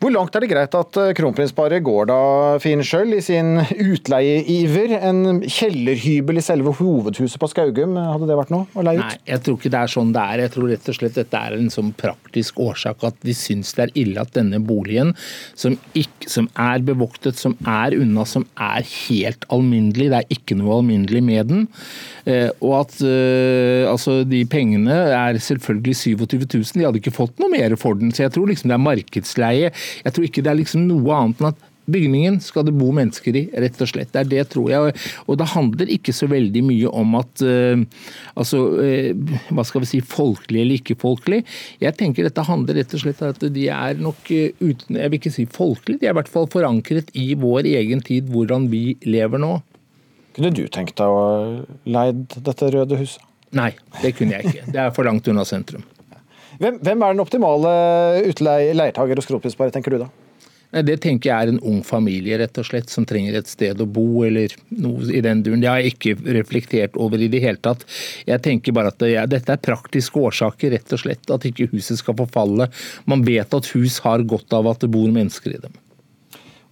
Hvor 0.00 0.10
langt 0.10 0.34
er 0.34 0.42
det 0.42 0.50
greit 0.50 0.74
at 0.74 0.98
eh, 1.00 1.12
kronprinsparet 1.16 1.84
går 1.84 2.08
da, 2.10 2.18
Finn 2.62 2.82
Schjøll, 2.84 3.14
i 3.16 3.22
sin 3.24 3.60
utleieiver? 3.60 4.96
En 4.98 5.42
kjellerhybel 5.42 6.40
i 6.40 6.44
selve 6.44 6.72
hovedhuset 6.78 7.38
på 7.40 7.50
Skaugum, 7.52 7.94
hadde 8.00 8.28
det 8.28 8.38
vært 8.38 8.52
noe 8.54 8.66
å 8.74 8.84
leie 8.86 9.00
ut? 9.00 9.04
Nei, 9.04 9.20
jeg 9.30 9.44
tror 9.46 9.58
ikke 9.60 9.72
det 9.74 9.82
er 9.82 9.92
sånn 9.92 10.12
det 10.16 10.24
er. 10.24 10.42
Jeg 10.46 10.54
tror 10.56 10.70
rett 10.72 10.90
og 10.90 10.98
slett 10.98 11.20
dette 11.20 11.42
er 11.48 11.56
en 11.56 11.72
sånn 11.72 11.92
praktisk 11.96 12.60
årsak 12.64 13.06
at 13.06 13.20
de 13.26 13.36
syns 13.36 13.74
det 13.76 13.86
er 13.86 13.94
ille 14.02 14.22
at 14.22 14.34
denne 14.36 14.60
boligen, 14.64 15.14
som, 15.58 15.76
ikke, 15.98 16.30
som 16.32 16.50
er 16.60 16.84
bevoktet, 16.86 17.38
som 17.38 17.56
er 17.62 17.96
unna, 17.98 18.26
som 18.28 18.46
er 18.56 18.86
helt 18.86 19.46
alminnelig, 19.52 20.10
det 20.12 20.22
er 20.22 20.38
ikke 20.38 20.58
noe 20.58 20.80
alminnelig 20.80 21.22
med 21.26 21.52
den, 21.52 21.64
eh, 22.26 22.48
og 22.64 22.80
at 22.82 22.98
eh, 23.06 23.84
altså, 23.88 24.22
de 24.28 24.42
pengene 24.50 24.96
er 25.14 25.38
selvfølgelig 25.42 25.96
27 26.02 26.36
000, 26.42 26.66
de 26.76 26.86
hadde 26.88 27.02
ikke 27.02 27.14
fått 27.14 27.35
noe 27.42 27.52
mer 27.52 27.76
for 27.80 27.98
den, 27.98 28.12
så 28.14 28.26
jeg 28.26 28.36
tror 28.36 28.50
liksom 28.50 28.72
det 28.72 28.76
er 28.78 28.84
markedsleie. 28.84 29.72
Jeg 30.04 30.16
tror 30.16 30.28
ikke 30.28 30.44
det 30.44 30.52
er 30.52 30.60
liksom 30.62 30.86
noe 30.88 31.16
annet 31.16 31.42
enn 31.42 31.50
at 31.52 31.64
Bygningen 31.86 32.40
skal 32.42 32.64
det 32.66 32.74
bo 32.74 32.88
mennesker 32.94 33.36
i, 33.38 33.44
rett 33.62 33.78
og 33.82 33.86
slett. 33.86 34.10
Det 34.10 34.24
er 34.24 34.30
det, 34.30 34.42
tror 34.50 34.72
jeg. 34.72 34.94
Og 35.30 35.38
det 35.38 35.46
handler 35.52 35.92
ikke 35.94 36.14
så 36.16 36.26
veldig 36.30 36.62
mye 36.66 36.90
om 36.90 37.14
at 37.20 37.44
uh, 37.46 37.84
altså, 38.34 38.62
uh, 38.74 39.36
hva 39.54 39.64
skal 39.66 39.84
vi 39.84 39.90
si, 39.92 40.00
folkelig 40.02 40.64
eller 40.64 40.80
ikke 40.80 40.98
folkelig. 40.98 41.44
Jeg 41.82 41.94
tenker 42.00 42.26
dette 42.26 42.46
handler 42.48 42.80
rett 42.80 42.96
og 42.98 43.04
slett 43.04 43.22
om 43.22 43.30
at 43.30 43.46
de 43.54 43.68
er 43.70 44.02
nok 44.02 44.32
eh, 44.34 44.58
uten, 44.58 44.98
jeg 44.98 45.12
vil 45.12 45.20
ikke 45.20 45.34
si 45.36 45.46
folkelig, 45.46 46.00
de 46.02 46.10
er 46.10 46.16
i 46.16 46.18
hvert 46.18 46.32
fall 46.32 46.50
forankret 46.50 47.14
i 47.14 47.28
vår 47.38 47.70
egen 47.76 48.02
tid, 48.04 48.34
hvordan 48.34 48.66
vi 48.72 48.96
lever 49.06 49.42
nå. 49.42 49.54
Kunne 50.36 50.50
du 50.52 50.66
tenkt 50.68 50.98
deg 50.98 51.06
å 51.06 51.26
leid 51.86 52.26
dette 52.34 52.74
røde 52.74 52.98
huset? 52.98 53.22
Nei, 53.56 53.70
det 54.02 54.16
kunne 54.18 54.34
jeg 54.34 54.50
ikke. 54.50 54.72
Det 54.74 54.82
er 54.82 54.90
for 54.96 55.06
langt 55.06 55.30
unna 55.30 55.46
sentrum. 55.46 55.86
Hvem, 56.60 56.78
hvem 56.80 57.02
er 57.02 57.16
den 57.16 57.24
optimale 57.24 57.72
utleie- 58.30 58.92
og 58.96 59.16
hos 59.16 59.28
kronprinsparet, 59.28 59.74
tenker 59.76 59.94
du 59.94 60.04
da? 60.04 60.12
Det 60.86 60.96
tenker 61.00 61.30
jeg 61.30 61.46
er 61.46 61.52
en 61.52 61.60
ung 61.64 61.78
familie 61.86 62.36
rett 62.40 62.58
og 62.58 62.66
slett, 62.66 62.90
som 62.90 63.06
trenger 63.08 63.38
et 63.38 63.48
sted 63.48 63.78
å 63.80 63.86
bo, 63.86 64.24
eller 64.26 64.52
noe 64.74 65.06
i 65.14 65.22
den 65.24 65.42
duren. 65.46 65.62
Det 65.62 65.70
har 65.70 65.80
jeg 65.80 65.94
ikke 65.94 66.34
reflektert 66.36 66.98
over 67.00 67.22
i 67.22 67.30
det 67.32 67.40
hele 67.44 67.60
tatt. 67.62 67.86
Jeg 68.28 68.42
tenker 68.44 68.74
bare 68.76 68.90
at 68.92 68.98
det, 69.00 69.12
ja, 69.14 69.24
dette 69.30 69.54
er 69.54 69.62
praktiske 69.62 70.20
årsaker, 70.20 70.74
rett 70.74 70.92
og 70.92 71.00
slett. 71.00 71.30
At 71.32 71.46
ikke 71.48 71.70
huset 71.72 72.02
skal 72.02 72.18
forfalle. 72.18 72.68
Man 73.08 73.24
vet 73.24 73.54
at 73.56 73.70
hus 73.76 74.00
har 74.04 74.26
godt 74.26 74.52
av 74.58 74.68
at 74.72 74.82
det 74.82 74.90
bor 74.92 75.08
mennesker 75.14 75.54
i 75.54 75.62
dem. 75.62 75.78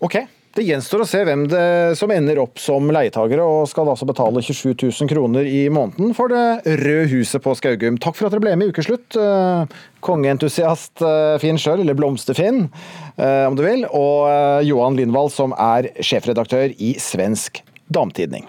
Ok, 0.05 0.19
det 0.55 0.65
gjenstår 0.69 1.03
å 1.03 1.07
se 1.09 1.21
hvem 1.27 1.47
det 1.51 1.67
som 1.99 2.13
ender 2.15 2.39
opp 2.43 2.61
som 2.63 2.87
leietagere, 2.95 3.43
og 3.43 3.67
skal 3.71 3.91
altså 3.91 4.07
betale 4.07 4.43
27 4.45 4.75
000 4.87 5.11
kroner 5.11 5.49
i 5.51 5.65
måneden 5.73 6.15
for 6.15 6.31
det 6.31 6.77
røde 6.85 7.09
huset 7.11 7.43
på 7.43 7.57
Skaugum. 7.59 7.99
Takk 7.99 8.19
for 8.19 8.29
at 8.29 8.37
dere 8.37 8.45
ble 8.45 8.55
med 8.61 8.71
i 8.71 8.75
Ukeslutt. 8.75 9.19
eh, 9.19 9.81
Kongeentusiast 10.05 11.03
eh, 11.03 11.37
Finn 11.43 11.59
sjøl, 11.59 11.83
eller 11.83 11.99
Blomster-Finn 11.99 12.69
om 13.15 13.55
du 13.59 13.63
vil, 13.67 13.85
og 13.95 14.29
eh, 14.31 14.67
Johan 14.71 14.99
Lindvall, 14.99 15.33
som 15.35 15.55
er 15.59 15.91
sjefredaktør 16.03 16.75
i 16.79 16.95
Svensk 17.03 17.63
Damtidning. 17.91 18.47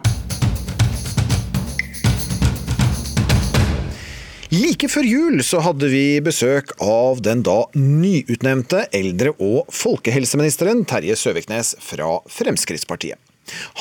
Like 4.55 4.87
før 4.91 5.03
jul 5.07 5.41
så 5.43 5.59
hadde 5.65 5.87
vi 5.89 6.19
besøk 6.23 6.75
av 6.83 7.17
den 7.25 7.41
da 7.43 7.65
nyutnevnte 7.75 8.85
eldre- 8.95 9.33
og 9.41 9.71
folkehelseministeren 9.73 10.83
Terje 10.87 11.15
Søviknes 11.17 11.73
fra 11.81 12.19
Fremskrittspartiet. 12.31 13.17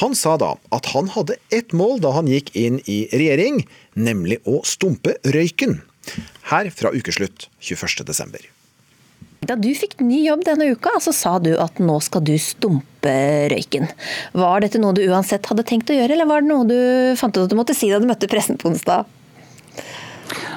Han 0.01 0.17
sa 0.19 0.35
da 0.41 0.55
at 0.75 0.89
han 0.95 1.11
hadde 1.13 1.37
ett 1.55 1.75
mål 1.77 2.01
da 2.03 2.15
han 2.17 2.31
gikk 2.33 2.49
inn 2.59 2.81
i 2.91 3.05
regjering, 3.13 3.61
nemlig 3.95 4.41
å 4.51 4.63
stumpe 4.67 5.15
røyken. 5.37 5.83
Her 6.51 6.71
fra 6.75 6.91
ukeslutt 6.97 7.47
21.12. 7.61 8.49
Da 9.45 9.59
du 9.61 9.69
fikk 9.77 10.01
ny 10.01 10.23
jobb 10.25 10.47
denne 10.49 10.71
uka, 10.73 10.97
så 11.05 11.13
sa 11.15 11.37
du 11.45 11.53
at 11.61 11.79
nå 11.79 11.99
skal 12.03 12.25
du 12.25 12.35
stumpe 12.41 13.19
røyken. 13.53 13.93
Var 14.33 14.65
dette 14.65 14.81
noe 14.81 14.97
du 14.97 15.05
uansett 15.07 15.53
hadde 15.53 15.67
tenkt 15.69 15.93
å 15.93 15.99
gjøre, 16.01 16.17
eller 16.17 16.31
var 16.31 16.41
det 16.43 16.51
noe 16.51 16.67
du 16.67 16.81
fant 17.21 17.37
ut 17.37 17.45
at 17.45 17.53
du 17.53 17.59
måtte 17.61 17.77
si 17.77 17.93
da 17.93 18.01
du 18.01 18.09
møtte 18.09 18.33
pressen 18.33 18.59
på 18.59 18.73
onsdag? 18.73 19.05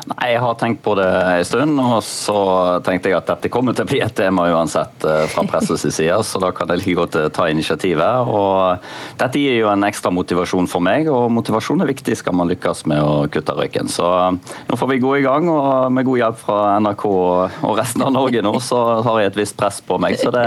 Nei, 0.07 0.29
Jeg 0.31 0.39
har 0.39 0.53
tenkt 0.55 0.83
på 0.85 0.93
det 0.95 1.05
en 1.07 1.45
stund, 1.47 1.79
og 1.83 1.99
så 2.05 2.37
tenkte 2.85 3.09
jeg 3.11 3.17
at 3.17 3.27
dette 3.27 3.49
kommer 3.51 3.75
til 3.75 3.83
å 3.83 3.89
bli 3.89 3.99
et 4.03 4.15
tema 4.15 4.45
uansett 4.53 5.03
eh, 5.03 5.25
fra 5.33 5.43
pressens 5.49 5.83
side, 5.83 6.15
så 6.23 6.39
da 6.39 6.53
kan 6.55 6.71
jeg 6.71 6.79
like 6.79 6.95
godt 7.01 7.17
eh, 7.19 7.27
ta 7.35 7.49
initiativet. 7.51 8.29
Og 8.31 8.85
dette 9.19 9.41
gir 9.41 9.57
jo 9.59 9.71
en 9.71 9.83
ekstra 9.87 10.11
motivasjon 10.15 10.69
for 10.71 10.83
meg, 10.85 11.09
og 11.11 11.27
motivasjon 11.35 11.83
er 11.83 11.91
viktig 11.91 12.15
skal 12.21 12.37
man 12.39 12.47
lykkes 12.53 12.85
med 12.87 13.03
å 13.03 13.25
kutte 13.33 13.55
røyken. 13.57 13.91
Så 13.91 14.07
eh, 14.07 14.53
nå 14.69 14.79
får 14.79 14.93
vi 14.93 15.01
gå 15.03 15.15
i 15.19 15.25
gang, 15.27 15.49
og 15.51 15.91
med 15.91 16.07
god 16.07 16.21
hjelp 16.23 16.39
fra 16.45 16.59
NRK 16.85 17.07
og 17.11 17.73
resten 17.79 18.05
av 18.07 18.13
Norge 18.15 18.45
nå, 18.45 18.53
så 18.63 18.83
har 19.03 19.23
jeg 19.25 19.33
et 19.33 19.41
visst 19.43 19.57
press 19.59 19.81
på 19.83 19.99
meg, 19.99 20.15
så 20.21 20.31
det, 20.31 20.45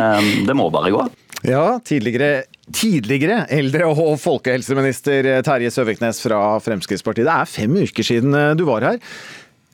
det 0.48 0.56
må 0.56 0.70
bare 0.72 0.94
gå. 0.94 1.04
Ja, 1.44 1.78
tidligere, 1.84 2.42
tidligere 2.76 3.46
eldre- 3.56 3.86
og 3.88 4.16
folkehelseminister 4.20 5.28
Terje 5.44 5.70
Søviknes 5.72 6.20
fra 6.20 6.40
Fremskrittspartiet. 6.60 7.24
Det 7.28 7.36
er 7.36 7.48
fem 7.48 7.78
uker 7.80 8.04
siden 8.04 8.36
du 8.60 8.66
var 8.68 8.84
her. 8.84 8.98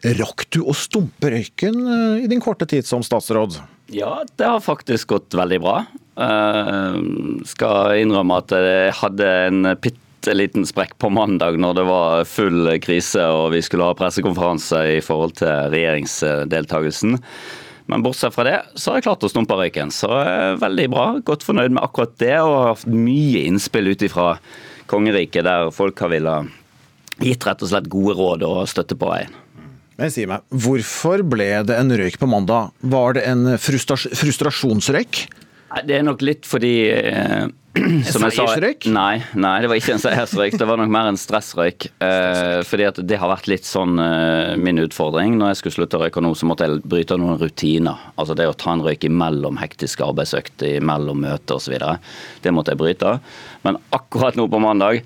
Rakk 0.04 0.44
du 0.52 0.60
å 0.68 0.74
stumpe 0.76 1.30
røyken 1.32 1.78
eh, 1.88 2.24
i 2.24 2.28
din 2.30 2.42
korte 2.42 2.68
tid 2.68 2.86
som 2.86 3.04
statsråd? 3.04 3.56
Ja, 3.94 4.20
det 4.36 4.44
har 4.44 4.60
faktisk 4.60 5.14
gått 5.14 5.36
veldig 5.36 5.60
bra. 5.62 5.76
Uh, 6.16 6.96
skal 7.46 8.00
innrømme 8.00 8.38
at 8.40 8.52
jeg 8.52 8.94
hadde 8.98 9.28
en 9.46 9.68
bitte 9.80 10.34
liten 10.34 10.64
sprekk 10.66 10.96
på 11.00 11.10
mandag 11.12 11.58
når 11.60 11.76
det 11.76 11.84
var 11.86 12.24
full 12.28 12.70
krise 12.82 13.20
og 13.30 13.50
vi 13.52 13.60
skulle 13.62 13.86
ha 13.86 13.96
pressekonferanse 13.96 14.80
i 14.96 14.98
forhold 15.04 15.36
til 15.38 15.70
regjeringsdeltakelsen. 15.74 17.20
Men 17.86 18.02
bortsett 18.02 18.34
fra 18.34 18.46
det, 18.48 18.56
så 18.74 18.90
har 18.90 18.98
jeg 18.98 19.06
klart 19.06 19.22
å 19.22 19.30
stumpe 19.30 19.54
røyken. 19.54 19.92
Så 19.94 20.10
veldig 20.58 20.88
bra. 20.90 21.06
Godt 21.22 21.46
fornøyd 21.46 21.76
med 21.76 21.84
akkurat 21.86 22.16
det, 22.18 22.34
og 22.42 22.56
har 22.56 22.72
hatt 22.72 22.88
mye 22.90 23.44
innspill 23.46 23.92
ut 23.92 24.02
ifra 24.02 24.32
kongeriket 24.90 25.46
der 25.46 25.70
folk 25.74 26.02
har 26.02 26.10
villet 26.10 26.50
gitt 27.22 27.46
rett 27.46 27.62
og 27.62 27.70
slett 27.70 27.90
gode 27.92 28.18
råd 28.18 28.44
og 28.48 28.64
støtte 28.68 28.98
på 28.98 29.14
veien. 29.14 29.45
Men 29.96 30.12
si 30.12 30.26
meg, 30.28 30.44
Hvorfor 30.52 31.24
ble 31.24 31.48
det 31.66 31.76
en 31.76 31.92
røyk 31.96 32.18
på 32.20 32.28
mandag? 32.28 32.72
Var 32.84 33.16
det 33.16 33.26
en 33.30 33.54
frustras 33.60 34.08
frustrasjonsrøyk? 34.12 35.26
Det 35.86 35.96
er 35.98 36.04
nok 36.06 36.22
litt 36.24 36.46
fordi 36.46 36.74
eh, 36.94 37.46
En 37.76 38.04
seiersrøyk? 38.06 38.86
Nei, 38.92 39.18
nei, 39.36 39.56
det 39.60 39.68
var 39.68 39.76
ikke 39.76 39.96
en 39.96 40.00
seiersrøyk. 40.00 40.54
Det 40.56 40.68
var 40.68 40.78
nok 40.80 40.92
mer 40.92 41.10
en 41.10 41.18
stressrøyk. 41.20 41.88
Eh, 42.02 42.60
fordi 42.64 42.86
at 42.88 43.00
det 43.04 43.18
har 43.20 43.28
vært 43.28 43.50
litt 43.50 43.68
sånn 43.68 43.98
eh, 44.00 44.54
min 44.60 44.80
utfordring. 44.80 45.36
Når 45.36 45.52
jeg 45.52 45.60
skulle 45.60 45.76
slutte 45.80 45.98
å 45.98 46.04
røyke 46.04 46.22
nå, 46.24 46.32
så 46.38 46.48
måtte 46.48 46.68
jeg 46.68 46.80
bryte 46.88 47.18
noen 47.20 47.40
rutiner. 47.40 48.06
Altså 48.16 48.36
det 48.38 48.48
å 48.48 48.56
ta 48.56 48.72
en 48.72 48.84
røyk 48.86 49.04
imellom 49.10 49.60
hektiske 49.60 50.06
arbeidsøkter, 50.06 50.78
imellom 50.80 51.20
møter 51.26 51.60
osv. 51.60 51.76
Det 52.44 52.54
måtte 52.54 52.72
jeg 52.72 52.80
bryte. 52.80 53.16
Men 53.66 53.80
akkurat 53.96 54.38
nå 54.38 54.48
på 54.48 54.62
mandag 54.62 55.02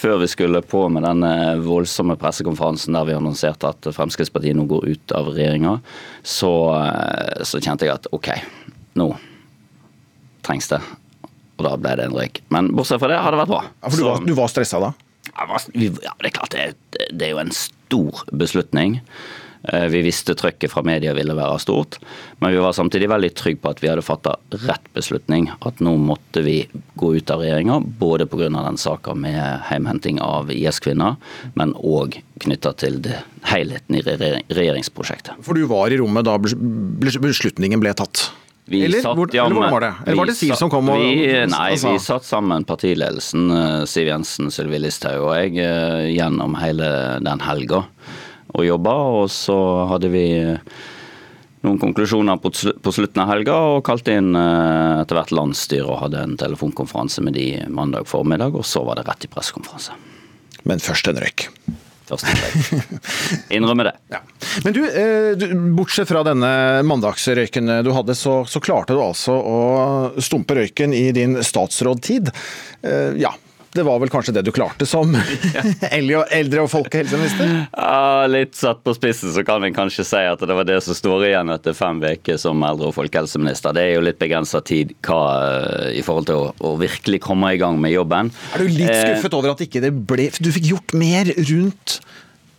før 0.00 0.20
vi 0.22 0.28
skulle 0.32 0.62
på 0.64 0.86
med 0.92 1.04
den 1.04 1.24
voldsomme 1.66 2.16
pressekonferansen 2.20 2.96
der 2.96 3.08
vi 3.08 3.16
annonserte 3.16 3.72
at 3.74 3.90
Fremskrittspartiet 3.94 4.56
nå 4.56 4.64
går 4.70 4.88
ut 4.88 5.14
av 5.16 5.28
regjeringa, 5.34 5.76
så, 6.22 6.52
eh, 6.78 7.42
så, 7.44 7.60
kjente 7.60 7.86
jeg 7.86 7.98
at 7.98 8.08
OK, 8.16 8.30
nå 9.00 9.10
trengs 10.46 10.70
det. 10.72 10.80
Og 11.60 11.66
da 11.66 11.76
ble 11.76 11.92
det 12.00 12.08
en 12.08 12.16
røyk. 12.16 12.40
Men 12.54 12.72
bortsett 12.72 13.02
fra 13.02 13.12
det 13.12 13.20
har 13.20 13.34
det 13.34 13.42
vært 13.42 13.52
bra. 13.52 13.62
Ja, 13.68 13.90
for 13.90 14.00
du 14.00 14.06
var, 14.08 14.24
du 14.24 14.34
var 14.38 14.52
stressa 14.52 14.80
da? 14.80 14.94
Ja, 15.30 15.60
det 15.76 16.30
er 16.30 16.34
klart 16.34 16.54
det, 16.56 16.72
det 17.12 17.28
er 17.28 17.34
jo 17.34 17.42
en 17.42 17.52
stor 17.54 18.24
beslutning. 18.32 19.00
Eh, 19.62 19.86
vi 19.92 20.00
visste 20.02 20.34
trøkket 20.38 20.72
fra 20.72 20.82
media 20.86 21.12
ville 21.16 21.36
være 21.36 21.58
stort, 21.60 21.98
men 22.40 22.54
vi 22.54 22.62
var 22.62 22.72
samtidig 22.76 23.10
veldig 23.12 23.30
trygge 23.36 23.60
på 23.60 23.72
at 23.74 23.82
vi 23.82 23.90
hadde 23.90 24.04
fatta 24.04 24.36
rett 24.64 24.88
beslutning. 24.96 25.50
At 25.66 25.82
nå 25.84 25.96
måtte 26.00 26.44
vi 26.46 26.62
gå 27.00 27.12
ut 27.18 27.32
av 27.32 27.44
regjeringa, 27.44 27.80
både 28.00 28.26
pga. 28.30 28.48
den 28.50 28.80
saka 28.80 29.14
med 29.14 29.60
heimhenting 29.68 30.20
av 30.20 30.50
IS-kvinner, 30.50 31.16
men 31.54 31.74
òg 31.74 32.22
knytta 32.40 32.72
til 32.80 33.00
det, 33.04 33.20
helheten 33.44 33.98
i 33.98 34.02
regjeringsprosjektet. 34.02 35.40
For 35.44 35.54
du 35.54 35.66
var 35.68 35.92
i 35.92 36.00
rommet 36.00 36.24
da 36.24 36.38
beslutningen 36.40 37.80
ble 37.80 37.92
tatt? 37.92 38.30
Vi 38.70 38.84
eller, 38.86 39.02
satt, 39.02 39.16
hvor, 39.18 39.26
ja, 39.34 39.44
eller 39.48 39.56
hvordan 39.58 39.72
var 39.74 39.82
det? 39.82 39.92
Eller 40.06 40.18
var 40.20 40.28
det 40.30 40.34
Siv 40.38 40.52
som 40.54 40.70
kom 40.70 40.92
og 40.92 41.00
vi, 41.02 41.24
Nei, 41.50 41.72
altså. 41.74 41.90
vi 41.90 42.02
satt 42.04 42.26
sammen 42.28 42.62
partiledelsen, 42.68 43.48
eh, 43.50 43.78
Siv 43.90 44.06
Jensen, 44.06 44.50
Sylvi 44.54 44.78
Listhaug 44.78 45.24
og 45.26 45.32
jeg, 45.34 45.56
eh, 45.64 46.06
gjennom 46.14 46.54
hele 46.60 46.90
den 47.24 47.42
helga 47.42 47.82
og 48.54 48.66
jobba. 48.66 48.94
Og 49.20 49.28
så 49.32 49.58
hadde 49.90 50.10
vi 50.12 50.24
noen 51.66 51.80
konklusjoner 51.80 52.40
på 52.40 52.92
slutten 52.94 53.20
av 53.20 53.34
helga 53.34 53.58
og 53.74 53.82
kalte 53.84 54.14
inn 54.16 54.32
eh, 54.38 55.02
etter 55.02 55.18
hvert 55.18 55.34
landsstyret 55.36 55.88
og 55.88 56.00
hadde 56.06 56.24
en 56.24 56.38
telefonkonferanse 56.40 57.24
med 57.26 57.36
de 57.36 57.50
mandag 57.68 58.08
formiddag, 58.08 58.56
og 58.56 58.64
så 58.64 58.84
var 58.86 59.00
det 59.00 59.04
rett 59.10 59.28
i 59.28 59.32
pressekonferanse. 59.32 59.96
Men 60.68 60.82
først 60.82 61.10
en 61.12 61.20
røyk. 61.20 61.50
Innrømme 63.54 63.84
det. 63.86 63.92
Ja. 64.10 64.18
Men 64.64 64.74
du, 64.74 64.80
du, 65.38 65.44
bortsett 65.76 66.10
fra 66.10 66.24
denne 66.26 66.48
mandagsrøyken 66.82 67.70
du 67.86 67.92
hadde, 67.94 68.16
så, 68.18 68.40
så 68.50 68.58
klarte 68.58 68.96
du 68.96 69.02
altså 69.04 69.36
å 69.36 69.60
stumpe 70.18 70.56
røyken 70.58 70.96
i 70.96 71.04
din 71.14 71.38
statsrådtid. 71.46 72.32
Ja, 73.20 73.30
det 73.72 73.84
var 73.86 74.00
vel 74.02 74.10
kanskje 74.10 74.34
det 74.34 74.42
du 74.46 74.50
klarte 74.54 74.86
som 74.88 75.12
eldre- 75.90 76.64
og 76.64 76.70
folkehelseminister? 76.72 77.52
Ja, 77.76 78.26
litt 78.30 78.56
satt 78.58 78.82
på 78.86 78.94
spissen 78.96 79.34
så 79.34 79.44
kan 79.46 79.62
vi 79.62 79.72
kanskje 79.76 80.06
si 80.06 80.22
at 80.26 80.42
det 80.42 80.56
var 80.56 80.66
det 80.68 80.80
som 80.84 80.96
står 80.96 81.28
igjen 81.30 81.52
etter 81.54 81.76
fem 81.76 82.02
uker 82.02 82.40
som 82.40 82.62
eldre- 82.66 82.90
og 82.90 82.96
folkehelseminister. 82.98 83.76
Det 83.76 83.86
er 83.86 83.94
jo 83.98 84.06
litt 84.06 84.20
begrensa 84.22 84.62
tid 84.66 84.94
hva, 85.06 85.20
i 85.94 86.02
forhold 86.06 86.30
til 86.30 86.40
å, 86.40 86.48
å, 86.66 86.74
virkelig 86.80 87.22
komme 87.24 87.54
i 87.54 87.60
gang 87.60 87.78
med 87.80 87.94
jobben. 87.94 88.32
Er 88.54 88.64
du 88.64 88.80
litt 88.80 88.94
skuffet 88.94 89.38
over 89.38 89.54
at 89.54 89.62
ikke 89.64 89.82
det 89.84 89.92
ble 89.94 90.30
Du 90.40 90.50
fikk 90.54 90.72
gjort 90.72 90.96
mer 90.98 91.30
rundt 91.38 92.00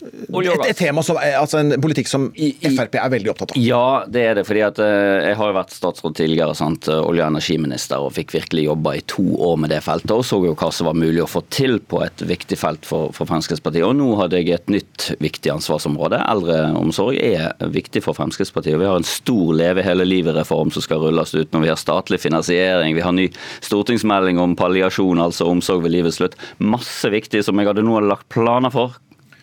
et, 0.01 0.65
et, 0.67 0.77
tema 0.77 1.03
som, 1.05 1.19
altså 1.19 1.61
en 1.61 1.75
politikk 1.81 2.09
som 2.09 2.29
Frp 2.33 2.97
er 2.97 3.11
veldig 3.13 3.31
opptatt 3.33 3.53
av. 3.53 3.61
Ja, 3.61 4.03
det 4.09 4.23
er 4.25 4.39
det. 4.39 4.45
fordi 4.47 4.63
at 4.65 4.79
Jeg 4.81 5.37
har 5.37 5.51
jo 5.51 5.57
vært 5.57 5.75
statsråd 5.75 6.17
tidligere, 6.17 6.55
sant? 6.57 6.89
olje- 6.91 7.25
og 7.25 7.35
energiminister, 7.35 8.01
og 8.01 8.15
fikk 8.15 8.33
virkelig 8.35 8.65
jobba 8.65 8.95
i 8.97 9.03
to 9.09 9.25
år 9.49 9.59
med 9.61 9.73
det 9.73 9.81
feltet. 9.85 10.13
Og 10.15 10.25
så 10.25 10.39
jo 10.45 10.55
hva 10.57 10.71
som 10.73 10.89
var 10.89 10.97
mulig 10.97 11.23
å 11.23 11.29
få 11.29 11.43
til 11.53 11.79
på 11.79 12.01
et 12.05 12.23
viktig 12.25 12.57
felt 12.59 12.87
for, 12.87 13.11
for 13.15 13.29
Fremskrittspartiet. 13.29 13.85
Og 13.85 13.95
nå 13.99 14.09
hadde 14.19 14.41
jeg 14.41 14.55
et 14.55 14.73
nytt 14.73 15.11
viktig 15.21 15.53
ansvarsområde. 15.53 16.21
Eldreomsorg 16.31 17.19
er 17.21 17.51
viktig 17.73 18.03
for 18.05 18.17
Fremskrittspartiet. 18.17 18.79
Vi 18.81 18.89
har 18.89 18.99
en 18.99 19.07
stor 19.07 19.53
Leve 19.57 19.85
hele 19.85 20.07
livet-reform 20.07 20.73
som 20.73 20.85
skal 20.85 21.03
rulles 21.03 21.35
ut 21.35 21.53
når 21.53 21.65
vi 21.65 21.71
har 21.71 21.79
statlig 21.79 22.21
finansiering. 22.23 22.95
Vi 22.97 23.05
har 23.05 23.15
ny 23.15 23.29
stortingsmelding 23.61 24.41
om 24.41 24.57
palliasjon, 24.59 25.21
altså 25.21 25.49
omsorg 25.51 25.85
ved 25.85 25.95
livets 25.97 26.21
slutt. 26.21 26.37
Masse 26.63 27.11
viktig 27.11 27.43
som 27.45 27.59
jeg 27.59 27.71
hadde 27.71 27.85
nå 27.85 27.99
lagt 28.05 28.29
planer 28.33 28.73
for. 28.73 28.97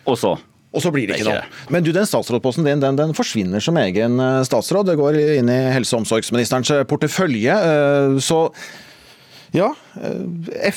Og 0.05 0.19
så 0.19 0.35
og 0.69 0.83
så 0.83 0.91
blir 0.93 1.09
det 1.09 1.17
ikke 1.17 1.31
noe. 1.31 1.45
Men 1.73 1.81
du, 1.81 1.89
den 1.95 2.05
statsrådposten 2.05 2.67
din 2.67 2.81
den, 2.83 2.97
den, 2.99 3.15
forsvinner 3.17 3.63
som 3.63 3.77
egen 3.81 4.21
statsråd. 4.45 4.91
Det 4.91 4.99
går 4.99 5.17
inn 5.39 5.49
i 5.49 5.57
helse- 5.73 5.95
og 5.95 6.03
omsorgsministerens 6.03 6.69
portefølje. 6.89 7.55
Så 8.21 8.37
ja, 9.57 9.71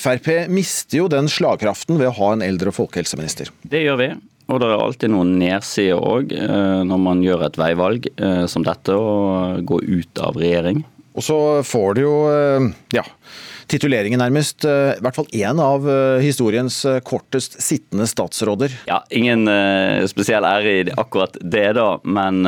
Frp 0.00 0.30
mister 0.48 1.02
jo 1.02 1.10
den 1.12 1.28
slagkraften 1.28 2.00
ved 2.00 2.08
å 2.08 2.16
ha 2.22 2.30
en 2.32 2.44
eldre- 2.46 2.72
og 2.72 2.78
folkehelseminister. 2.78 3.52
Det 3.68 3.84
gjør 3.84 4.00
vi. 4.00 4.08
Og 4.48 4.62
det 4.62 4.70
er 4.70 4.80
alltid 4.86 5.12
noen 5.12 5.36
nedsider 5.40 6.00
òg 6.00 6.32
når 6.88 7.04
man 7.04 7.20
gjør 7.24 7.44
et 7.50 7.60
veivalg 7.60 8.08
som 8.48 8.64
dette 8.64 8.96
og 8.96 9.60
går 9.68 9.84
ut 9.92 10.24
av 10.24 10.40
regjering. 10.40 10.82
Og 11.12 11.24
så 11.28 11.36
får 11.68 11.98
du 11.98 12.06
jo 12.06 12.16
ja, 12.96 13.04
tituleringen 13.72 14.20
nærmest. 14.20 14.66
I 14.68 15.00
hvert 15.02 15.16
fall 15.16 15.30
én 15.32 15.58
av 15.62 15.88
historiens 16.22 16.76
kortest 17.08 17.58
sittende 17.64 18.06
statsråder. 18.10 18.74
Ja, 18.90 19.00
ingen 19.10 19.48
spesiell 20.12 20.44
ære 20.46 20.76
i 20.76 20.86
akkurat 21.00 21.36
det, 21.40 21.72
da. 21.80 21.88
Men 22.04 22.44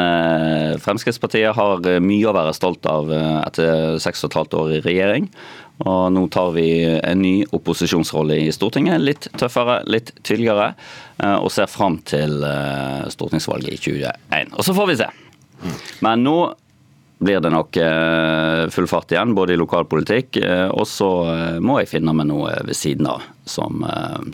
Fremskrittspartiet 0.85 1.57
har 1.57 1.85
mye 2.05 2.31
å 2.31 2.37
være 2.37 2.55
stolt 2.57 2.87
av 2.91 3.11
etter 3.17 3.97
seks 4.05 4.25
og 4.25 4.31
et 4.33 4.41
halvt 4.43 4.59
år 4.61 4.75
i 4.77 4.83
regjering. 4.85 5.31
Og 5.85 6.13
nå 6.15 6.29
tar 6.31 6.53
vi 6.55 6.69
en 6.87 7.19
ny 7.19 7.33
opposisjonsrolle 7.57 8.37
i 8.45 8.53
Stortinget. 8.55 9.03
Litt 9.03 9.27
tøffere, 9.41 9.81
litt 9.91 10.13
tydeligere. 10.23 10.77
Og 11.41 11.51
ser 11.51 11.67
fram 11.71 11.99
til 12.07 12.45
stortingsvalget 13.11 13.75
i 13.75 13.81
2021. 13.81 14.55
Og 14.55 14.69
så 14.69 14.77
får 14.77 14.93
vi 14.93 15.01
se. 15.03 15.09
Men 16.05 16.23
nå 16.27 16.37
blir 17.23 17.41
det 17.41 17.51
nok 17.55 17.77
full 18.75 18.89
fart 18.91 19.13
igjen, 19.15 19.37
både 19.37 19.55
i 19.55 19.61
lokalpolitikk. 19.61 20.41
Og 20.75 20.85
så 20.89 21.09
må 21.63 21.79
jeg 21.81 21.91
finne 21.93 22.13
meg 22.17 22.27
noe 22.29 22.53
ved 22.67 22.77
siden 22.77 23.07
av 23.09 23.23
som, 23.49 23.85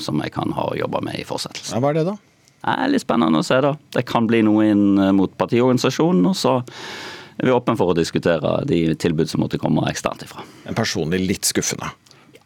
som 0.03 0.23
jeg 0.25 0.33
kan 0.35 0.55
ha 0.57 0.71
jobbe 0.79 1.03
med 1.05 1.21
i 1.21 1.27
fortsettelsen. 1.29 1.77
Ja, 1.77 1.83
hva 1.85 1.93
er 1.93 2.01
det, 2.01 2.07
da? 2.09 2.17
Det 2.61 2.75
er 2.77 2.91
litt 2.93 3.05
spennende 3.05 3.41
å 3.41 3.47
se, 3.47 3.61
da. 3.65 3.75
Det 3.97 4.03
kan 4.09 4.27
bli 4.29 4.43
noe 4.45 4.67
inn 4.73 4.99
mot 5.17 5.33
partiorganisasjonen. 5.41 6.27
Og 6.33 6.37
så 6.37 6.59
er 6.61 7.49
vi 7.49 7.55
åpne 7.55 7.77
for 7.81 7.93
å 7.93 7.97
diskutere 7.97 8.57
de 8.69 8.83
tilbud 9.01 9.31
som 9.31 9.41
måtte 9.45 9.61
komme 9.61 9.87
eksternt 9.89 10.25
ifra. 10.27 10.45
En 10.69 10.77
personlig 10.77 11.23
litt 11.25 11.49
skuffende? 11.49 11.89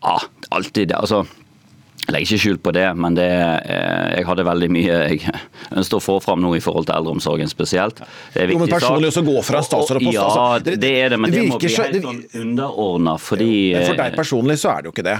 Ja, 0.04 0.18
alltid 0.54 0.92
det. 0.92 0.98
Altså, 1.00 1.24
Jeg 2.04 2.12
legger 2.12 2.26
ikke 2.28 2.42
skjul 2.42 2.58
på 2.60 2.72
det, 2.76 2.84
men 3.00 3.14
det, 3.16 3.24
eh, 3.32 4.16
jeg 4.18 4.26
hadde 4.28 4.44
veldig 4.44 4.68
mye 4.76 4.96
jeg 5.08 5.22
ønsket 5.72 5.94
å 5.96 6.02
få 6.04 6.18
fram 6.20 6.42
nå 6.44 6.50
i 6.54 6.60
forhold 6.60 6.84
til 6.90 6.94
eldreomsorgen 6.98 7.48
spesielt. 7.48 8.02
Det 8.34 8.42
er 8.42 8.50
Jo, 8.52 8.58
men 8.58 8.68
viktig 8.68 8.74
sak. 8.74 8.82
personlig 8.90 9.08
også 9.08 9.22
gå 9.24 9.36
fra 9.44 9.62
statsrådpost, 9.64 10.12
Ja, 10.12 10.26
altså, 10.28 10.64
det- 10.64 10.80
det 10.80 10.90
er 11.00 11.08
det, 11.08 11.18
men 11.20 11.30
det 11.30 11.48
må 11.48 11.58
bli 11.58 11.68
helt 11.74 12.02
sånn 12.04 12.20
underordna, 12.42 13.16
fordi 13.16 13.72
for 13.86 13.94
eh, 13.94 13.96
deg 14.10 14.16
personlig 14.20 14.58
så 14.60 14.76
er 14.76 14.82
det 14.82 14.92
jo 14.92 14.92
ikke 14.92 15.04
det. 15.08 15.18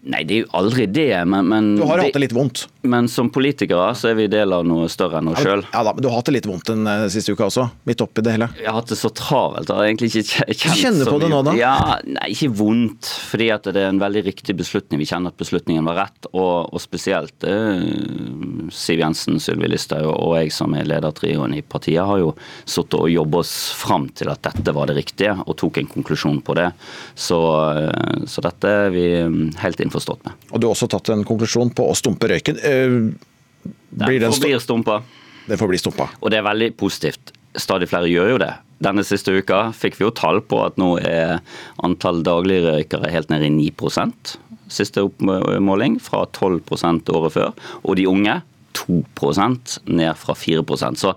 Nei, 0.00 0.22
det 0.24 0.32
er 0.32 0.38
jo 0.46 0.50
aldri 0.56 0.86
det, 0.88 1.10
men, 1.28 1.44
men 1.50 1.66
Du 1.76 1.82
har 1.84 2.00
jo 2.00 2.06
hatt 2.06 2.14
det 2.16 2.22
litt 2.22 2.32
vondt. 2.32 2.62
Men 2.88 3.04
som 3.12 3.28
politikere 3.28 3.90
så 3.98 4.08
er 4.08 4.14
vi 4.16 4.24
del 4.32 4.54
av 4.56 4.62
noe 4.64 4.86
større 4.88 5.18
enn 5.20 5.28
oss 5.28 5.42
sjøl. 5.44 5.60
Ja 5.74 5.82
da, 5.84 5.92
men 5.92 6.00
du 6.00 6.06
har 6.08 6.14
hatt 6.22 6.30
det 6.30 6.38
litt 6.38 6.46
vondt 6.48 6.70
den 6.70 6.86
eh, 6.88 7.02
siste 7.12 7.34
uka 7.36 7.50
også, 7.50 7.66
midt 7.84 8.00
oppi 8.00 8.24
det 8.24 8.32
hele. 8.38 8.48
Jeg 8.56 8.64
har 8.70 8.78
hatt 8.78 8.88
det 8.94 8.96
så 8.96 9.10
travelt. 9.12 9.68
Jeg 9.68 9.76
har 9.76 9.88
egentlig 9.90 10.08
ikke 10.08 10.24
kje- 10.30 10.46
kjent 10.56 10.62
Du 10.64 10.80
kjenner 10.80 11.10
på 11.12 11.18
det 11.20 11.28
nå, 11.34 11.40
da? 11.50 11.52
Ja, 11.58 11.74
nei, 12.08 12.30
ikke 12.32 12.48
vondt, 12.62 13.10
fordi 13.28 13.50
at 13.52 13.68
det 13.68 13.82
er 13.82 13.90
en 13.92 14.00
veldig 14.00 14.22
riktig 14.30 14.56
beslutning. 14.62 15.02
Vi 15.02 15.08
kjenner 15.10 15.34
at 15.34 15.42
beslutningen 15.42 15.84
var 15.90 16.00
rett, 16.06 16.30
og, 16.32 16.72
og 16.72 16.80
spesielt 16.80 17.44
eh, 17.44 17.84
Siv 18.72 19.02
Jensen, 19.04 19.36
Sylvi 19.42 19.68
Listhaug 19.74 20.08
og 20.14 20.34
jeg 20.38 20.54
som 20.56 20.72
er 20.80 20.88
ledertrioen 20.88 21.58
i 21.58 21.60
partiet, 21.60 22.00
har 22.08 22.22
jo 22.22 22.32
sittet 22.64 22.96
og 23.02 23.12
jobbet 23.12 23.42
oss 23.44 23.52
fram 23.76 24.08
til 24.16 24.32
at 24.32 24.40
dette 24.48 24.72
var 24.76 24.88
det 24.88 24.96
riktige, 25.02 25.36
og 25.44 25.58
tok 25.60 25.82
en 25.84 25.92
konklusjon 25.92 26.40
på 26.48 26.56
det. 26.56 26.70
Så, 27.20 27.36
eh, 27.76 28.24
så 28.30 28.48
dette 28.48 28.74
er 28.88 28.92
vi 28.96 29.06
helt 29.60 29.68
helt 29.70 29.84
innforstått 29.90 30.24
med. 30.24 30.48
Og 30.50 30.62
du 30.62 30.68
har 30.68 30.76
også 30.76 30.88
tatt 30.90 31.10
en 31.12 31.26
konklusjon 31.26 31.74
på 31.74 31.90
å 31.90 31.96
stumpe 31.98 32.30
røyken. 32.30 32.62
Eh, 32.62 32.96
Blir 33.90 34.22
den 34.22 34.32
forblir 34.32 34.62
stumpa. 34.62 35.02
Den 35.50 35.58
får 35.58 35.68
bli 35.68 35.78
stumpa. 35.82 36.08
Og 36.22 36.30
det 36.30 36.38
er 36.40 36.46
veldig 36.46 36.72
positivt. 36.78 37.32
Stadig 37.58 37.90
flere 37.90 38.08
gjør 38.08 38.36
jo 38.36 38.38
det. 38.40 38.52
Denne 38.80 39.02
siste 39.04 39.34
uka 39.34 39.64
fikk 39.76 39.98
vi 39.98 40.06
jo 40.06 40.12
tall 40.16 40.40
på 40.46 40.62
at 40.64 40.78
nå 40.80 40.94
er 41.02 41.40
antall 41.84 42.22
dagligrøykere 42.24 43.10
helt 43.12 43.32
nede 43.32 43.50
i 43.50 43.56
9% 43.70 44.38
Siste 44.70 45.02
oppmåling 45.02 45.96
fra 45.98 46.20
12% 46.30 47.08
året 47.10 47.32
før. 47.34 47.48
Og 47.82 47.96
de 47.98 48.04
unge 48.06 48.36
2% 48.78 49.72
ned 49.90 50.14
fra 50.14 50.36
4% 50.38 51.00
Så 51.00 51.10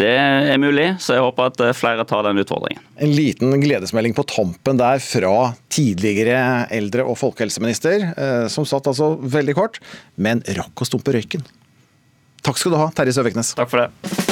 det 0.00 0.12
er 0.16 0.60
mulig, 0.60 0.86
så 1.04 1.18
jeg 1.18 1.24
håper 1.24 1.50
at 1.50 1.60
eh, 1.60 1.74
flere 1.76 2.04
tar 2.08 2.24
den 2.24 2.40
utfordringen. 2.40 2.80
En 2.96 3.12
liten 3.12 3.52
gledesmelding 3.60 4.14
på 4.16 4.24
tampen 4.30 4.80
der 4.80 5.02
fra 5.04 5.52
tidligere 5.72 6.66
eldre- 6.72 7.04
og 7.04 7.18
folkehelseminister, 7.20 8.06
eh, 8.16 8.46
som 8.52 8.64
satt 8.68 8.88
altså 8.88 9.14
veldig 9.20 9.56
kort, 9.58 9.82
men 10.16 10.40
rakk 10.56 10.84
å 10.84 10.88
stumpe 10.88 11.12
røyken. 11.12 11.44
Takk 12.42 12.58
skal 12.58 12.74
du 12.74 12.80
ha, 12.80 12.88
Terje 12.96 13.14
Søviknes. 13.18 13.52
Takk 13.58 13.70
for 13.70 13.84
det. 13.84 14.30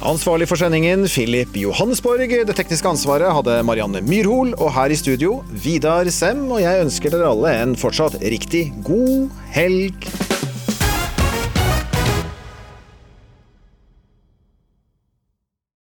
Ansvarlig 0.00 0.46
for 0.48 0.56
sendingen, 0.56 1.04
Philip 1.12 1.58
Johannesborg. 1.60 2.32
Det 2.48 2.56
tekniske 2.56 2.88
ansvaret 2.88 3.34
hadde 3.36 3.58
Marianne 3.68 4.00
Myrhol. 4.00 4.54
Og 4.56 4.72
her 4.72 4.94
i 4.94 4.96
studio, 4.96 5.42
Vidar 5.52 6.08
Sem. 6.08 6.46
Og 6.48 6.62
jeg 6.62 6.86
ønsker 6.86 7.12
dere 7.12 7.28
alle 7.34 7.52
en 7.66 7.76
fortsatt 7.76 8.16
riktig 8.24 8.70
god 8.86 9.28
helg. 9.52 10.08